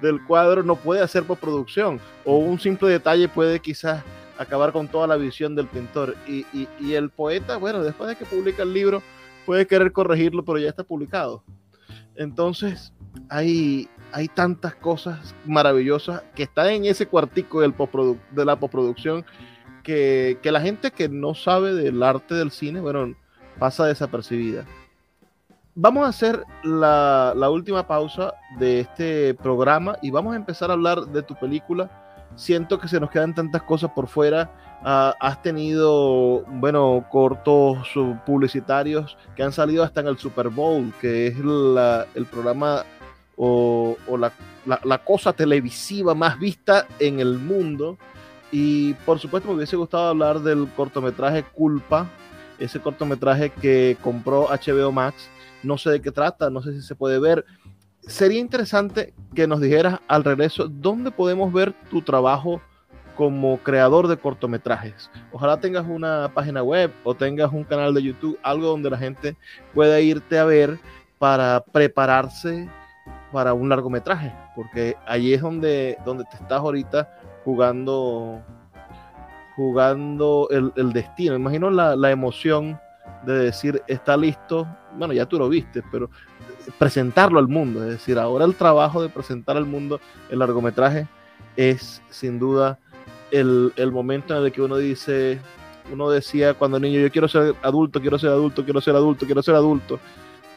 del 0.00 0.24
cuadro, 0.24 0.64
no 0.64 0.74
puede 0.74 1.02
hacer 1.02 1.22
postproducción. 1.22 2.00
O 2.24 2.38
un 2.38 2.58
simple 2.58 2.88
detalle 2.88 3.28
puede 3.28 3.60
quizás 3.60 4.02
acabar 4.42 4.72
con 4.72 4.88
toda 4.88 5.06
la 5.06 5.16
visión 5.16 5.54
del 5.54 5.66
pintor. 5.66 6.16
Y, 6.26 6.92
el 6.92 7.10
poeta, 7.10 7.56
bueno, 7.56 7.82
después 7.82 8.08
de 8.08 8.16
que 8.16 8.24
publica 8.24 8.62
el 8.62 8.72
libro, 8.72 9.02
puede 9.46 9.66
querer 9.66 9.92
corregirlo, 9.92 10.44
pero 10.44 10.58
ya 10.58 10.68
está 10.68 10.84
publicado. 10.84 11.42
Entonces, 12.14 12.92
hay, 13.28 13.88
hay 14.12 14.28
tantas 14.28 14.74
cosas 14.74 15.34
maravillosas 15.46 16.22
que 16.34 16.44
están 16.44 16.68
en 16.68 16.84
ese 16.84 17.06
cuartico 17.06 17.60
de 17.60 18.44
la 18.44 18.56
postproducción 18.56 19.24
que, 19.82 20.38
la 20.44 20.60
gente 20.60 20.90
que 20.90 21.08
no 21.08 21.34
sabe 21.34 21.74
del 21.74 22.02
arte 22.02 22.34
del 22.34 22.50
cine, 22.50 22.80
bueno, 22.80 23.14
pasa 23.58 23.86
desapercibida. 23.86 24.64
Vamos 25.74 26.04
a 26.04 26.08
hacer 26.08 26.44
la 26.62 27.48
última 27.50 27.86
pausa 27.86 28.34
de 28.58 28.80
este 28.80 29.34
programa 29.34 29.96
y 30.02 30.10
vamos 30.10 30.34
a 30.34 30.36
empezar 30.36 30.70
a 30.70 30.74
hablar 30.74 31.06
de 31.06 31.22
tu 31.22 31.34
película. 31.34 32.01
Siento 32.34 32.78
que 32.78 32.88
se 32.88 33.00
nos 33.00 33.10
quedan 33.10 33.34
tantas 33.34 33.62
cosas 33.62 33.90
por 33.90 34.08
fuera 34.08 34.50
Uh, 34.82 35.14
has 35.20 35.40
tenido, 35.42 36.42
bueno, 36.48 37.06
cortos 37.08 37.88
publicitarios 38.26 39.16
que 39.36 39.44
han 39.44 39.52
salido 39.52 39.84
hasta 39.84 40.00
en 40.00 40.08
el 40.08 40.18
Super 40.18 40.48
Bowl, 40.48 40.92
que 41.00 41.28
es 41.28 41.38
la, 41.38 42.04
el 42.16 42.26
programa 42.26 42.84
o, 43.36 43.96
la, 44.16 44.98
cosa 44.98 45.32
televisiva 45.32 46.16
más 46.16 46.36
vista 46.36 46.88
en 46.98 47.20
el 47.20 47.38
mundo. 47.38 47.96
Y 48.50 48.94
por 49.06 49.20
supuesto 49.20 49.48
me 49.48 49.54
hubiese 49.54 49.76
gustado 49.76 50.08
hablar 50.08 50.40
del 50.40 50.68
cortometraje 50.74 51.44
Culpa, 51.44 52.08
ese 52.58 52.80
cortometraje 52.80 53.50
que 53.50 53.96
compró 54.02 54.48
HBO 54.48 54.90
Max. 54.90 55.28
No 55.62 55.78
sé 55.78 55.90
de 55.90 56.02
qué 56.02 56.10
trata, 56.10 56.50
no 56.50 56.60
sé 56.60 56.72
si 56.72 56.82
se 56.82 56.96
puede 56.96 57.20
ver. 57.20 57.44
Sería 58.06 58.40
interesante 58.40 59.14
que 59.34 59.46
nos 59.46 59.60
dijeras 59.60 60.00
al 60.08 60.24
regreso 60.24 60.68
dónde 60.68 61.10
podemos 61.10 61.52
ver 61.52 61.72
tu 61.88 62.02
trabajo 62.02 62.60
como 63.16 63.58
creador 63.58 64.08
de 64.08 64.16
cortometrajes. 64.16 65.10
Ojalá 65.30 65.60
tengas 65.60 65.86
una 65.86 66.30
página 66.34 66.62
web 66.62 66.92
o 67.04 67.14
tengas 67.14 67.52
un 67.52 67.62
canal 67.62 67.94
de 67.94 68.02
YouTube, 68.02 68.38
algo 68.42 68.66
donde 68.66 68.90
la 68.90 68.98
gente 68.98 69.36
pueda 69.74 70.00
irte 70.00 70.38
a 70.38 70.44
ver 70.44 70.80
para 71.18 71.62
prepararse 71.72 72.68
para 73.30 73.54
un 73.54 73.68
largometraje, 73.68 74.32
porque 74.56 74.96
allí 75.06 75.32
es 75.34 75.40
donde, 75.40 75.96
donde 76.04 76.24
te 76.24 76.36
estás 76.36 76.58
ahorita 76.58 77.08
jugando 77.44 78.42
jugando 79.54 80.48
el, 80.50 80.72
el 80.76 80.92
destino. 80.92 81.34
Imagino 81.34 81.70
la, 81.70 81.94
la, 81.94 82.10
emoción 82.10 82.80
de 83.26 83.34
decir, 83.34 83.82
está 83.86 84.16
listo, 84.16 84.66
bueno, 84.96 85.12
ya 85.12 85.26
tú 85.26 85.38
lo 85.38 85.48
viste, 85.48 85.82
pero 85.92 86.08
presentarlo 86.78 87.38
al 87.38 87.48
mundo, 87.48 87.82
es 87.84 87.90
decir, 87.90 88.18
ahora 88.18 88.44
el 88.44 88.54
trabajo 88.54 89.02
de 89.02 89.08
presentar 89.08 89.56
al 89.56 89.66
mundo 89.66 90.00
el 90.30 90.38
largometraje 90.38 91.06
es 91.56 92.02
sin 92.10 92.38
duda 92.38 92.78
el, 93.30 93.72
el 93.76 93.92
momento 93.92 94.36
en 94.36 94.44
el 94.44 94.52
que 94.52 94.62
uno 94.62 94.76
dice, 94.76 95.40
uno 95.92 96.10
decía 96.10 96.54
cuando 96.54 96.78
niño, 96.78 97.00
yo 97.00 97.10
quiero 97.10 97.28
ser 97.28 97.54
adulto, 97.62 98.00
quiero 98.00 98.18
ser 98.18 98.30
adulto, 98.30 98.64
quiero 98.64 98.80
ser 98.80 98.94
adulto, 98.94 99.26
quiero 99.26 99.42
ser 99.42 99.54
adulto. 99.54 99.98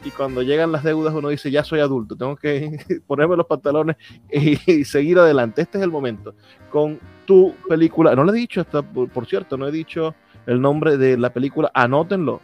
Y 0.04 0.10
cuando 0.10 0.42
llegan 0.42 0.72
las 0.72 0.84
deudas 0.84 1.14
uno 1.14 1.30
dice, 1.30 1.50
ya 1.50 1.64
soy 1.64 1.80
adulto, 1.80 2.16
tengo 2.16 2.36
que 2.36 2.78
ponerme 3.06 3.36
los 3.36 3.46
pantalones 3.46 3.96
y, 4.30 4.84
seguir 4.84 5.18
adelante. 5.18 5.62
Este 5.62 5.78
es 5.78 5.84
el 5.84 5.90
momento. 5.90 6.34
Con 6.70 7.00
tu 7.24 7.54
película, 7.68 8.14
no 8.14 8.24
le 8.24 8.32
he 8.32 8.40
dicho, 8.40 8.60
hasta, 8.60 8.82
por, 8.82 9.08
por 9.08 9.26
cierto, 9.26 9.56
no 9.56 9.66
he 9.66 9.72
dicho 9.72 10.14
el 10.46 10.60
nombre 10.60 10.96
de 10.96 11.16
la 11.16 11.30
película, 11.30 11.70
anótenlo. 11.74 12.40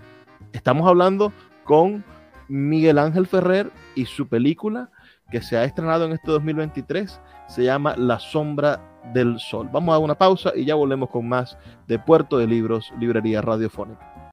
Estamos 0.53 0.89
hablando 0.89 1.33
con 1.65 2.05
Miguel 2.53 2.99
Ángel 2.99 3.27
Ferrer 3.27 3.71
y 3.95 4.05
su 4.05 4.29
película 4.29 4.91
que 5.31 5.41
se 5.41 5.57
ha 5.57 5.65
estrenado 5.65 6.05
en 6.05 6.13
este 6.13 6.31
2023 6.31 7.19
se 7.49 7.65
llama 7.65 7.97
La 7.97 8.19
sombra 8.19 9.01
del 9.15 9.39
sol. 9.41 9.71
Vamos 9.73 9.95
a 9.95 9.99
una 9.99 10.15
pausa 10.15 10.53
y 10.55 10.67
ya 10.67 10.75
volvemos 10.75 11.09
con 11.09 11.27
más 11.27 11.57
de 11.89 11.99
Puerto 11.99 12.37
de 12.37 12.47
Libros, 12.47 12.93
Librería 13.01 13.41
Radiofónica. 13.41 14.31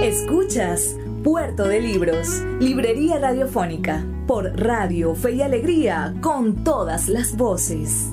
Escuchas 0.00 0.96
Puerto 1.24 1.64
de 1.64 1.80
Libros, 1.80 2.40
Librería 2.60 3.18
Radiofónica, 3.18 4.04
por 4.28 4.44
Radio 4.58 5.16
Fe 5.16 5.32
y 5.32 5.42
Alegría, 5.42 6.14
con 6.20 6.62
todas 6.62 7.08
las 7.08 7.36
voces. 7.36 8.12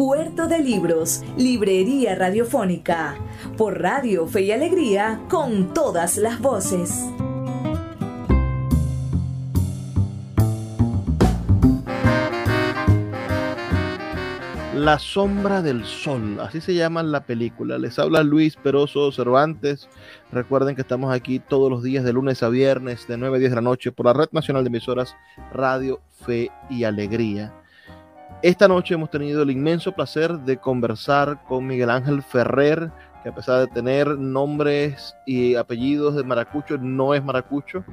Puerto 0.00 0.48
de 0.48 0.60
Libros, 0.60 1.22
Librería 1.36 2.14
Radiofónica, 2.14 3.16
por 3.58 3.82
Radio 3.82 4.26
Fe 4.26 4.44
y 4.44 4.50
Alegría, 4.50 5.20
con 5.28 5.74
todas 5.74 6.16
las 6.16 6.40
voces. 6.40 7.04
La 14.74 14.98
sombra 14.98 15.60
del 15.60 15.84
sol, 15.84 16.40
así 16.40 16.62
se 16.62 16.72
llama 16.72 17.02
la 17.02 17.24
película. 17.24 17.76
Les 17.76 17.98
habla 17.98 18.22
Luis 18.22 18.56
Peroso 18.56 19.12
Cervantes. 19.12 19.90
Recuerden 20.32 20.76
que 20.76 20.80
estamos 20.80 21.12
aquí 21.12 21.40
todos 21.40 21.70
los 21.70 21.82
días 21.82 22.04
de 22.04 22.14
lunes 22.14 22.42
a 22.42 22.48
viernes 22.48 23.06
de 23.06 23.18
9 23.18 23.36
a 23.36 23.38
10 23.40 23.50
de 23.50 23.56
la 23.56 23.60
noche 23.60 23.92
por 23.92 24.06
la 24.06 24.14
Red 24.14 24.30
Nacional 24.32 24.64
de 24.64 24.68
Emisoras 24.68 25.14
Radio 25.52 26.00
Fe 26.24 26.50
y 26.70 26.84
Alegría. 26.84 27.59
Esta 28.42 28.68
noche 28.68 28.94
hemos 28.94 29.10
tenido 29.10 29.42
el 29.42 29.50
inmenso 29.50 29.92
placer 29.92 30.32
de 30.32 30.56
conversar 30.56 31.44
con 31.46 31.66
Miguel 31.66 31.90
Ángel 31.90 32.22
Ferrer, 32.22 32.90
que 33.22 33.28
a 33.28 33.34
pesar 33.34 33.60
de 33.60 33.66
tener 33.66 34.18
nombres 34.18 35.14
y 35.26 35.56
apellidos 35.56 36.16
de 36.16 36.24
maracucho, 36.24 36.78
no 36.78 37.14
es 37.14 37.22
maracucho. 37.22 37.84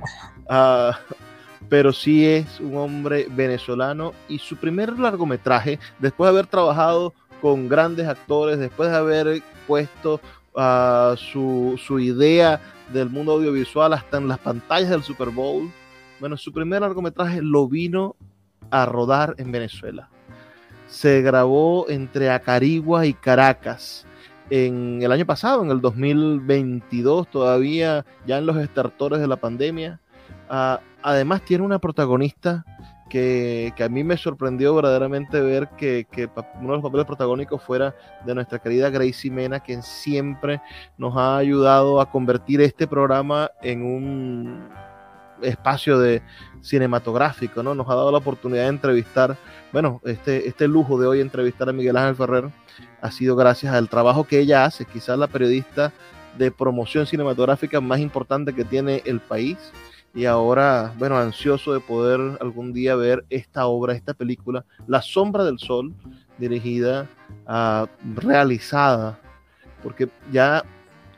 Uh, 0.49 0.93
pero 1.69 1.91
sí 1.91 2.25
es 2.25 2.61
un 2.61 2.77
hombre 2.77 3.27
venezolano 3.29 4.13
y 4.29 4.39
su 4.39 4.55
primer 4.55 4.97
largometraje, 4.97 5.79
después 5.99 6.27
de 6.27 6.37
haber 6.37 6.47
trabajado 6.47 7.13
con 7.41 7.67
grandes 7.67 8.07
actores, 8.07 8.57
después 8.57 8.89
de 8.89 8.95
haber 8.95 9.41
puesto 9.67 10.21
uh, 10.55 11.17
su, 11.17 11.77
su, 11.77 11.99
idea 11.99 12.61
del 12.93 13.09
mundo 13.09 13.33
audiovisual 13.33 13.91
hasta 13.91 14.15
en 14.15 14.29
las 14.29 14.39
pantallas 14.39 14.91
del 14.91 15.03
Super 15.03 15.29
Bowl, 15.29 15.69
bueno, 16.21 16.37
su 16.37 16.53
primer 16.53 16.79
largometraje 16.79 17.41
lo 17.41 17.67
vino 17.67 18.15
a 18.71 18.85
rodar 18.85 19.35
en 19.39 19.51
Venezuela. 19.51 20.09
Se 20.87 21.21
grabó 21.21 21.89
entre 21.89 22.29
Acarigua 22.29 23.05
y 23.05 23.13
Caracas 23.13 24.05
en 24.49 25.01
el 25.01 25.11
año 25.11 25.25
pasado, 25.25 25.63
en 25.63 25.71
el 25.71 25.81
2022, 25.81 27.29
todavía 27.29 28.05
ya 28.25 28.37
en 28.37 28.45
los 28.45 28.57
estertores 28.57 29.19
de 29.19 29.27
la 29.27 29.35
pandemia. 29.35 29.99
Uh, 30.49 30.77
además 31.01 31.41
tiene 31.43 31.65
una 31.65 31.79
protagonista 31.79 32.63
que, 33.09 33.73
que, 33.75 33.83
a 33.83 33.89
mí 33.89 34.03
me 34.03 34.17
sorprendió 34.17 34.75
verdaderamente 34.75 35.39
ver 35.41 35.69
que, 35.77 36.07
que, 36.11 36.29
uno 36.59 36.69
de 36.69 36.75
los 36.75 36.81
papeles 36.81 37.05
protagónicos 37.05 37.61
fuera 37.61 37.95
de 38.25 38.35
nuestra 38.35 38.59
querida 38.59 38.89
Gracie 38.89 39.31
Mena, 39.31 39.59
quien 39.59 39.83
siempre 39.83 40.61
nos 40.97 41.15
ha 41.17 41.37
ayudado 41.37 42.01
a 42.01 42.09
convertir 42.09 42.61
este 42.61 42.87
programa 42.87 43.51
en 43.61 43.83
un 43.83 44.69
espacio 45.41 45.99
de 45.99 46.21
cinematográfico, 46.61 47.63
¿no? 47.63 47.75
Nos 47.75 47.87
ha 47.89 47.95
dado 47.95 48.11
la 48.11 48.17
oportunidad 48.17 48.63
de 48.63 48.69
entrevistar, 48.69 49.37
bueno, 49.71 50.01
este, 50.03 50.47
este 50.47 50.67
lujo 50.67 50.99
de 50.99 51.07
hoy 51.07 51.21
entrevistar 51.21 51.69
a 51.69 51.73
Miguel 51.73 51.97
Ángel 51.97 52.15
Ferrer 52.15 52.49
ha 53.01 53.11
sido 53.11 53.35
gracias 53.35 53.73
al 53.73 53.89
trabajo 53.89 54.25
que 54.25 54.39
ella 54.39 54.65
hace, 54.65 54.85
quizás 54.85 55.17
la 55.17 55.27
periodista 55.27 55.93
de 56.37 56.51
promoción 56.51 57.05
cinematográfica 57.05 57.81
más 57.81 57.99
importante 57.99 58.53
que 58.53 58.63
tiene 58.63 59.01
el 59.05 59.19
país 59.19 59.57
y 60.13 60.25
ahora, 60.25 60.93
bueno, 60.97 61.17
ansioso 61.17 61.73
de 61.73 61.79
poder 61.79 62.37
algún 62.41 62.73
día 62.73 62.95
ver 62.95 63.25
esta 63.29 63.67
obra, 63.67 63.93
esta 63.93 64.13
película, 64.13 64.65
La 64.87 65.01
Sombra 65.01 65.43
del 65.43 65.59
Sol, 65.59 65.93
dirigida, 66.39 67.07
uh, 67.47 67.85
realizada, 68.15 69.19
porque 69.83 70.09
ya, 70.31 70.63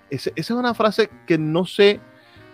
esa 0.10 0.32
es 0.36 0.50
una 0.50 0.74
frase 0.74 1.10
que 1.26 1.38
no 1.38 1.66
sé 1.66 2.02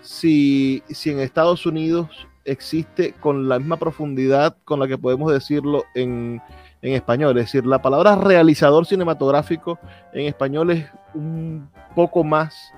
si, 0.05 0.83
si 0.89 1.09
en 1.09 1.19
Estados 1.19 1.65
Unidos 1.65 2.27
existe 2.45 3.13
con 3.13 3.49
la 3.49 3.57
misma 3.57 3.77
profundidad 3.77 4.55
con 4.63 4.79
la 4.79 4.87
que 4.87 4.97
podemos 4.97 5.31
decirlo 5.33 5.83
en, 5.95 6.41
en 6.81 6.93
español. 6.93 7.37
Es 7.37 7.45
decir, 7.45 7.65
la 7.65 7.81
palabra 7.81 8.15
realizador 8.15 8.85
cinematográfico 8.85 9.79
en 10.13 10.27
español 10.27 10.71
es 10.71 10.85
un 11.13 11.67
poco 11.95 12.23
más 12.23 12.71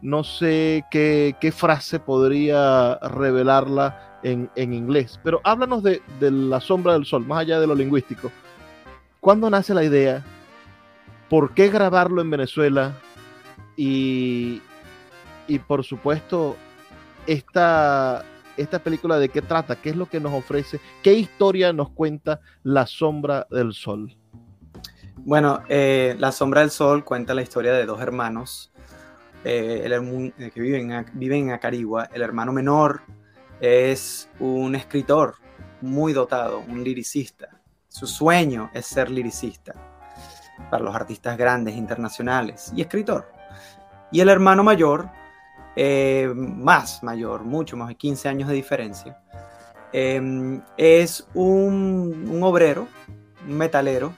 no 0.00 0.24
sé 0.24 0.84
qué, 0.90 1.36
qué 1.40 1.52
frase 1.52 2.00
podría 2.00 2.96
revelarla 2.96 4.18
en, 4.24 4.50
en, 4.56 4.72
inglés, 4.72 5.20
pero 5.22 5.40
háblanos 5.44 5.84
de, 5.84 6.02
de, 6.18 6.30
la 6.30 6.60
sombra 6.60 6.94
del 6.94 7.04
sol, 7.04 7.24
más 7.24 7.40
allá 7.40 7.60
de 7.60 7.68
lo 7.68 7.74
lingüístico. 7.74 8.32
¿Cuándo 9.20 9.48
nace 9.48 9.74
la 9.74 9.84
idea? 9.84 10.24
¿Por 11.30 11.54
qué 11.54 11.68
grabarlo 11.68 12.20
en 12.20 12.30
Venezuela? 12.30 12.94
Y, 13.76 14.60
y 15.46 15.58
por 15.58 15.84
supuesto, 15.84 16.56
esta, 17.26 18.24
esta 18.56 18.78
película 18.78 19.18
de 19.18 19.28
qué 19.28 19.42
trata, 19.42 19.76
qué 19.76 19.90
es 19.90 19.96
lo 19.96 20.06
que 20.06 20.20
nos 20.20 20.32
ofrece, 20.32 20.80
qué 21.02 21.14
historia 21.14 21.72
nos 21.72 21.90
cuenta 21.90 22.40
La 22.62 22.86
sombra 22.86 23.46
del 23.50 23.72
sol. 23.72 24.16
Bueno, 25.16 25.62
eh, 25.68 26.16
La 26.18 26.32
sombra 26.32 26.62
del 26.62 26.70
sol 26.70 27.04
cuenta 27.04 27.34
la 27.34 27.42
historia 27.42 27.72
de 27.72 27.86
dos 27.86 28.00
hermanos 28.00 28.72
eh, 29.44 29.82
el, 29.84 30.52
que 30.52 30.60
vive 30.60 30.80
en, 30.80 31.06
vive 31.14 31.36
en 31.36 31.50
Acarigua. 31.50 32.08
El 32.12 32.22
hermano 32.22 32.52
menor 32.52 33.02
es 33.60 34.28
un 34.38 34.74
escritor 34.74 35.34
muy 35.80 36.12
dotado, 36.12 36.60
un 36.60 36.84
liricista. 36.84 37.60
Su 37.88 38.06
sueño 38.06 38.70
es 38.72 38.86
ser 38.86 39.10
liricista 39.10 39.74
para 40.70 40.84
los 40.84 40.94
artistas 40.94 41.36
grandes 41.36 41.76
internacionales 41.76 42.72
y 42.74 42.82
escritor. 42.82 43.30
Y 44.12 44.20
el 44.20 44.28
hermano 44.28 44.62
mayor, 44.62 45.08
eh, 45.74 46.30
más 46.34 47.02
mayor, 47.02 47.44
mucho 47.44 47.76
más 47.76 47.88
de 47.88 47.94
15 47.94 48.28
años 48.28 48.48
de 48.48 48.54
diferencia, 48.54 49.18
em, 49.92 50.60
es 50.76 51.26
un, 51.34 52.40
obrero, 52.42 52.88
un 53.46 53.56
metalero, 53.56 54.12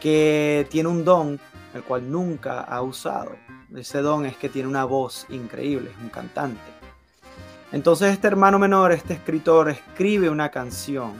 que 0.00 0.66
tiene 0.70 0.90
un 0.90 1.04
don 1.04 1.40
el 1.74 1.82
cual 1.82 2.10
nunca 2.10 2.60
ha 2.60 2.82
usado. 2.82 3.32
Ese 3.74 4.02
don 4.02 4.26
es 4.26 4.36
que 4.36 4.48
tiene 4.48 4.68
una 4.68 4.84
voz 4.84 5.26
increíble, 5.30 5.90
es 5.90 6.02
un 6.02 6.10
cantante. 6.10 6.60
Entonces 7.72 8.12
este 8.12 8.28
hermano 8.28 8.58
menor, 8.58 8.92
este 8.92 9.14
escritor, 9.14 9.70
escribe 9.70 10.30
una 10.30 10.50
canción 10.50 11.12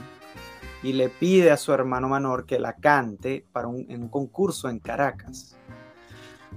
y 0.83 0.93
le 0.93 1.09
pide 1.09 1.51
a 1.51 1.57
su 1.57 1.73
hermano 1.73 2.07
menor 2.07 2.45
que 2.45 2.59
la 2.59 2.73
cante 2.73 3.45
para 3.51 3.67
en 3.67 4.03
un 4.03 4.09
concurso 4.09 4.69
en 4.69 4.79
Caracas, 4.79 5.57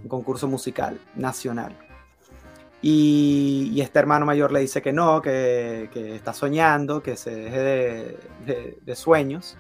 un 0.03 0.09
concurso 0.09 0.47
musical 0.47 1.01
nacional. 1.17 1.88
Y, 2.81 3.81
este 3.81 3.99
hermano 3.99 4.27
mayor 4.27 4.53
le 4.53 4.61
dice 4.61 4.83
que 4.83 4.93
no, 4.93 5.21
que, 5.23 5.89
está 5.95 6.33
soñando, 6.33 7.03
que 7.03 7.17
se 7.17 7.35
deje 7.35 8.19
de, 8.85 8.97
sueños. 8.97 9.57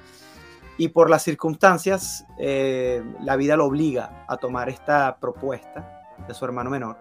Y 0.76 0.88
por 0.88 1.10
las 1.10 1.22
circunstancias, 1.22 2.24
eh, 2.38 3.02
la 3.22 3.36
vida 3.36 3.56
lo 3.56 3.66
obliga 3.66 4.24
a 4.28 4.36
tomar 4.36 4.68
esta 4.68 5.18
propuesta 5.18 6.04
de 6.26 6.34
su 6.34 6.44
hermano 6.44 6.70
menor. 6.70 6.98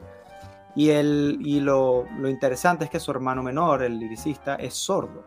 Y, 0.76 0.92
y 0.92 1.60
lo, 1.60 2.06
lo 2.18 2.30
interesante 2.30 2.86
es 2.86 2.90
que 2.90 3.00
su 3.00 3.12
hermano 3.12 3.44
menor, 3.44 3.84
el 3.84 4.00
liricista, 4.00 4.56
es 4.56 4.74
sordo 4.74 5.24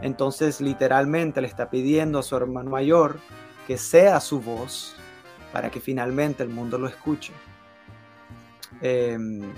entonces 0.00 0.60
literalmente 0.60 1.40
le 1.40 1.48
está 1.48 1.70
pidiendo 1.70 2.18
a 2.18 2.22
su 2.22 2.36
hermano 2.36 2.70
mayor 2.70 3.18
que 3.66 3.78
sea 3.78 4.20
su 4.20 4.40
voz 4.40 4.94
para 5.52 5.70
que 5.70 5.80
finalmente 5.80 6.42
el 6.42 6.50
mundo 6.50 6.78
lo 6.78 6.86
escuche. 6.86 7.32
Em, 8.80 9.52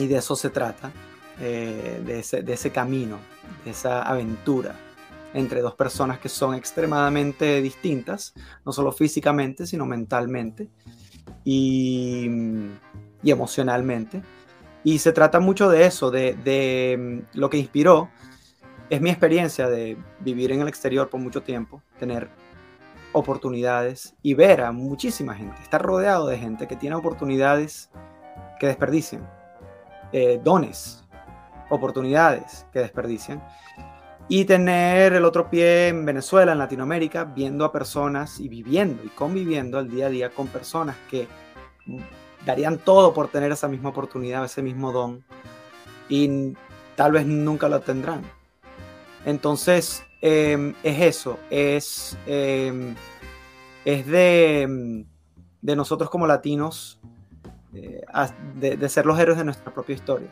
y 0.00 0.06
de 0.06 0.16
eso 0.16 0.36
se 0.36 0.50
trata, 0.50 0.92
eh, 1.40 2.02
de, 2.04 2.52
ese, 2.52 2.70
camino, 2.70 3.18
de 3.64 3.70
esa 3.70 4.02
aventura 4.02 4.74
entre 5.32 5.62
dos 5.62 5.74
personas 5.74 6.18
que 6.18 6.28
son 6.28 6.54
extremadamente 6.54 7.62
distintas, 7.62 8.34
no 8.64 8.72
solo 8.72 8.92
físicamente, 8.92 9.66
sino 9.66 9.86
mentalmente 9.86 10.68
y, 11.44 12.28
emocionalmente. 13.24 14.22
Y 14.84 14.98
se 14.98 15.12
trata 15.12 15.40
mucho 15.40 15.68
de 15.68 15.86
eso, 15.86 16.10
de, 16.10 16.34
de 16.34 17.24
lo 17.34 17.48
que 17.48 17.58
inspiró 17.58 18.10
es 18.90 19.00
mi 19.00 19.08
experiencia 19.08 19.68
de 19.68 19.96
vivir 20.18 20.52
en 20.52 20.60
el 20.60 20.68
exterior 20.68 21.08
por 21.08 21.20
mucho 21.20 21.42
tiempo, 21.42 21.80
tener 21.98 22.28
oportunidades 23.12 24.14
y 24.22 24.34
ver 24.34 24.60
a 24.60 24.72
muchísima 24.72 25.34
gente, 25.34 25.62
estar 25.62 25.80
rodeado 25.80 26.26
de 26.26 26.38
gente 26.38 26.66
que 26.66 26.76
tiene 26.76 26.96
oportunidades 26.96 27.90
que 28.58 28.66
desperdician, 28.66 29.26
eh, 30.12 30.40
dones, 30.42 31.04
oportunidades 31.68 32.66
que 32.72 32.80
desperdician, 32.80 33.42
y 34.28 34.44
tener 34.44 35.12
el 35.12 35.24
otro 35.24 35.50
pie 35.50 35.88
en 35.88 36.04
Venezuela, 36.04 36.52
en 36.52 36.58
Latinoamérica, 36.58 37.24
viendo 37.24 37.64
a 37.64 37.72
personas 37.72 38.38
y 38.38 38.48
viviendo 38.48 39.02
y 39.04 39.08
conviviendo 39.08 39.78
al 39.78 39.90
día 39.90 40.06
a 40.06 40.10
día 40.10 40.30
con 40.30 40.46
personas 40.46 40.96
que 41.10 41.26
darían 42.46 42.78
todo 42.78 43.12
por 43.12 43.28
tener 43.28 43.50
esa 43.52 43.68
misma 43.68 43.88
oportunidad, 43.88 44.44
ese 44.44 44.62
mismo 44.62 44.92
don, 44.92 45.24
y 46.08 46.54
tal 46.96 47.12
vez 47.12 47.26
nunca 47.26 47.68
lo 47.68 47.80
tendrán. 47.80 48.22
Entonces, 49.24 50.04
em, 50.22 50.74
es 50.82 51.00
eso, 51.00 51.38
es, 51.50 52.16
em, 52.26 52.94
es 53.84 54.06
de, 54.06 55.04
de, 55.60 55.76
nosotros 55.76 56.08
como 56.08 56.26
latinos, 56.26 57.00
eh, 57.74 58.02
de, 58.56 58.88
ser 58.88 59.06
los 59.06 59.18
héroes 59.18 59.38
de 59.38 59.44
nuestra 59.44 59.72
propia 59.72 59.94
historia. 59.94 60.28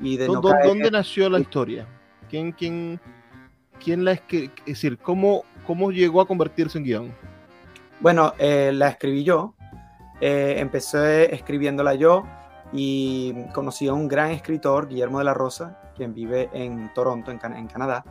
Y 0.00 0.16
de 0.16 0.26
¿Dónde, 0.26 0.90
nació 0.90 1.28
la 1.30 1.38
historia? 1.40 1.86
¿Quién, 2.28 2.52
quién, 2.52 3.00
quién 3.82 4.04
la 4.04 4.12
es, 4.12 4.22
es 4.30 4.50
decir, 4.66 4.98
¿cómo, 4.98 5.44
cómo 5.66 5.90
llegó 5.90 6.20
a 6.20 6.26
convertirse 6.26 6.78
en 6.78 6.84
guion? 6.84 7.14
Bueno, 8.00 8.34
eh, 8.38 8.72
la 8.74 8.88
escribí 8.88 9.24
yo, 9.24 9.54
eh, 10.20 10.56
empecé 10.58 11.34
escribiéndola 11.34 11.94
yo 11.94 12.24
y 12.72 13.34
conocí 13.54 13.88
a 13.88 13.92
un 13.92 14.08
gran 14.08 14.30
escritor, 14.30 14.88
Guillermo 14.88 15.18
de 15.18 15.24
la 15.24 15.34
Rosa, 15.34 15.80
quien 15.96 16.12
vive 16.12 16.50
en 16.52 16.92
Toronto, 16.92 17.30
en, 17.30 17.38
Canadá, 17.38 18.04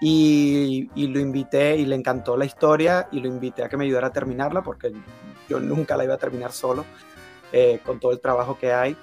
y, 0.00 0.88
lo 0.96 1.20
invité 1.20 1.76
y 1.76 1.84
le 1.84 1.94
encantó 1.94 2.36
la 2.36 2.44
historia 2.46 3.08
y 3.12 3.20
lo 3.20 3.28
invité 3.28 3.62
a 3.64 3.68
que 3.68 3.76
me 3.76 3.84
ayudara 3.84 4.08
a 4.08 4.12
terminarla 4.12 4.62
porque 4.62 4.92
yo 5.48 5.60
nunca 5.60 5.96
la 5.96 6.04
iba 6.04 6.14
a 6.14 6.18
terminar 6.18 6.52
solo 6.52 6.84
eh, 7.52 7.80
con 7.84 8.00
todo 8.00 8.12
el 8.12 8.20
trabajo 8.20 8.58
que 8.58 8.72
hay. 8.72 8.96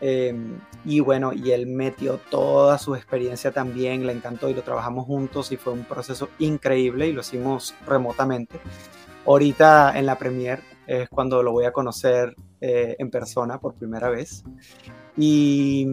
Em, 0.00 0.58
y 0.84 1.00
bueno, 1.00 1.32
y 1.32 1.52
él 1.52 1.66
metió 1.66 2.18
toda 2.30 2.78
su 2.78 2.94
experiencia 2.94 3.50
también, 3.50 4.06
le 4.06 4.12
encantó 4.12 4.48
y 4.48 4.54
lo 4.54 4.62
trabajamos 4.62 5.06
juntos 5.06 5.50
y 5.52 5.56
fue 5.56 5.72
un 5.72 5.84
proceso 5.84 6.28
increíble 6.38 7.08
y 7.08 7.12
lo 7.12 7.22
hicimos 7.22 7.74
remotamente. 7.86 8.60
Ahorita 9.26 9.98
en 9.98 10.06
la 10.06 10.16
premier 10.16 10.60
es 10.86 11.08
cuando 11.08 11.42
lo 11.42 11.52
voy 11.52 11.64
a 11.64 11.72
conocer 11.72 12.36
eh, 12.60 12.94
en 12.98 13.10
persona 13.10 13.58
por 13.58 13.74
primera 13.74 14.08
vez. 14.08 14.44
Y, 15.16 15.86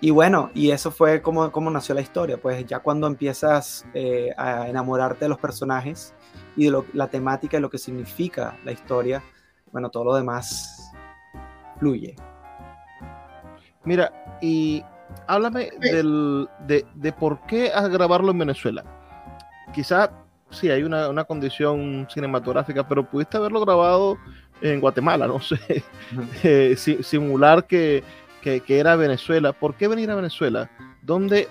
y, 0.00 0.10
bueno, 0.10 0.50
y 0.54 0.70
eso 0.70 0.90
fue 0.90 1.20
como, 1.20 1.52
como 1.52 1.70
nació 1.70 1.94
la 1.94 2.00
historia, 2.00 2.38
pues 2.38 2.64
ya 2.64 2.78
cuando 2.78 3.06
empiezas 3.06 3.84
eh, 3.92 4.30
a 4.38 4.68
enamorarte 4.68 5.26
de 5.26 5.28
los 5.28 5.38
personajes 5.38 6.14
y 6.56 6.70
de 6.70 6.82
la 6.94 7.08
temática 7.08 7.58
y 7.58 7.60
lo 7.60 7.68
que 7.68 7.78
significa 7.78 8.56
la 8.64 8.72
historia, 8.72 9.22
bueno, 9.72 9.90
todo 9.90 10.04
lo 10.04 10.14
demás 10.14 10.92
fluye. 11.78 12.16
Mira, 13.84 14.12
y 14.40 14.84
háblame 15.26 15.70
del, 15.80 16.48
de, 16.66 16.86
de, 16.94 17.12
por 17.12 17.40
qué 17.46 17.70
grabarlo 17.90 18.30
en 18.30 18.38
Venezuela. 18.38 18.84
Quizá 19.72 20.10
sí 20.50 20.70
hay 20.70 20.82
una, 20.82 21.08
una, 21.08 21.24
condición 21.24 22.06
cinematográfica, 22.12 22.86
pero 22.86 23.08
pudiste 23.08 23.36
haberlo 23.36 23.60
grabado 23.60 24.18
en 24.60 24.80
Guatemala, 24.80 25.26
no 25.26 25.40
sé, 25.40 25.58
eh, 26.42 26.76
simular 26.76 27.66
que, 27.66 28.02
era 28.44 28.96
Venezuela. 28.96 29.52
¿Por 29.52 29.74
qué 29.74 29.88
venir 29.88 30.10
a 30.10 30.14
Venezuela? 30.14 30.70
¿Dónde, 31.02 31.48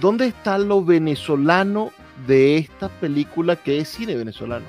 ¿Dónde 0.00 0.26
está 0.26 0.58
lo 0.58 0.84
venezolano 0.84 1.92
de 2.26 2.58
esta 2.58 2.88
película 2.88 3.56
que 3.56 3.78
es 3.78 3.88
cine 3.88 4.16
venezolano? 4.16 4.66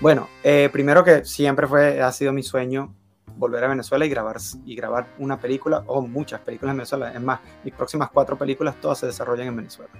Bueno, 0.00 0.28
eh, 0.44 0.68
primero 0.72 1.02
que 1.02 1.24
siempre 1.24 1.66
fue, 1.66 2.02
ha 2.02 2.12
sido 2.12 2.32
mi 2.32 2.42
sueño 2.42 2.94
volver 3.36 3.64
a 3.64 3.68
Venezuela 3.68 4.04
y 4.04 4.08
grabar, 4.08 4.36
y 4.64 4.74
grabar 4.74 5.08
una 5.18 5.38
película 5.38 5.84
o 5.86 6.02
muchas 6.02 6.40
películas 6.40 6.72
en 6.72 6.78
Venezuela. 6.78 7.12
Es 7.12 7.20
más, 7.20 7.40
mis 7.64 7.74
próximas 7.74 8.10
cuatro 8.10 8.36
películas 8.36 8.76
todas 8.80 8.98
se 8.98 9.06
desarrollan 9.06 9.48
en 9.48 9.56
Venezuela. 9.56 9.92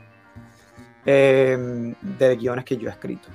Eh, 1.05 1.95
de 2.01 2.37
guiones 2.37 2.65
que 2.65 2.77
yo 2.77 2.89
he 2.89 2.93
escrito. 2.93 3.29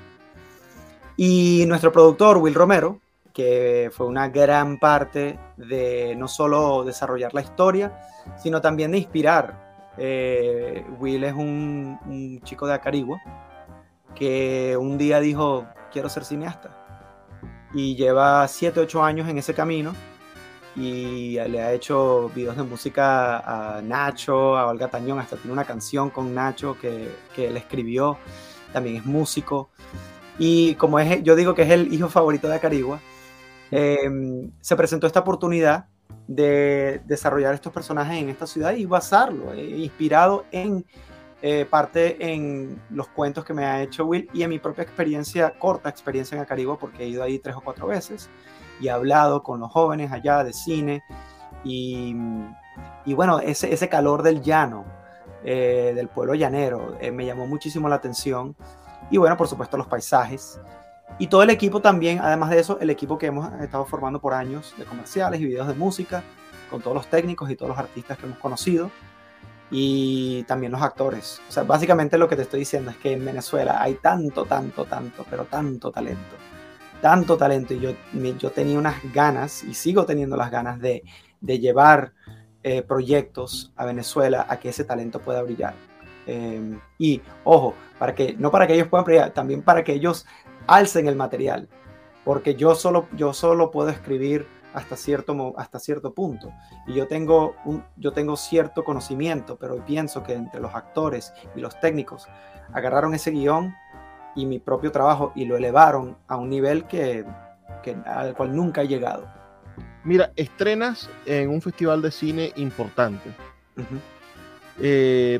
Y 1.15 1.65
nuestro 1.67 1.91
productor, 1.91 2.37
Will 2.37 2.53
Romero, 2.53 2.99
que 3.33 3.89
fue 3.93 4.07
una 4.07 4.27
gran 4.27 4.77
parte 4.77 5.39
de 5.55 6.15
no 6.17 6.27
solo 6.27 6.83
desarrollar 6.83 7.33
la 7.33 7.41
historia, 7.41 7.97
sino 8.41 8.61
también 8.61 8.91
de 8.91 8.97
inspirar. 8.97 9.93
Eh, 9.97 10.85
Will 10.99 11.23
es 11.23 11.33
un, 11.33 12.41
chico 12.43 12.67
de 12.67 12.73
Acarigua 12.73 13.21
que 14.15 14.75
un 14.77 14.97
día 14.97 15.19
dijo, 15.19 15.65
quiero 15.91 16.09
ser 16.09 16.25
cineasta. 16.25 16.75
Y 17.73 17.95
lleva 17.95 18.47
7, 18.47 18.79
8 18.79 19.03
años 19.03 19.29
en 19.29 19.37
ese 19.37 19.53
camino 19.53 19.93
y 20.75 21.31
le 21.33 21.61
ha 21.61 21.73
hecho 21.73 22.29
videos 22.33 22.55
de 22.55 22.63
música 22.63 23.39
a 23.39 23.81
Nacho, 23.81 24.57
a 24.57 24.67
Olga 24.67 24.87
Tañón, 24.87 25.19
hasta 25.19 25.35
tiene 25.35 25.51
una 25.51 25.65
canción 25.65 26.09
con 26.09 26.33
Nacho 26.33 26.77
que, 26.79 27.09
que 27.35 27.47
él 27.47 27.57
escribió, 27.57 28.17
también 28.71 28.97
es 28.97 29.05
músico. 29.05 29.69
Y 30.39 30.75
como 30.75 30.99
es, 30.99 31.21
yo 31.23 31.35
digo 31.35 31.53
que 31.53 31.63
es 31.63 31.69
el 31.69 31.93
hijo 31.93 32.09
favorito 32.09 32.47
de 32.47 32.55
Acarigua, 32.55 32.99
em, 33.69 34.51
se 34.61 34.75
presentó 34.75 35.07
esta 35.07 35.19
oportunidad 35.19 35.85
de 36.27 37.01
desarrollar 37.05 37.53
estos 37.53 37.73
personajes 37.73 38.21
en 38.21 38.29
esta 38.29 38.47
ciudad 38.47 38.73
y 38.73 38.85
basarlo, 38.85 39.53
eh, 39.53 39.63
inspirado 39.77 40.45
en 40.51 40.85
eh, 41.41 41.65
parte 41.65 42.33
en 42.33 42.81
los 42.89 43.07
cuentos 43.07 43.43
que 43.43 43.53
me 43.53 43.65
ha 43.65 43.81
hecho 43.81 44.05
Will 44.05 44.29
y 44.33 44.43
en 44.43 44.49
mi 44.49 44.59
propia 44.59 44.83
experiencia, 44.83 45.57
corta 45.57 45.89
experiencia 45.89 46.35
en 46.35 46.41
Acarigua, 46.41 46.77
porque 46.77 47.03
he 47.03 47.07
ido 47.07 47.23
ahí 47.23 47.39
tres 47.39 47.55
o 47.55 47.61
cuatro 47.61 47.87
veces 47.87 48.29
y 48.79 48.87
he 48.87 48.91
hablado 48.91 49.43
con 49.43 49.59
los 49.59 49.71
jóvenes 49.71 50.11
allá 50.11 50.43
de 50.43 50.53
cine 50.53 51.03
y, 51.63 52.15
y 53.05 53.13
bueno, 53.13 53.39
ese, 53.39 53.73
ese 53.73 53.89
calor 53.89 54.23
del 54.23 54.41
llano, 54.41 54.85
eh, 55.43 55.93
del 55.95 56.07
pueblo 56.09 56.35
llanero, 56.35 56.97
me 57.11 57.25
llamó 57.25 57.47
muchísimo 57.47 57.89
la 57.89 57.95
atención 57.95 58.55
y 59.09 59.17
bueno, 59.17 59.35
por 59.35 59.47
supuesto 59.47 59.77
los 59.77 59.87
paisajes. 59.87 60.59
Y 61.19 61.27
todo 61.27 61.43
el 61.43 61.49
equipo 61.49 61.81
también, 61.81 62.19
además 62.19 62.49
de 62.49 62.59
eso, 62.59 62.79
el 62.79 62.89
equipo 62.89 63.17
que 63.17 63.27
hemos 63.27 63.51
estado 63.61 63.85
formando 63.85 64.19
por 64.19 64.33
años 64.33 64.73
de 64.77 64.85
comerciales 64.85 65.41
y 65.41 65.45
videos 65.45 65.67
de 65.67 65.73
música, 65.73 66.23
con 66.69 66.81
todos 66.81 66.95
los 66.95 67.07
técnicos 67.07 67.49
y 67.51 67.55
todos 67.55 67.69
los 67.69 67.77
artistas 67.77 68.17
que 68.17 68.25
hemos 68.25 68.39
conocido, 68.39 68.89
y 69.71 70.43
también 70.43 70.73
los 70.73 70.81
actores. 70.81 71.41
O 71.47 71.51
sea, 71.51 71.63
básicamente 71.63 72.17
lo 72.17 72.27
que 72.27 72.35
te 72.35 72.41
estoy 72.43 72.59
diciendo 72.59 72.91
es 72.91 72.97
que 72.97 73.13
en 73.13 73.25
Venezuela 73.25 73.81
hay 73.81 73.95
tanto, 73.95 74.45
tanto, 74.45 74.85
tanto, 74.85 75.25
pero 75.29 75.45
tanto 75.45 75.91
talento, 75.91 76.35
tanto 77.01 77.37
talento, 77.37 77.73
y 77.73 77.79
yo, 77.79 77.91
yo 78.37 78.51
tenía 78.51 78.77
unas 78.77 78.97
ganas, 79.13 79.63
y 79.63 79.73
sigo 79.73 80.05
teniendo 80.05 80.35
las 80.35 80.51
ganas 80.51 80.79
de, 80.79 81.03
de 81.39 81.59
llevar 81.59 82.13
eh, 82.63 82.83
proyectos 82.83 83.71
a 83.75 83.85
Venezuela 83.85 84.45
a 84.47 84.59
que 84.59 84.69
ese 84.69 84.83
talento 84.83 85.19
pueda 85.19 85.41
brillar. 85.41 85.73
Em, 86.27 86.79
y 86.99 87.21
ojo, 87.43 87.73
para 87.97 88.13
que, 88.13 88.35
no 88.37 88.51
para 88.51 88.67
que 88.67 88.75
ellos 88.75 88.87
puedan 88.87 89.05
brillar, 89.05 89.31
también 89.31 89.63
para 89.63 89.83
que 89.83 89.93
ellos 89.93 90.27
alcen 90.67 91.07
el 91.07 91.15
material, 91.15 91.67
porque 92.23 92.55
yo 92.55 92.75
solo, 92.75 93.07
yo 93.15 93.33
solo 93.33 93.71
puedo 93.71 93.89
escribir 93.89 94.45
hasta 94.73 94.95
cierto, 94.95 95.53
hasta 95.57 95.79
cierto 95.79 96.13
punto. 96.13 96.51
Y 96.87 96.93
yo 96.93 97.07
tengo, 97.07 97.55
un, 97.65 97.83
yo 97.97 98.11
tengo 98.11 98.35
cierto 98.35 98.83
conocimiento, 98.83 99.57
pero 99.57 99.83
pienso 99.85 100.23
que 100.23 100.33
entre 100.33 100.61
los 100.61 100.73
actores 100.73 101.33
y 101.55 101.59
los 101.59 101.79
técnicos 101.79 102.27
agarraron 102.73 103.13
ese 103.13 103.31
guion 103.31 103.73
y 104.35 104.45
mi 104.45 104.59
propio 104.59 104.91
trabajo 104.91 105.31
y 105.35 105.45
lo 105.45 105.57
elevaron 105.57 106.17
a 106.27 106.37
un 106.37 106.49
nivel 106.49 106.85
que, 106.85 107.25
que 107.83 107.97
al 108.05 108.33
cual 108.35 108.55
nunca 108.55 108.81
he 108.81 108.87
llegado. 108.87 109.27
Mira, 110.03 110.31
estrenas 110.35 111.09
en 111.25 111.49
un 111.49 111.61
festival 111.61 112.01
de 112.01 112.11
cine 112.11 112.51
importante. 112.55 113.29
eh, 114.79 115.39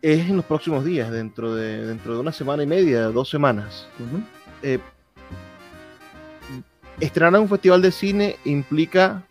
es 0.00 0.28
en 0.28 0.36
los 0.36 0.44
próximos 0.44 0.84
días, 0.84 1.10
dentro 1.10 1.54
de, 1.54 1.86
dentro 1.86 2.14
de 2.14 2.20
una 2.20 2.32
semana 2.32 2.62
y 2.62 2.66
media, 2.66 3.04
dos 3.08 3.28
semanas. 3.30 3.86
Uh 3.98 4.02
-huh. 4.02 4.24
eh, 4.62 4.78
estrenar 7.00 7.34
en 7.34 7.42
un 7.42 7.48
festival 7.48 7.82
de 7.82 7.90
cine 7.90 8.36
implica 8.44 9.24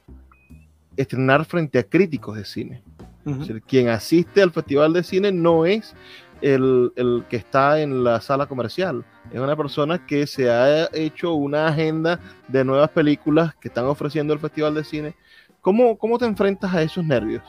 estrenar 0.98 1.46
frente 1.46 1.80
a 1.80 1.84
críticos 1.84 2.36
de 2.36 2.46
cine. 2.46 2.84
Uh 3.26 3.30
-huh. 3.30 3.34
es 3.34 3.40
decir, 3.40 3.62
quien 3.62 3.90
asiste 3.90 4.42
al 4.42 4.52
festival 4.52 4.94
de 4.94 5.04
cine 5.04 5.32
no 5.32 5.66
es 5.66 5.96
el, 6.42 6.92
el, 6.96 7.24
que 7.30 7.38
está 7.38 7.80
en 7.80 8.04
la 8.04 8.20
sala 8.20 8.48
comercial, 8.48 9.06
es 9.32 9.40
una 9.40 9.56
persona 9.56 10.06
que 10.06 10.28
se 10.28 10.52
ha 10.52 10.90
hecho 10.94 11.34
una 11.34 11.68
agenda 11.68 12.20
de 12.50 12.66
nuevas 12.66 12.90
películas 12.90 13.56
que 13.56 13.70
están 13.70 13.86
ofreciendo 13.86 14.34
el 14.34 14.40
festival 14.40 14.76
de 14.76 14.84
cine. 14.84 15.16
¿Cómo, 15.62 15.98
cómo 15.98 16.18
te 16.18 16.26
enfrentas 16.26 16.74
a 16.74 16.82
esos 16.82 17.06
nervios? 17.06 17.44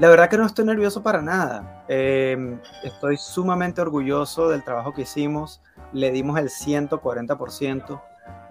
La 0.00 0.08
verdad 0.08 0.28
que 0.28 0.36
no 0.36 0.44
estoy 0.44 0.64
nervioso 0.64 1.04
para 1.04 1.22
nada. 1.22 1.84
Eh, 1.88 2.58
estoy 2.82 3.16
sumamente 3.16 3.80
orgulloso 3.80 4.48
del 4.48 4.64
trabajo 4.64 4.92
que 4.92 5.02
hicimos. 5.02 5.62
Le 5.92 6.10
dimos 6.10 6.36
el 6.36 6.48
140%. 6.48 8.02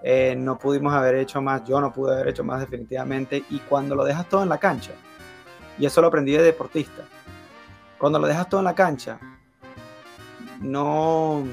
Eh, 0.03 0.35
no 0.37 0.59
pudimos 0.59 0.93
haber 0.93 1.15
hecho 1.15 1.41
más. 1.41 1.63
Yo 1.65 1.79
no 1.81 1.91
pude 1.91 2.13
haber 2.13 2.27
hecho 2.27 2.43
más 2.43 2.59
definitivamente. 2.59 3.43
Y 3.49 3.59
cuando 3.59 3.95
lo 3.95 4.03
dejas 4.03 4.27
todo 4.27 4.43
en 4.43 4.49
la 4.49 4.57
cancha, 4.57 4.91
y 5.79 5.85
eso 5.85 6.01
lo 6.01 6.07
aprendí 6.07 6.33
de 6.33 6.43
deportista, 6.43 7.03
cuando 7.97 8.19
lo 8.19 8.27
dejas 8.27 8.49
todo 8.49 8.59
en 8.59 8.65
la 8.65 8.75
cancha, 8.75 9.17
no, 10.61 11.43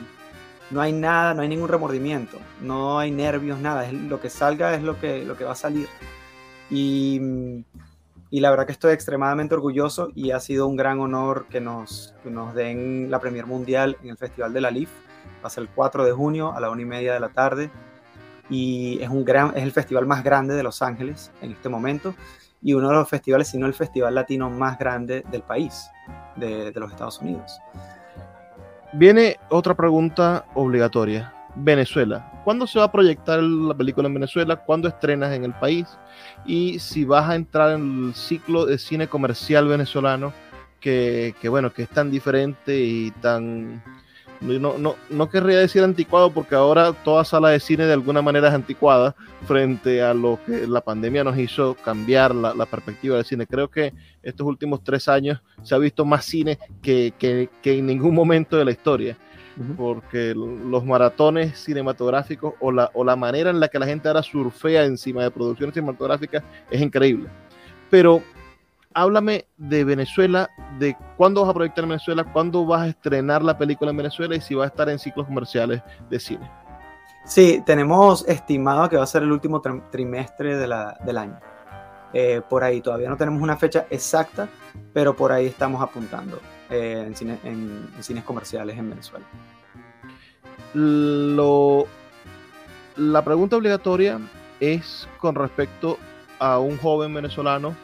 no 0.70 0.80
hay 0.80 0.92
nada, 0.92 1.32
no 1.32 1.42
hay 1.42 1.48
ningún 1.48 1.68
remordimiento, 1.68 2.38
no 2.60 2.98
hay 2.98 3.10
nervios, 3.10 3.58
nada. 3.58 3.86
Es, 3.86 3.92
lo 3.92 4.20
que 4.20 4.28
salga 4.28 4.74
es 4.74 4.82
lo 4.82 4.98
que, 4.98 5.24
lo 5.24 5.36
que 5.36 5.44
va 5.44 5.52
a 5.52 5.56
salir. 5.56 5.88
Y 6.70 7.64
y 8.32 8.38
la 8.38 8.50
verdad 8.50 8.64
que 8.64 8.72
estoy 8.72 8.92
extremadamente 8.92 9.56
orgulloso 9.56 10.10
y 10.14 10.30
ha 10.30 10.38
sido 10.38 10.68
un 10.68 10.76
gran 10.76 11.00
honor 11.00 11.46
que 11.50 11.60
nos, 11.60 12.14
que 12.22 12.30
nos 12.30 12.54
den 12.54 13.10
la 13.10 13.18
Premier 13.18 13.44
Mundial 13.44 13.98
en 14.04 14.10
el 14.10 14.16
Festival 14.16 14.52
de 14.52 14.60
la 14.60 14.70
LIF. 14.70 14.88
Va 15.42 15.48
a 15.48 15.50
ser 15.50 15.64
el 15.64 15.68
4 15.68 16.04
de 16.04 16.12
junio 16.12 16.52
a 16.54 16.60
la 16.60 16.70
una 16.70 16.80
y 16.80 16.84
media 16.84 17.12
de 17.12 17.18
la 17.18 17.30
tarde 17.30 17.70
y 18.50 18.98
es, 19.00 19.08
un 19.08 19.24
gran, 19.24 19.56
es 19.56 19.62
el 19.62 19.72
festival 19.72 20.06
más 20.06 20.22
grande 20.22 20.54
de 20.54 20.62
Los 20.62 20.82
Ángeles 20.82 21.30
en 21.40 21.52
este 21.52 21.68
momento 21.68 22.14
y 22.62 22.74
uno 22.74 22.88
de 22.88 22.94
los 22.94 23.08
festivales, 23.08 23.48
si 23.48 23.56
no 23.56 23.66
el 23.66 23.74
festival 23.74 24.14
latino 24.14 24.50
más 24.50 24.78
grande 24.78 25.24
del 25.30 25.42
país, 25.42 25.88
de, 26.36 26.72
de 26.72 26.80
los 26.80 26.90
Estados 26.90 27.20
Unidos. 27.20 27.58
Viene 28.92 29.36
otra 29.48 29.74
pregunta 29.74 30.44
obligatoria. 30.54 31.32
Venezuela. 31.54 32.42
¿Cuándo 32.44 32.66
se 32.66 32.78
va 32.78 32.86
a 32.86 32.92
proyectar 32.92 33.42
la 33.42 33.74
película 33.74 34.08
en 34.08 34.14
Venezuela? 34.14 34.56
¿Cuándo 34.56 34.88
estrenas 34.88 35.32
en 35.34 35.44
el 35.44 35.52
país? 35.52 35.86
Y 36.46 36.78
si 36.78 37.04
vas 37.04 37.28
a 37.28 37.34
entrar 37.34 37.72
en 37.72 38.08
el 38.08 38.14
ciclo 38.14 38.66
de 38.66 38.78
cine 38.78 39.08
comercial 39.08 39.66
venezolano, 39.68 40.32
que, 40.80 41.34
que 41.40 41.48
bueno, 41.48 41.72
que 41.72 41.82
es 41.82 41.88
tan 41.88 42.10
diferente 42.10 42.78
y 42.78 43.10
tan... 43.10 43.82
No, 44.40 44.78
no, 44.78 44.96
no 45.10 45.28
querría 45.28 45.58
decir 45.58 45.82
anticuado 45.82 46.30
porque 46.32 46.54
ahora 46.54 46.92
toda 46.92 47.24
sala 47.24 47.50
de 47.50 47.60
cine 47.60 47.84
de 47.84 47.92
alguna 47.92 48.22
manera 48.22 48.48
es 48.48 48.54
anticuada 48.54 49.14
frente 49.46 50.02
a 50.02 50.14
lo 50.14 50.38
que 50.46 50.66
la 50.66 50.80
pandemia 50.80 51.24
nos 51.24 51.36
hizo 51.38 51.74
cambiar 51.74 52.34
la, 52.34 52.54
la 52.54 52.64
perspectiva 52.64 53.16
del 53.16 53.26
cine. 53.26 53.46
Creo 53.46 53.68
que 53.68 53.92
estos 54.22 54.46
últimos 54.46 54.82
tres 54.82 55.08
años 55.08 55.42
se 55.62 55.74
ha 55.74 55.78
visto 55.78 56.06
más 56.06 56.24
cine 56.24 56.58
que, 56.80 57.12
que, 57.18 57.50
que 57.60 57.78
en 57.78 57.86
ningún 57.86 58.14
momento 58.14 58.56
de 58.56 58.64
la 58.64 58.70
historia 58.70 59.16
porque 59.76 60.34
los 60.34 60.84
maratones 60.84 61.58
cinematográficos 61.58 62.54
o 62.60 62.72
la, 62.72 62.90
o 62.94 63.04
la 63.04 63.16
manera 63.16 63.50
en 63.50 63.60
la 63.60 63.68
que 63.68 63.78
la 63.78 63.86
gente 63.86 64.08
ahora 64.08 64.22
surfea 64.22 64.84
encima 64.84 65.22
de 65.22 65.30
producciones 65.30 65.74
cinematográficas 65.74 66.42
es 66.70 66.80
increíble. 66.80 67.28
Pero 67.90 68.22
háblame 68.94 69.46
de 69.56 69.84
Venezuela, 69.84 70.50
de 70.78 70.96
cuándo 71.16 71.42
vas 71.42 71.50
a 71.50 71.54
proyectar 71.54 71.84
en 71.84 71.90
Venezuela, 71.90 72.24
cuándo 72.24 72.66
vas 72.66 72.82
a 72.82 72.88
estrenar 72.88 73.42
la 73.42 73.56
película 73.56 73.90
en 73.90 73.96
Venezuela 73.96 74.34
y 74.34 74.40
si 74.40 74.54
va 74.54 74.64
a 74.64 74.68
estar 74.68 74.88
en 74.88 74.98
ciclos 74.98 75.26
comerciales 75.26 75.82
de 76.08 76.20
cine. 76.20 76.50
Sí, 77.24 77.62
tenemos 77.64 78.26
estimado 78.26 78.88
que 78.88 78.96
va 78.96 79.04
a 79.04 79.06
ser 79.06 79.22
el 79.22 79.32
último 79.32 79.60
trimestre 79.90 80.56
de 80.56 80.66
la, 80.66 80.98
del 81.04 81.18
año. 81.18 81.38
Eh, 82.12 82.40
por 82.48 82.64
ahí 82.64 82.80
todavía 82.80 83.08
no 83.08 83.16
tenemos 83.16 83.40
una 83.40 83.56
fecha 83.56 83.86
exacta, 83.90 84.48
pero 84.92 85.14
por 85.14 85.30
ahí 85.30 85.46
estamos 85.46 85.80
apuntando 85.80 86.40
eh, 86.68 87.04
en, 87.06 87.14
cine, 87.14 87.38
en, 87.44 87.88
en, 87.94 88.02
cines 88.02 88.24
comerciales 88.24 88.76
en 88.76 88.90
Venezuela. 88.90 89.24
Lo, 90.74 91.86
la 92.96 93.22
pregunta 93.22 93.56
obligatoria 93.56 94.18
es 94.58 95.08
con 95.18 95.34
respecto 95.34 95.98
a 96.38 96.58
un 96.58 96.76
joven 96.78 97.14
venezolano. 97.14 97.74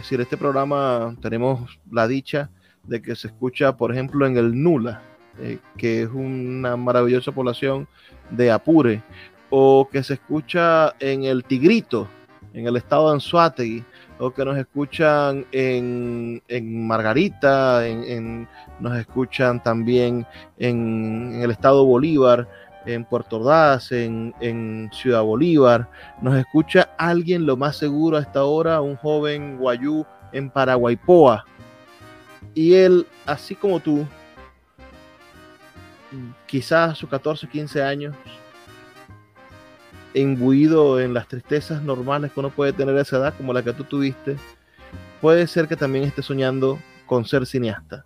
Es 0.00 0.06
decir, 0.06 0.22
este 0.22 0.38
programa 0.38 1.14
tenemos 1.20 1.78
la 1.92 2.08
dicha 2.08 2.48
de 2.84 3.02
que 3.02 3.14
se 3.14 3.26
escucha, 3.26 3.76
por 3.76 3.92
ejemplo, 3.92 4.26
en 4.26 4.38
el 4.38 4.62
Nula, 4.62 5.02
eh, 5.38 5.58
que 5.76 6.04
es 6.04 6.08
una 6.08 6.74
maravillosa 6.78 7.32
población 7.32 7.86
de 8.30 8.50
Apure, 8.50 9.02
o 9.50 9.86
que 9.92 10.02
se 10.02 10.14
escucha 10.14 10.94
en 11.00 11.24
el 11.24 11.44
Tigrito, 11.44 12.08
en 12.54 12.66
el 12.66 12.76
estado 12.76 13.08
de 13.08 13.12
Anzuategui, 13.12 13.84
o 14.18 14.30
que 14.30 14.42
nos 14.42 14.56
escuchan 14.56 15.44
en, 15.52 16.42
en 16.48 16.86
Margarita, 16.86 17.86
en, 17.86 18.48
nos 18.80 18.96
escuchan 18.96 19.62
también 19.62 20.26
en, 20.58 21.34
en, 21.34 21.42
el 21.42 21.50
estado 21.50 21.84
Bolívar, 21.84 22.48
en 22.86 23.04
Puerto 23.04 23.36
Ordaz, 23.36 23.92
en, 23.92 24.90
Ciudad 24.92 25.22
Bolívar, 25.22 25.88
nos 26.20 26.36
escucha 26.36 26.90
alguien 26.96 27.46
lo 27.46 27.56
más 27.56 27.76
seguro 27.76 28.16
a 28.16 28.20
esta 28.20 28.44
hora, 28.44 28.80
un 28.80 28.96
joven 28.96 29.58
guayú 29.58 30.04
en 30.32 30.50
Paraguaypoa. 30.50 31.44
Y 32.54 32.74
él, 32.74 33.06
así 33.26 33.54
como 33.54 33.80
tú, 33.80 34.06
quizás 36.46 36.92
a 36.92 36.94
sus 36.94 37.08
14, 37.08 37.48
15 37.48 37.82
años, 37.82 38.16
imbuido 40.14 41.00
en 41.00 41.14
las 41.14 41.28
tristezas 41.28 41.82
normales 41.82 42.32
que 42.32 42.40
uno 42.40 42.50
puede 42.50 42.72
tener 42.72 42.96
a 42.96 43.02
esa 43.02 43.18
edad, 43.18 43.34
como 43.36 43.52
la 43.52 43.62
que 43.62 43.72
tú 43.72 43.84
tuviste, 43.84 44.36
puede 45.20 45.46
ser 45.46 45.68
que 45.68 45.76
también 45.76 46.04
esté 46.04 46.22
soñando 46.22 46.78
con 47.06 47.24
ser 47.24 47.46
cineasta. 47.46 48.04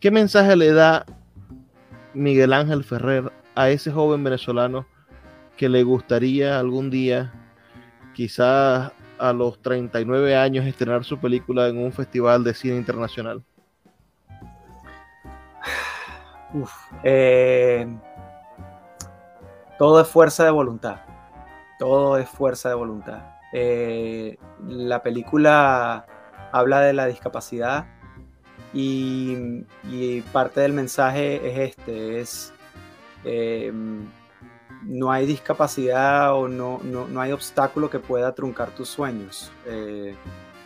¿Qué 0.00 0.10
mensaje 0.10 0.56
le 0.56 0.72
da 0.72 1.06
Miguel 2.12 2.52
Ángel 2.52 2.84
Ferrer 2.84 3.32
a 3.54 3.70
ese 3.70 3.90
joven 3.90 4.24
venezolano 4.24 4.86
que 5.56 5.68
le 5.68 5.82
gustaría 5.82 6.58
algún 6.58 6.90
día, 6.90 7.32
quizás 8.14 8.92
a 9.18 9.32
los 9.32 9.60
39 9.62 10.36
años, 10.36 10.66
estrenar 10.66 11.04
su 11.04 11.18
película 11.18 11.68
en 11.68 11.78
un 11.78 11.92
festival 11.92 12.44
de 12.44 12.54
cine 12.54 12.76
internacional? 12.76 13.42
Uf, 16.54 16.72
eh 17.04 17.86
todo 19.82 20.00
es 20.00 20.06
fuerza 20.06 20.44
de 20.44 20.52
voluntad. 20.52 21.00
Todo 21.80 22.16
es 22.16 22.28
fuerza 22.28 22.68
de 22.68 22.76
voluntad. 22.76 23.18
Eh, 23.52 24.38
la 24.68 25.02
película 25.02 26.06
habla 26.52 26.82
de 26.82 26.92
la 26.92 27.06
discapacidad 27.06 27.86
y, 28.72 29.64
y, 29.90 30.20
parte 30.32 30.60
del 30.60 30.72
mensaje 30.72 31.44
es 31.44 31.70
este, 31.70 32.20
es 32.20 32.54
eh, 33.24 33.72
no 34.84 35.12
hay 35.12 35.26
discapacidad 35.26 36.34
o 36.34 36.48
no, 36.48 36.80
no, 36.82 37.06
no, 37.06 37.20
hay 37.20 37.32
obstáculo 37.32 37.88
que 37.88 37.98
pueda 37.98 38.34
truncar 38.34 38.74
tus 38.74 38.88
sueños. 38.88 39.52
Eh, 39.66 40.14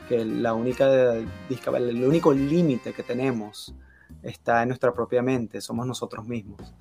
que 0.08 0.24
la 0.24 0.54
única 0.54 0.86
el 1.14 2.04
único 2.04 2.32
límite 2.32 2.92
que 2.92 3.02
tenemos 3.02 3.74
está 4.22 4.62
en 4.62 4.68
nuestra 4.68 4.92
propia 4.92 5.22
mente, 5.22 5.60
somos 5.60 5.86
nosotros 5.86 6.26
mismos. 6.26 6.74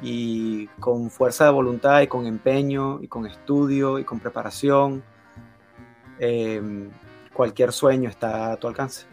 y 0.00 0.68
con 0.78 1.10
fuerza 1.10 1.44
de 1.44 1.50
voluntad 1.50 2.00
y 2.02 2.06
con 2.06 2.26
empeño 2.26 3.00
y 3.02 3.08
con 3.08 3.26
estudio 3.26 3.98
y 3.98 4.04
con 4.04 4.20
preparación, 4.20 5.02
eh, 6.20 6.88
cualquier 7.32 7.72
sueño 7.72 8.08
está 8.08 8.52
a 8.52 8.56
tu 8.56 8.68
alcance. 8.68 9.06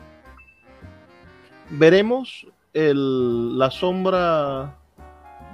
Veremos 1.72 2.48
el, 2.74 3.58
la 3.58 3.72
sombra 3.72 4.76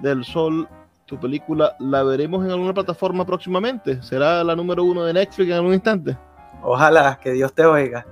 del 0.01 0.23
sol, 0.25 0.67
tu 1.05 1.19
película, 1.19 1.75
¿la 1.79 2.03
veremos 2.03 2.43
en 2.45 2.51
alguna 2.51 2.73
plataforma 2.73 3.25
próximamente? 3.25 4.01
¿Será 4.01 4.43
la 4.43 4.55
número 4.55 4.83
uno 4.83 5.03
de 5.03 5.13
Netflix 5.13 5.49
en 5.49 5.55
algún 5.55 5.73
instante? 5.73 6.17
Ojalá, 6.63 7.19
que 7.21 7.31
Dios 7.31 7.53
te 7.53 7.65
oiga. 7.65 8.05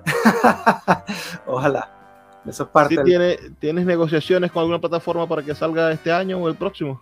Ojalá. 1.45 1.89
Eso 2.45 2.63
es 2.63 2.69
parte. 2.69 2.95
¿Sí 2.95 3.03
tiene, 3.03 3.37
¿Tienes 3.59 3.85
negociaciones 3.85 4.51
con 4.51 4.61
alguna 4.61 4.79
plataforma 4.79 5.27
para 5.27 5.43
que 5.43 5.53
salga 5.53 5.91
este 5.91 6.11
año 6.11 6.37
o 6.37 6.47
el 6.47 6.55
próximo? 6.55 6.99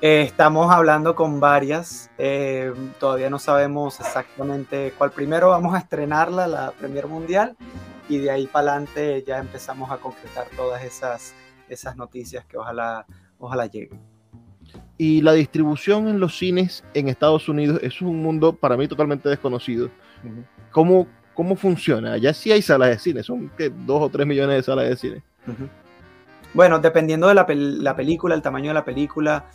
Eh, 0.00 0.22
estamos 0.22 0.70
hablando 0.70 1.14
con 1.14 1.40
varias. 1.40 2.10
Eh, 2.18 2.72
todavía 2.98 3.30
no 3.30 3.38
sabemos 3.38 4.00
exactamente 4.00 4.92
cuál. 4.98 5.10
Primero 5.12 5.50
vamos 5.50 5.74
a 5.74 5.78
estrenarla, 5.78 6.46
la 6.46 6.72
Premier 6.72 7.06
Mundial, 7.06 7.56
y 8.08 8.18
de 8.18 8.30
ahí 8.30 8.46
para 8.46 8.72
adelante 8.72 9.24
ya 9.26 9.38
empezamos 9.38 9.90
a 9.90 9.98
concretar 9.98 10.46
todas 10.56 10.84
esas, 10.84 11.34
esas 11.68 11.96
noticias 11.96 12.44
que 12.44 12.58
ojalá, 12.58 13.06
ojalá 13.38 13.66
lleguen. 13.66 14.00
Y 14.96 15.20
la 15.22 15.32
distribución 15.32 16.08
en 16.08 16.20
los 16.20 16.38
cines 16.38 16.84
en 16.94 17.08
Estados 17.08 17.48
Unidos 17.48 17.80
es 17.82 18.00
un 18.00 18.22
mundo 18.22 18.54
para 18.54 18.76
mí 18.76 18.86
totalmente 18.88 19.28
desconocido. 19.28 19.86
Uh 20.22 20.28
-huh. 20.28 20.44
¿Cómo, 20.70 21.06
¿Cómo 21.34 21.56
funciona? 21.56 22.12
Allá 22.12 22.32
sí 22.32 22.52
hay 22.52 22.62
salas 22.62 22.90
de 22.90 22.98
cine, 22.98 23.22
son 23.22 23.50
¿qué? 23.56 23.70
dos 23.70 24.02
o 24.02 24.08
tres 24.08 24.26
millones 24.26 24.56
de 24.56 24.62
salas 24.62 24.88
de 24.88 24.96
cine. 24.96 25.22
Uh 25.46 25.50
-huh. 25.50 25.68
Bueno, 26.54 26.78
dependiendo 26.78 27.26
de 27.26 27.34
la, 27.34 27.46
pel 27.46 27.82
la, 27.82 27.96
película, 27.96 28.34
el 28.36 28.42
tamaño 28.42 28.68
de 28.68 28.74
la 28.74 28.84
película, 28.84 29.46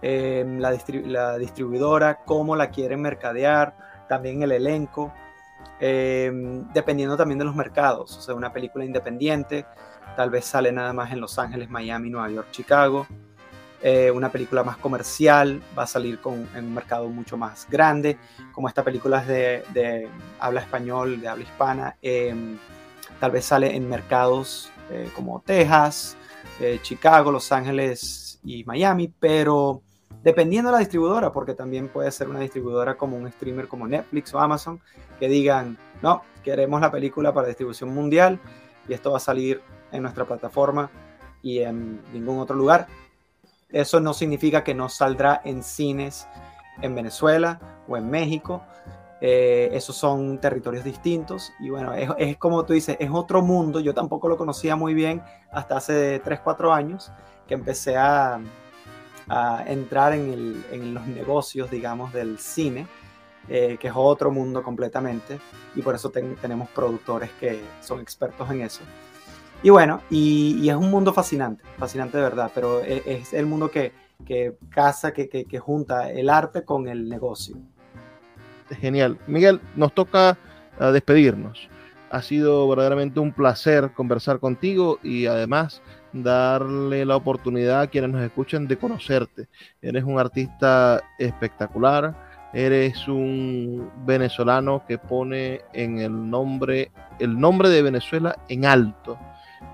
eh, 0.00 0.44
la, 0.58 0.70
distri 0.70 1.04
la, 1.04 1.36
distribuidora, 1.36 2.24
cómo 2.24 2.56
la 2.56 2.70
quieren 2.70 3.02
mercadear, 3.02 3.76
también 4.08 4.42
el 4.42 4.52
elenco, 4.52 5.12
eh, 5.78 6.32
dependiendo 6.72 7.14
también 7.14 7.38
de 7.38 7.44
los 7.44 7.54
mercados. 7.54 8.16
O 8.16 8.20
sea, 8.22 8.34
una 8.34 8.54
película 8.54 8.86
independiente 8.86 9.66
tal 10.16 10.30
vez 10.30 10.46
sale 10.46 10.72
nada 10.72 10.94
más 10.94 11.12
en 11.12 11.20
Los 11.20 11.38
Ángeles, 11.38 11.68
Miami, 11.68 12.08
Nueva 12.08 12.30
York, 12.30 12.48
Chicago. 12.50 13.06
Eh, 13.82 14.10
una 14.10 14.30
película 14.30 14.64
más 14.64 14.78
comercial 14.78 15.62
va 15.78 15.82
a 15.82 15.86
salir 15.86 16.18
con, 16.18 16.48
en 16.54 16.64
un 16.64 16.74
mercado 16.74 17.08
mucho 17.08 17.36
más 17.36 17.66
grande, 17.70 18.18
como 18.52 18.68
esta 18.68 18.82
película 18.82 19.20
es 19.20 19.26
de, 19.28 19.62
de 19.74 20.08
habla 20.40 20.60
español, 20.60 21.20
de 21.20 21.28
habla 21.28 21.44
hispana, 21.44 21.96
eh, 22.00 22.34
tal 23.20 23.30
vez 23.30 23.44
sale 23.44 23.74
en 23.74 23.88
mercados 23.88 24.70
eh, 24.90 25.10
como 25.14 25.40
Texas, 25.40 26.16
eh, 26.60 26.78
Chicago, 26.82 27.32
Los 27.32 27.50
Ángeles 27.52 28.38
y 28.44 28.64
Miami, 28.64 29.12
pero 29.18 29.82
dependiendo 30.22 30.70
de 30.70 30.74
la 30.74 30.78
distribuidora, 30.78 31.32
porque 31.32 31.54
también 31.54 31.88
puede 31.88 32.10
ser 32.10 32.28
una 32.28 32.40
distribuidora 32.40 32.96
como 32.96 33.16
un 33.16 33.30
streamer 33.30 33.68
como 33.68 33.88
Netflix 33.88 34.32
o 34.34 34.38
Amazon, 34.38 34.80
que 35.18 35.28
digan, 35.28 35.76
no, 36.02 36.22
queremos 36.44 36.80
la 36.80 36.90
película 36.90 37.32
para 37.32 37.48
distribución 37.48 37.92
mundial 37.92 38.38
y 38.88 38.94
esto 38.94 39.10
va 39.10 39.16
a 39.16 39.20
salir 39.20 39.60
en 39.90 40.02
nuestra 40.02 40.24
plataforma 40.24 40.90
y 41.42 41.58
en 41.60 42.00
ningún 42.12 42.38
otro 42.38 42.54
lugar 42.54 42.86
eso 43.70 44.00
no 44.00 44.14
significa 44.14 44.64
que 44.64 44.74
no 44.74 44.88
saldrá 44.88 45.40
en 45.44 45.62
cines 45.62 46.28
en 46.82 46.94
Venezuela 46.94 47.60
o 47.88 47.96
en 47.96 48.10
México. 48.10 48.62
Eh, 49.20 49.70
esos 49.72 49.96
son 49.96 50.38
territorios 50.38 50.84
distintos 50.84 51.52
y 51.58 51.70
bueno, 51.70 51.94
es, 51.94 52.10
es, 52.18 52.36
como 52.36 52.64
tú 52.64 52.74
dices, 52.74 52.96
es 53.00 53.10
otro 53.10 53.42
mundo. 53.42 53.80
Yo 53.80 53.94
tampoco 53.94 54.28
lo 54.28 54.36
conocía 54.36 54.76
muy 54.76 54.94
bien 54.94 55.22
hasta 55.50 55.76
hace 55.76 56.20
3, 56.20 56.40
4 56.40 56.72
años 56.72 57.10
que 57.46 57.54
empecé 57.54 57.96
a, 57.96 58.40
entrar 59.66 60.12
en, 60.12 60.94
los 60.94 61.04
negocios, 61.08 61.68
digamos, 61.68 62.12
del 62.12 62.38
cine, 62.38 62.86
eh, 63.48 63.76
que 63.80 63.88
es 63.88 63.94
otro 63.96 64.30
mundo 64.30 64.62
completamente 64.62 65.40
y 65.74 65.82
por 65.82 65.96
eso 65.96 66.10
ten, 66.10 66.36
tenemos 66.36 66.68
productores 66.68 67.30
que 67.40 67.60
son 67.80 68.00
expertos 68.00 68.48
en 68.52 68.60
eso. 68.60 68.82
Y 69.62 69.70
bueno, 69.70 70.00
y, 70.10 70.68
es 70.68 70.76
un 70.76 70.90
mundo 70.90 71.12
fascinante, 71.12 71.64
fascinante 71.78 72.18
de 72.18 72.22
verdad, 72.22 72.50
pero 72.54 72.80
es, 72.82 73.02
es 73.06 73.32
el 73.32 73.46
mundo 73.46 73.70
que, 73.70 73.92
casa, 74.70 75.12
que, 75.12 75.28
que, 75.28 75.58
junta 75.58 76.10
el 76.10 76.28
arte 76.28 76.64
con 76.64 76.88
el 76.88 77.08
negocio. 77.08 77.56
Genial. 78.80 79.18
Miguel, 79.26 79.60
nos 79.74 79.92
toca 79.94 80.36
uh, 80.80 80.86
despedirnos. 80.86 81.68
Ha 82.10 82.22
sido 82.22 82.68
verdaderamente 82.68 83.18
un 83.18 83.32
placer 83.32 83.92
conversar 83.92 84.38
contigo 84.38 84.98
y 85.02 85.26
además 85.26 85.82
darle 86.12 87.04
la 87.04 87.16
oportunidad 87.16 87.82
a 87.82 87.86
quienes 87.88 88.10
nos 88.10 88.22
escuchen 88.22 88.68
de 88.68 88.76
conocerte. 88.76 89.48
Eres 89.82 90.04
un 90.04 90.18
artista 90.18 91.02
espectacular, 91.18 92.14
eres 92.52 93.08
un 93.08 93.90
venezolano 94.04 94.84
que 94.86 94.98
pone 94.98 95.62
en 95.72 95.98
el 95.98 96.30
nombre 96.30 96.90
el 97.18 97.38
nombre 97.38 97.68
de 97.68 97.82
Venezuela 97.82 98.38
en 98.48 98.66
alto 98.66 99.18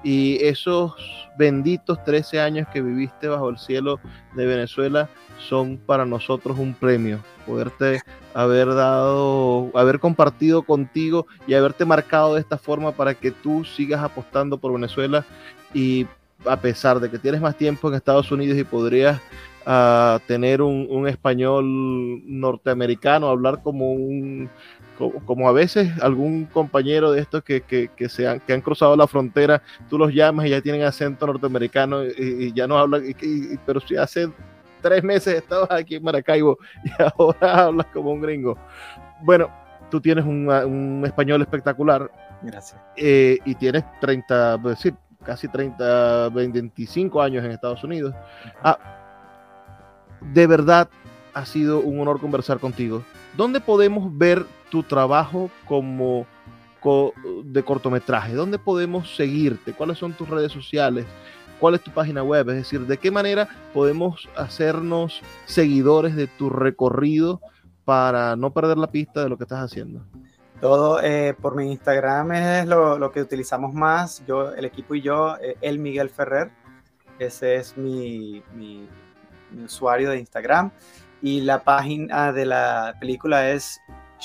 y 0.03 0.43
esos 0.45 0.95
benditos 1.37 2.03
13 2.05 2.41
años 2.41 2.69
que 2.73 2.83
viviste 2.83 3.29
bajo 3.29 3.49
el 3.49 3.59
cielo 3.59 4.01
de 4.35 4.47
Venezuela 4.47 5.09
son 5.39 5.79
para 5.79 6.05
nosotros 6.05 6.59
un 6.59 6.75
premio. 6.75 7.21
Poderte 7.47 8.01
haber 8.35 8.75
dado, 8.75 9.71
haber 9.75 9.99
compartido 9.99 10.63
contigo 10.63 11.27
y 11.47 11.55
haberte 11.55 11.85
marcado 11.85 12.35
de 12.35 12.41
esta 12.41 12.59
forma 12.59 12.93
para 12.93 13.15
que 13.15 13.31
tú 13.31 13.65
sigas 13.65 14.03
apostando 14.03 14.59
por 14.59 14.73
Venezuela 14.73 15.25
y 15.75 16.07
a 16.47 16.57
pesar 16.57 17.01
de 17.01 17.11
que 17.11 17.19
tienes 17.19 17.41
más 17.41 17.57
tiempo 17.57 17.89
en 17.89 17.95
Estados 17.95 18.31
Unidos 18.31 18.59
y 18.59 18.65
podrías 18.65 19.21
uh, 19.67 20.19
tener 20.27 20.63
un, 20.63 20.87
un 20.91 21.09
español 21.09 21.65
norteamericano, 22.25 23.29
hablar 23.29 23.63
como 23.63 23.93
un 23.93 24.51
como, 25.27 25.49
a 25.49 25.53
veces 25.53 25.91
algún 26.01 26.47
compañero 26.47 27.13
de 27.13 27.21
estos 27.21 27.43
que, 27.43 27.63
que, 27.63 27.89
que, 27.89 28.09
se 28.09 28.27
han, 28.27 28.41
que 28.41 28.53
han 28.53 28.61
cruzado 28.61 28.97
la 28.97 29.07
frontera, 29.07 29.63
tú 29.89 29.99
los 29.99 30.13
llamas 30.13 30.47
y 30.47 30.51
ya 30.51 30.61
tienen 30.61 30.83
acento 30.83 31.27
norteamericano 31.27 32.05
y, 32.05 32.13
y 32.19 32.53
ya 32.53 32.67
no 32.67 32.79
hablan, 32.79 33.05
y, 33.07 33.57
pero 33.67 33.81
si 33.81 33.97
hace 33.97 34.29
tres 34.83 35.03
meses 35.03 35.35
estabas 35.35 35.71
aquí 35.71 35.95
en 35.95 36.03
Maracaibo 36.03 36.59
y 36.85 36.91
ahora 37.03 37.65
hablas 37.65 37.87
como 37.87 38.13
un 38.13 38.21
gringo. 38.21 38.59
Bueno, 39.23 39.49
tú 39.91 40.01
tienes 40.01 40.25
un, 40.25 40.49
un 40.49 41.03
español 41.07 41.41
espectacular. 41.41 42.11
Gracias. 42.43 42.81
Eh, 42.97 43.39
y 43.45 43.55
tienes 43.55 43.85
30, 44.01 44.59
pues 44.61 44.81
sí, 44.81 44.93
casi 45.25 45.49
30, 45.49 46.31
25 46.31 47.23
años 47.23 47.45
en 47.45 47.53
Estados 47.53 47.85
Unidos. 47.85 48.15
Ah, 48.63 48.79
de 50.21 50.47
verdad 50.47 50.89
ha 51.35 51.47
sido 51.47 51.81
un 51.81 52.01
honor 52.01 52.21
conversar 52.21 52.59
contigo. 52.59 53.03
¿Dónde 53.37 53.61
podemos 53.61 54.17
ver 54.17 54.45
tu 54.73 54.83
trabajo 54.83 55.51
como 55.69 56.27
de 57.45 57.63
cortometraje? 57.63 58.33
¿Dónde 58.33 58.59
podemos 58.59 59.15
seguirte? 59.15 59.75
¿Cuáles 59.75 59.99
son 59.99 60.15
tus 60.15 60.31
redes 60.31 60.51
sociales? 60.51 61.05
¿Cuál 61.61 61.75
es 61.75 61.83
tu 61.83 61.91
página 61.91 62.23
web? 62.23 62.49
Es 62.49 62.57
decir, 62.57 62.81
¿de 62.87 62.97
qué 62.97 63.11
manera 63.11 63.49
podemos 63.75 64.31
hacernos 64.35 65.21
seguidores 65.45 66.17
de 66.17 66.27
tu 66.27 66.49
recorrido 66.49 67.43
para 67.85 68.35
no 68.35 68.55
perder 68.55 68.79
la 68.79 68.91
pista 68.91 69.23
de 69.23 69.29
lo 69.29 69.37
que 69.37 69.45
estás 69.45 69.61
haciendo? 69.61 70.01
Todo 70.63 71.03
eh, 71.03 71.37
por 71.39 71.55
mi 71.55 71.71
Instagram 71.71 72.33
es 72.33 72.67
lo, 72.67 73.13
que 73.13 73.21
utilizamos 73.21 73.75
más. 73.75 74.25
Yo, 74.27 74.55
el 74.55 74.65
equipo 74.65 74.95
y 74.95 75.03
yo, 75.03 75.37
eh, 75.37 75.57
el 75.61 75.79
Miguel 75.81 76.09
Ferrer. 76.09 76.51
Ese 77.19 77.57
es 77.57 77.77
mi, 77.77 78.43
mi 78.57 78.89
usuario 79.63 80.09
de 80.09 80.19
Instagram 80.19 80.71
y 81.21 81.43
la 81.43 81.63
página 81.63 82.33
de 82.33 82.47
la 82.47 82.97
película 82.99 83.51
es 83.51 83.81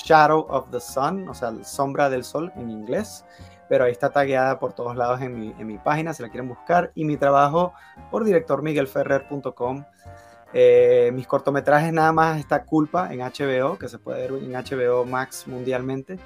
Shadow 0.05 0.45
of 0.49 0.69
the 0.71 0.79
Sun, 0.79 1.27
o 1.29 1.33
sea, 1.33 1.53
sombra 1.63 2.09
del 2.09 2.23
sol 2.23 2.51
en 2.55 2.69
inglés, 2.69 3.25
pero 3.69 3.85
ahí 3.85 3.91
está 3.91 4.09
tagueada 4.09 4.59
por 4.59 4.73
todos 4.73 4.95
lados 4.95 5.21
en 5.21 5.39
mi, 5.39 5.55
en 5.57 5.67
mi 5.67 5.77
página, 5.77 6.13
si 6.13 6.23
la 6.23 6.29
quieren 6.29 6.47
buscar, 6.47 6.91
y 6.95 7.03
mi 7.05 7.17
trabajo 7.17 7.73
por 8.11 8.23
directormiguelferrer.com. 8.23 9.83
Eh, 10.53 11.11
mis 11.13 11.27
cortometrajes 11.27 11.91
nada 11.91 12.13
más 12.13 12.39
está 12.39 12.63
Culpa 12.63 13.13
en 13.13 13.19
HBO, 13.19 13.77
que 13.77 13.89
se 13.89 13.99
puede 13.99 14.21
ver 14.21 14.43
en 14.43 14.53
HBO 14.53 15.05
Max 15.05 15.47
mundialmente. 15.47 16.19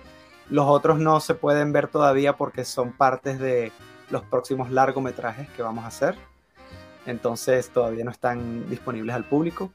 Los 0.49 0.67
otros 0.67 0.99
no 0.99 1.19
se 1.19 1.33
pueden 1.33 1.73
ver 1.73 1.87
todavía 1.87 2.37
porque 2.37 2.65
son 2.65 2.91
partes 2.91 3.39
de 3.39 3.71
los 4.09 4.21
próximos 4.23 4.69
largometrajes 4.69 5.49
que 5.49 5.63
vamos 5.63 5.85
a 5.85 5.87
hacer. 5.87 6.15
Entonces 7.05 7.69
todavía 7.69 8.03
no 8.03 8.11
están 8.11 8.69
disponibles 8.69 9.15
al 9.15 9.23
público 9.23 9.71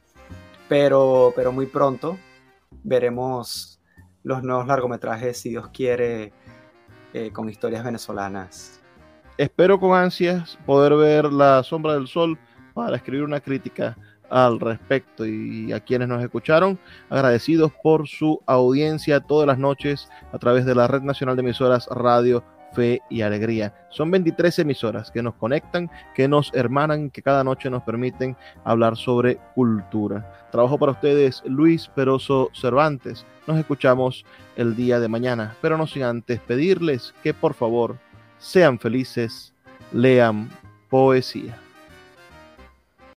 pero, 0.69 1.33
pero 1.37 1.53
muy 1.53 1.67
pronto 1.67 2.19
veremos 2.83 3.76
los 4.27 4.43
nuevos 4.43 4.67
largometrajes, 4.67 5.39
si 5.39 5.51
Dios 5.51 5.69
quiere, 5.69 6.33
eh, 7.15 7.31
con 7.33 7.49
historias 7.49 7.85
venezolanas. 7.85 8.83
Espero 9.39 9.79
con 9.79 9.97
ansias 9.97 10.59
poder 10.67 10.97
ver 10.97 11.33
La 11.33 11.63
Sombra 11.63 11.95
del 11.95 12.09
Sol 12.09 12.37
para 12.75 12.97
escribir 12.97 13.23
una 13.23 13.39
crítica 13.39 13.97
al 14.29 14.59
respecto 14.59 15.25
y 15.25 15.73
a 15.73 15.79
quienes 15.79 16.09
nos 16.09 16.21
escucharon, 16.25 16.77
agradecidos 17.09 17.71
por 17.85 18.09
su 18.09 18.43
audiencia 18.47 19.21
todas 19.21 19.47
las 19.47 19.59
noches 19.59 20.09
a 20.33 20.39
través 20.41 20.65
de 20.67 20.75
la 20.75 20.89
Red 20.89 21.03
Nacional 21.03 21.37
de 21.37 21.43
Emisoras 21.43 21.87
Radio 21.87 22.43
fe 22.77 23.01
y 23.09 23.23
alegría. 23.23 23.73
Son 23.89 24.11
23 24.11 24.59
emisoras 24.61 25.11
que 25.11 25.23
nos 25.23 25.35
conectan, 25.35 25.91
que 26.15 26.29
nos 26.29 26.53
hermanan, 26.55 27.11
que 27.11 27.23
cada 27.23 27.43
noche 27.43 27.71
nos 27.71 27.83
permiten 27.83 28.37
hablar 28.65 28.97
sobre 28.97 29.39
cultura. 29.55 30.47
Trabajo 30.53 30.79
para 30.79 30.93
ustedes 30.93 31.43
Luis 31.47 31.89
Peroso 31.89 32.51
Cervantes. 32.53 33.25
Nos 33.47 33.59
escuchamos 33.59 34.27
el 34.57 34.77
día 34.77 35.01
de 35.01 35.09
mañana, 35.09 35.57
pero 35.63 35.79
no 35.79 35.87
sin 35.87 36.03
antes 36.03 36.39
pedirles 36.41 37.15
que 37.23 37.33
por 37.33 37.55
favor 37.55 37.97
sean 38.39 38.79
felices, 38.79 39.55
lean 39.93 40.51
poesía. 40.91 41.59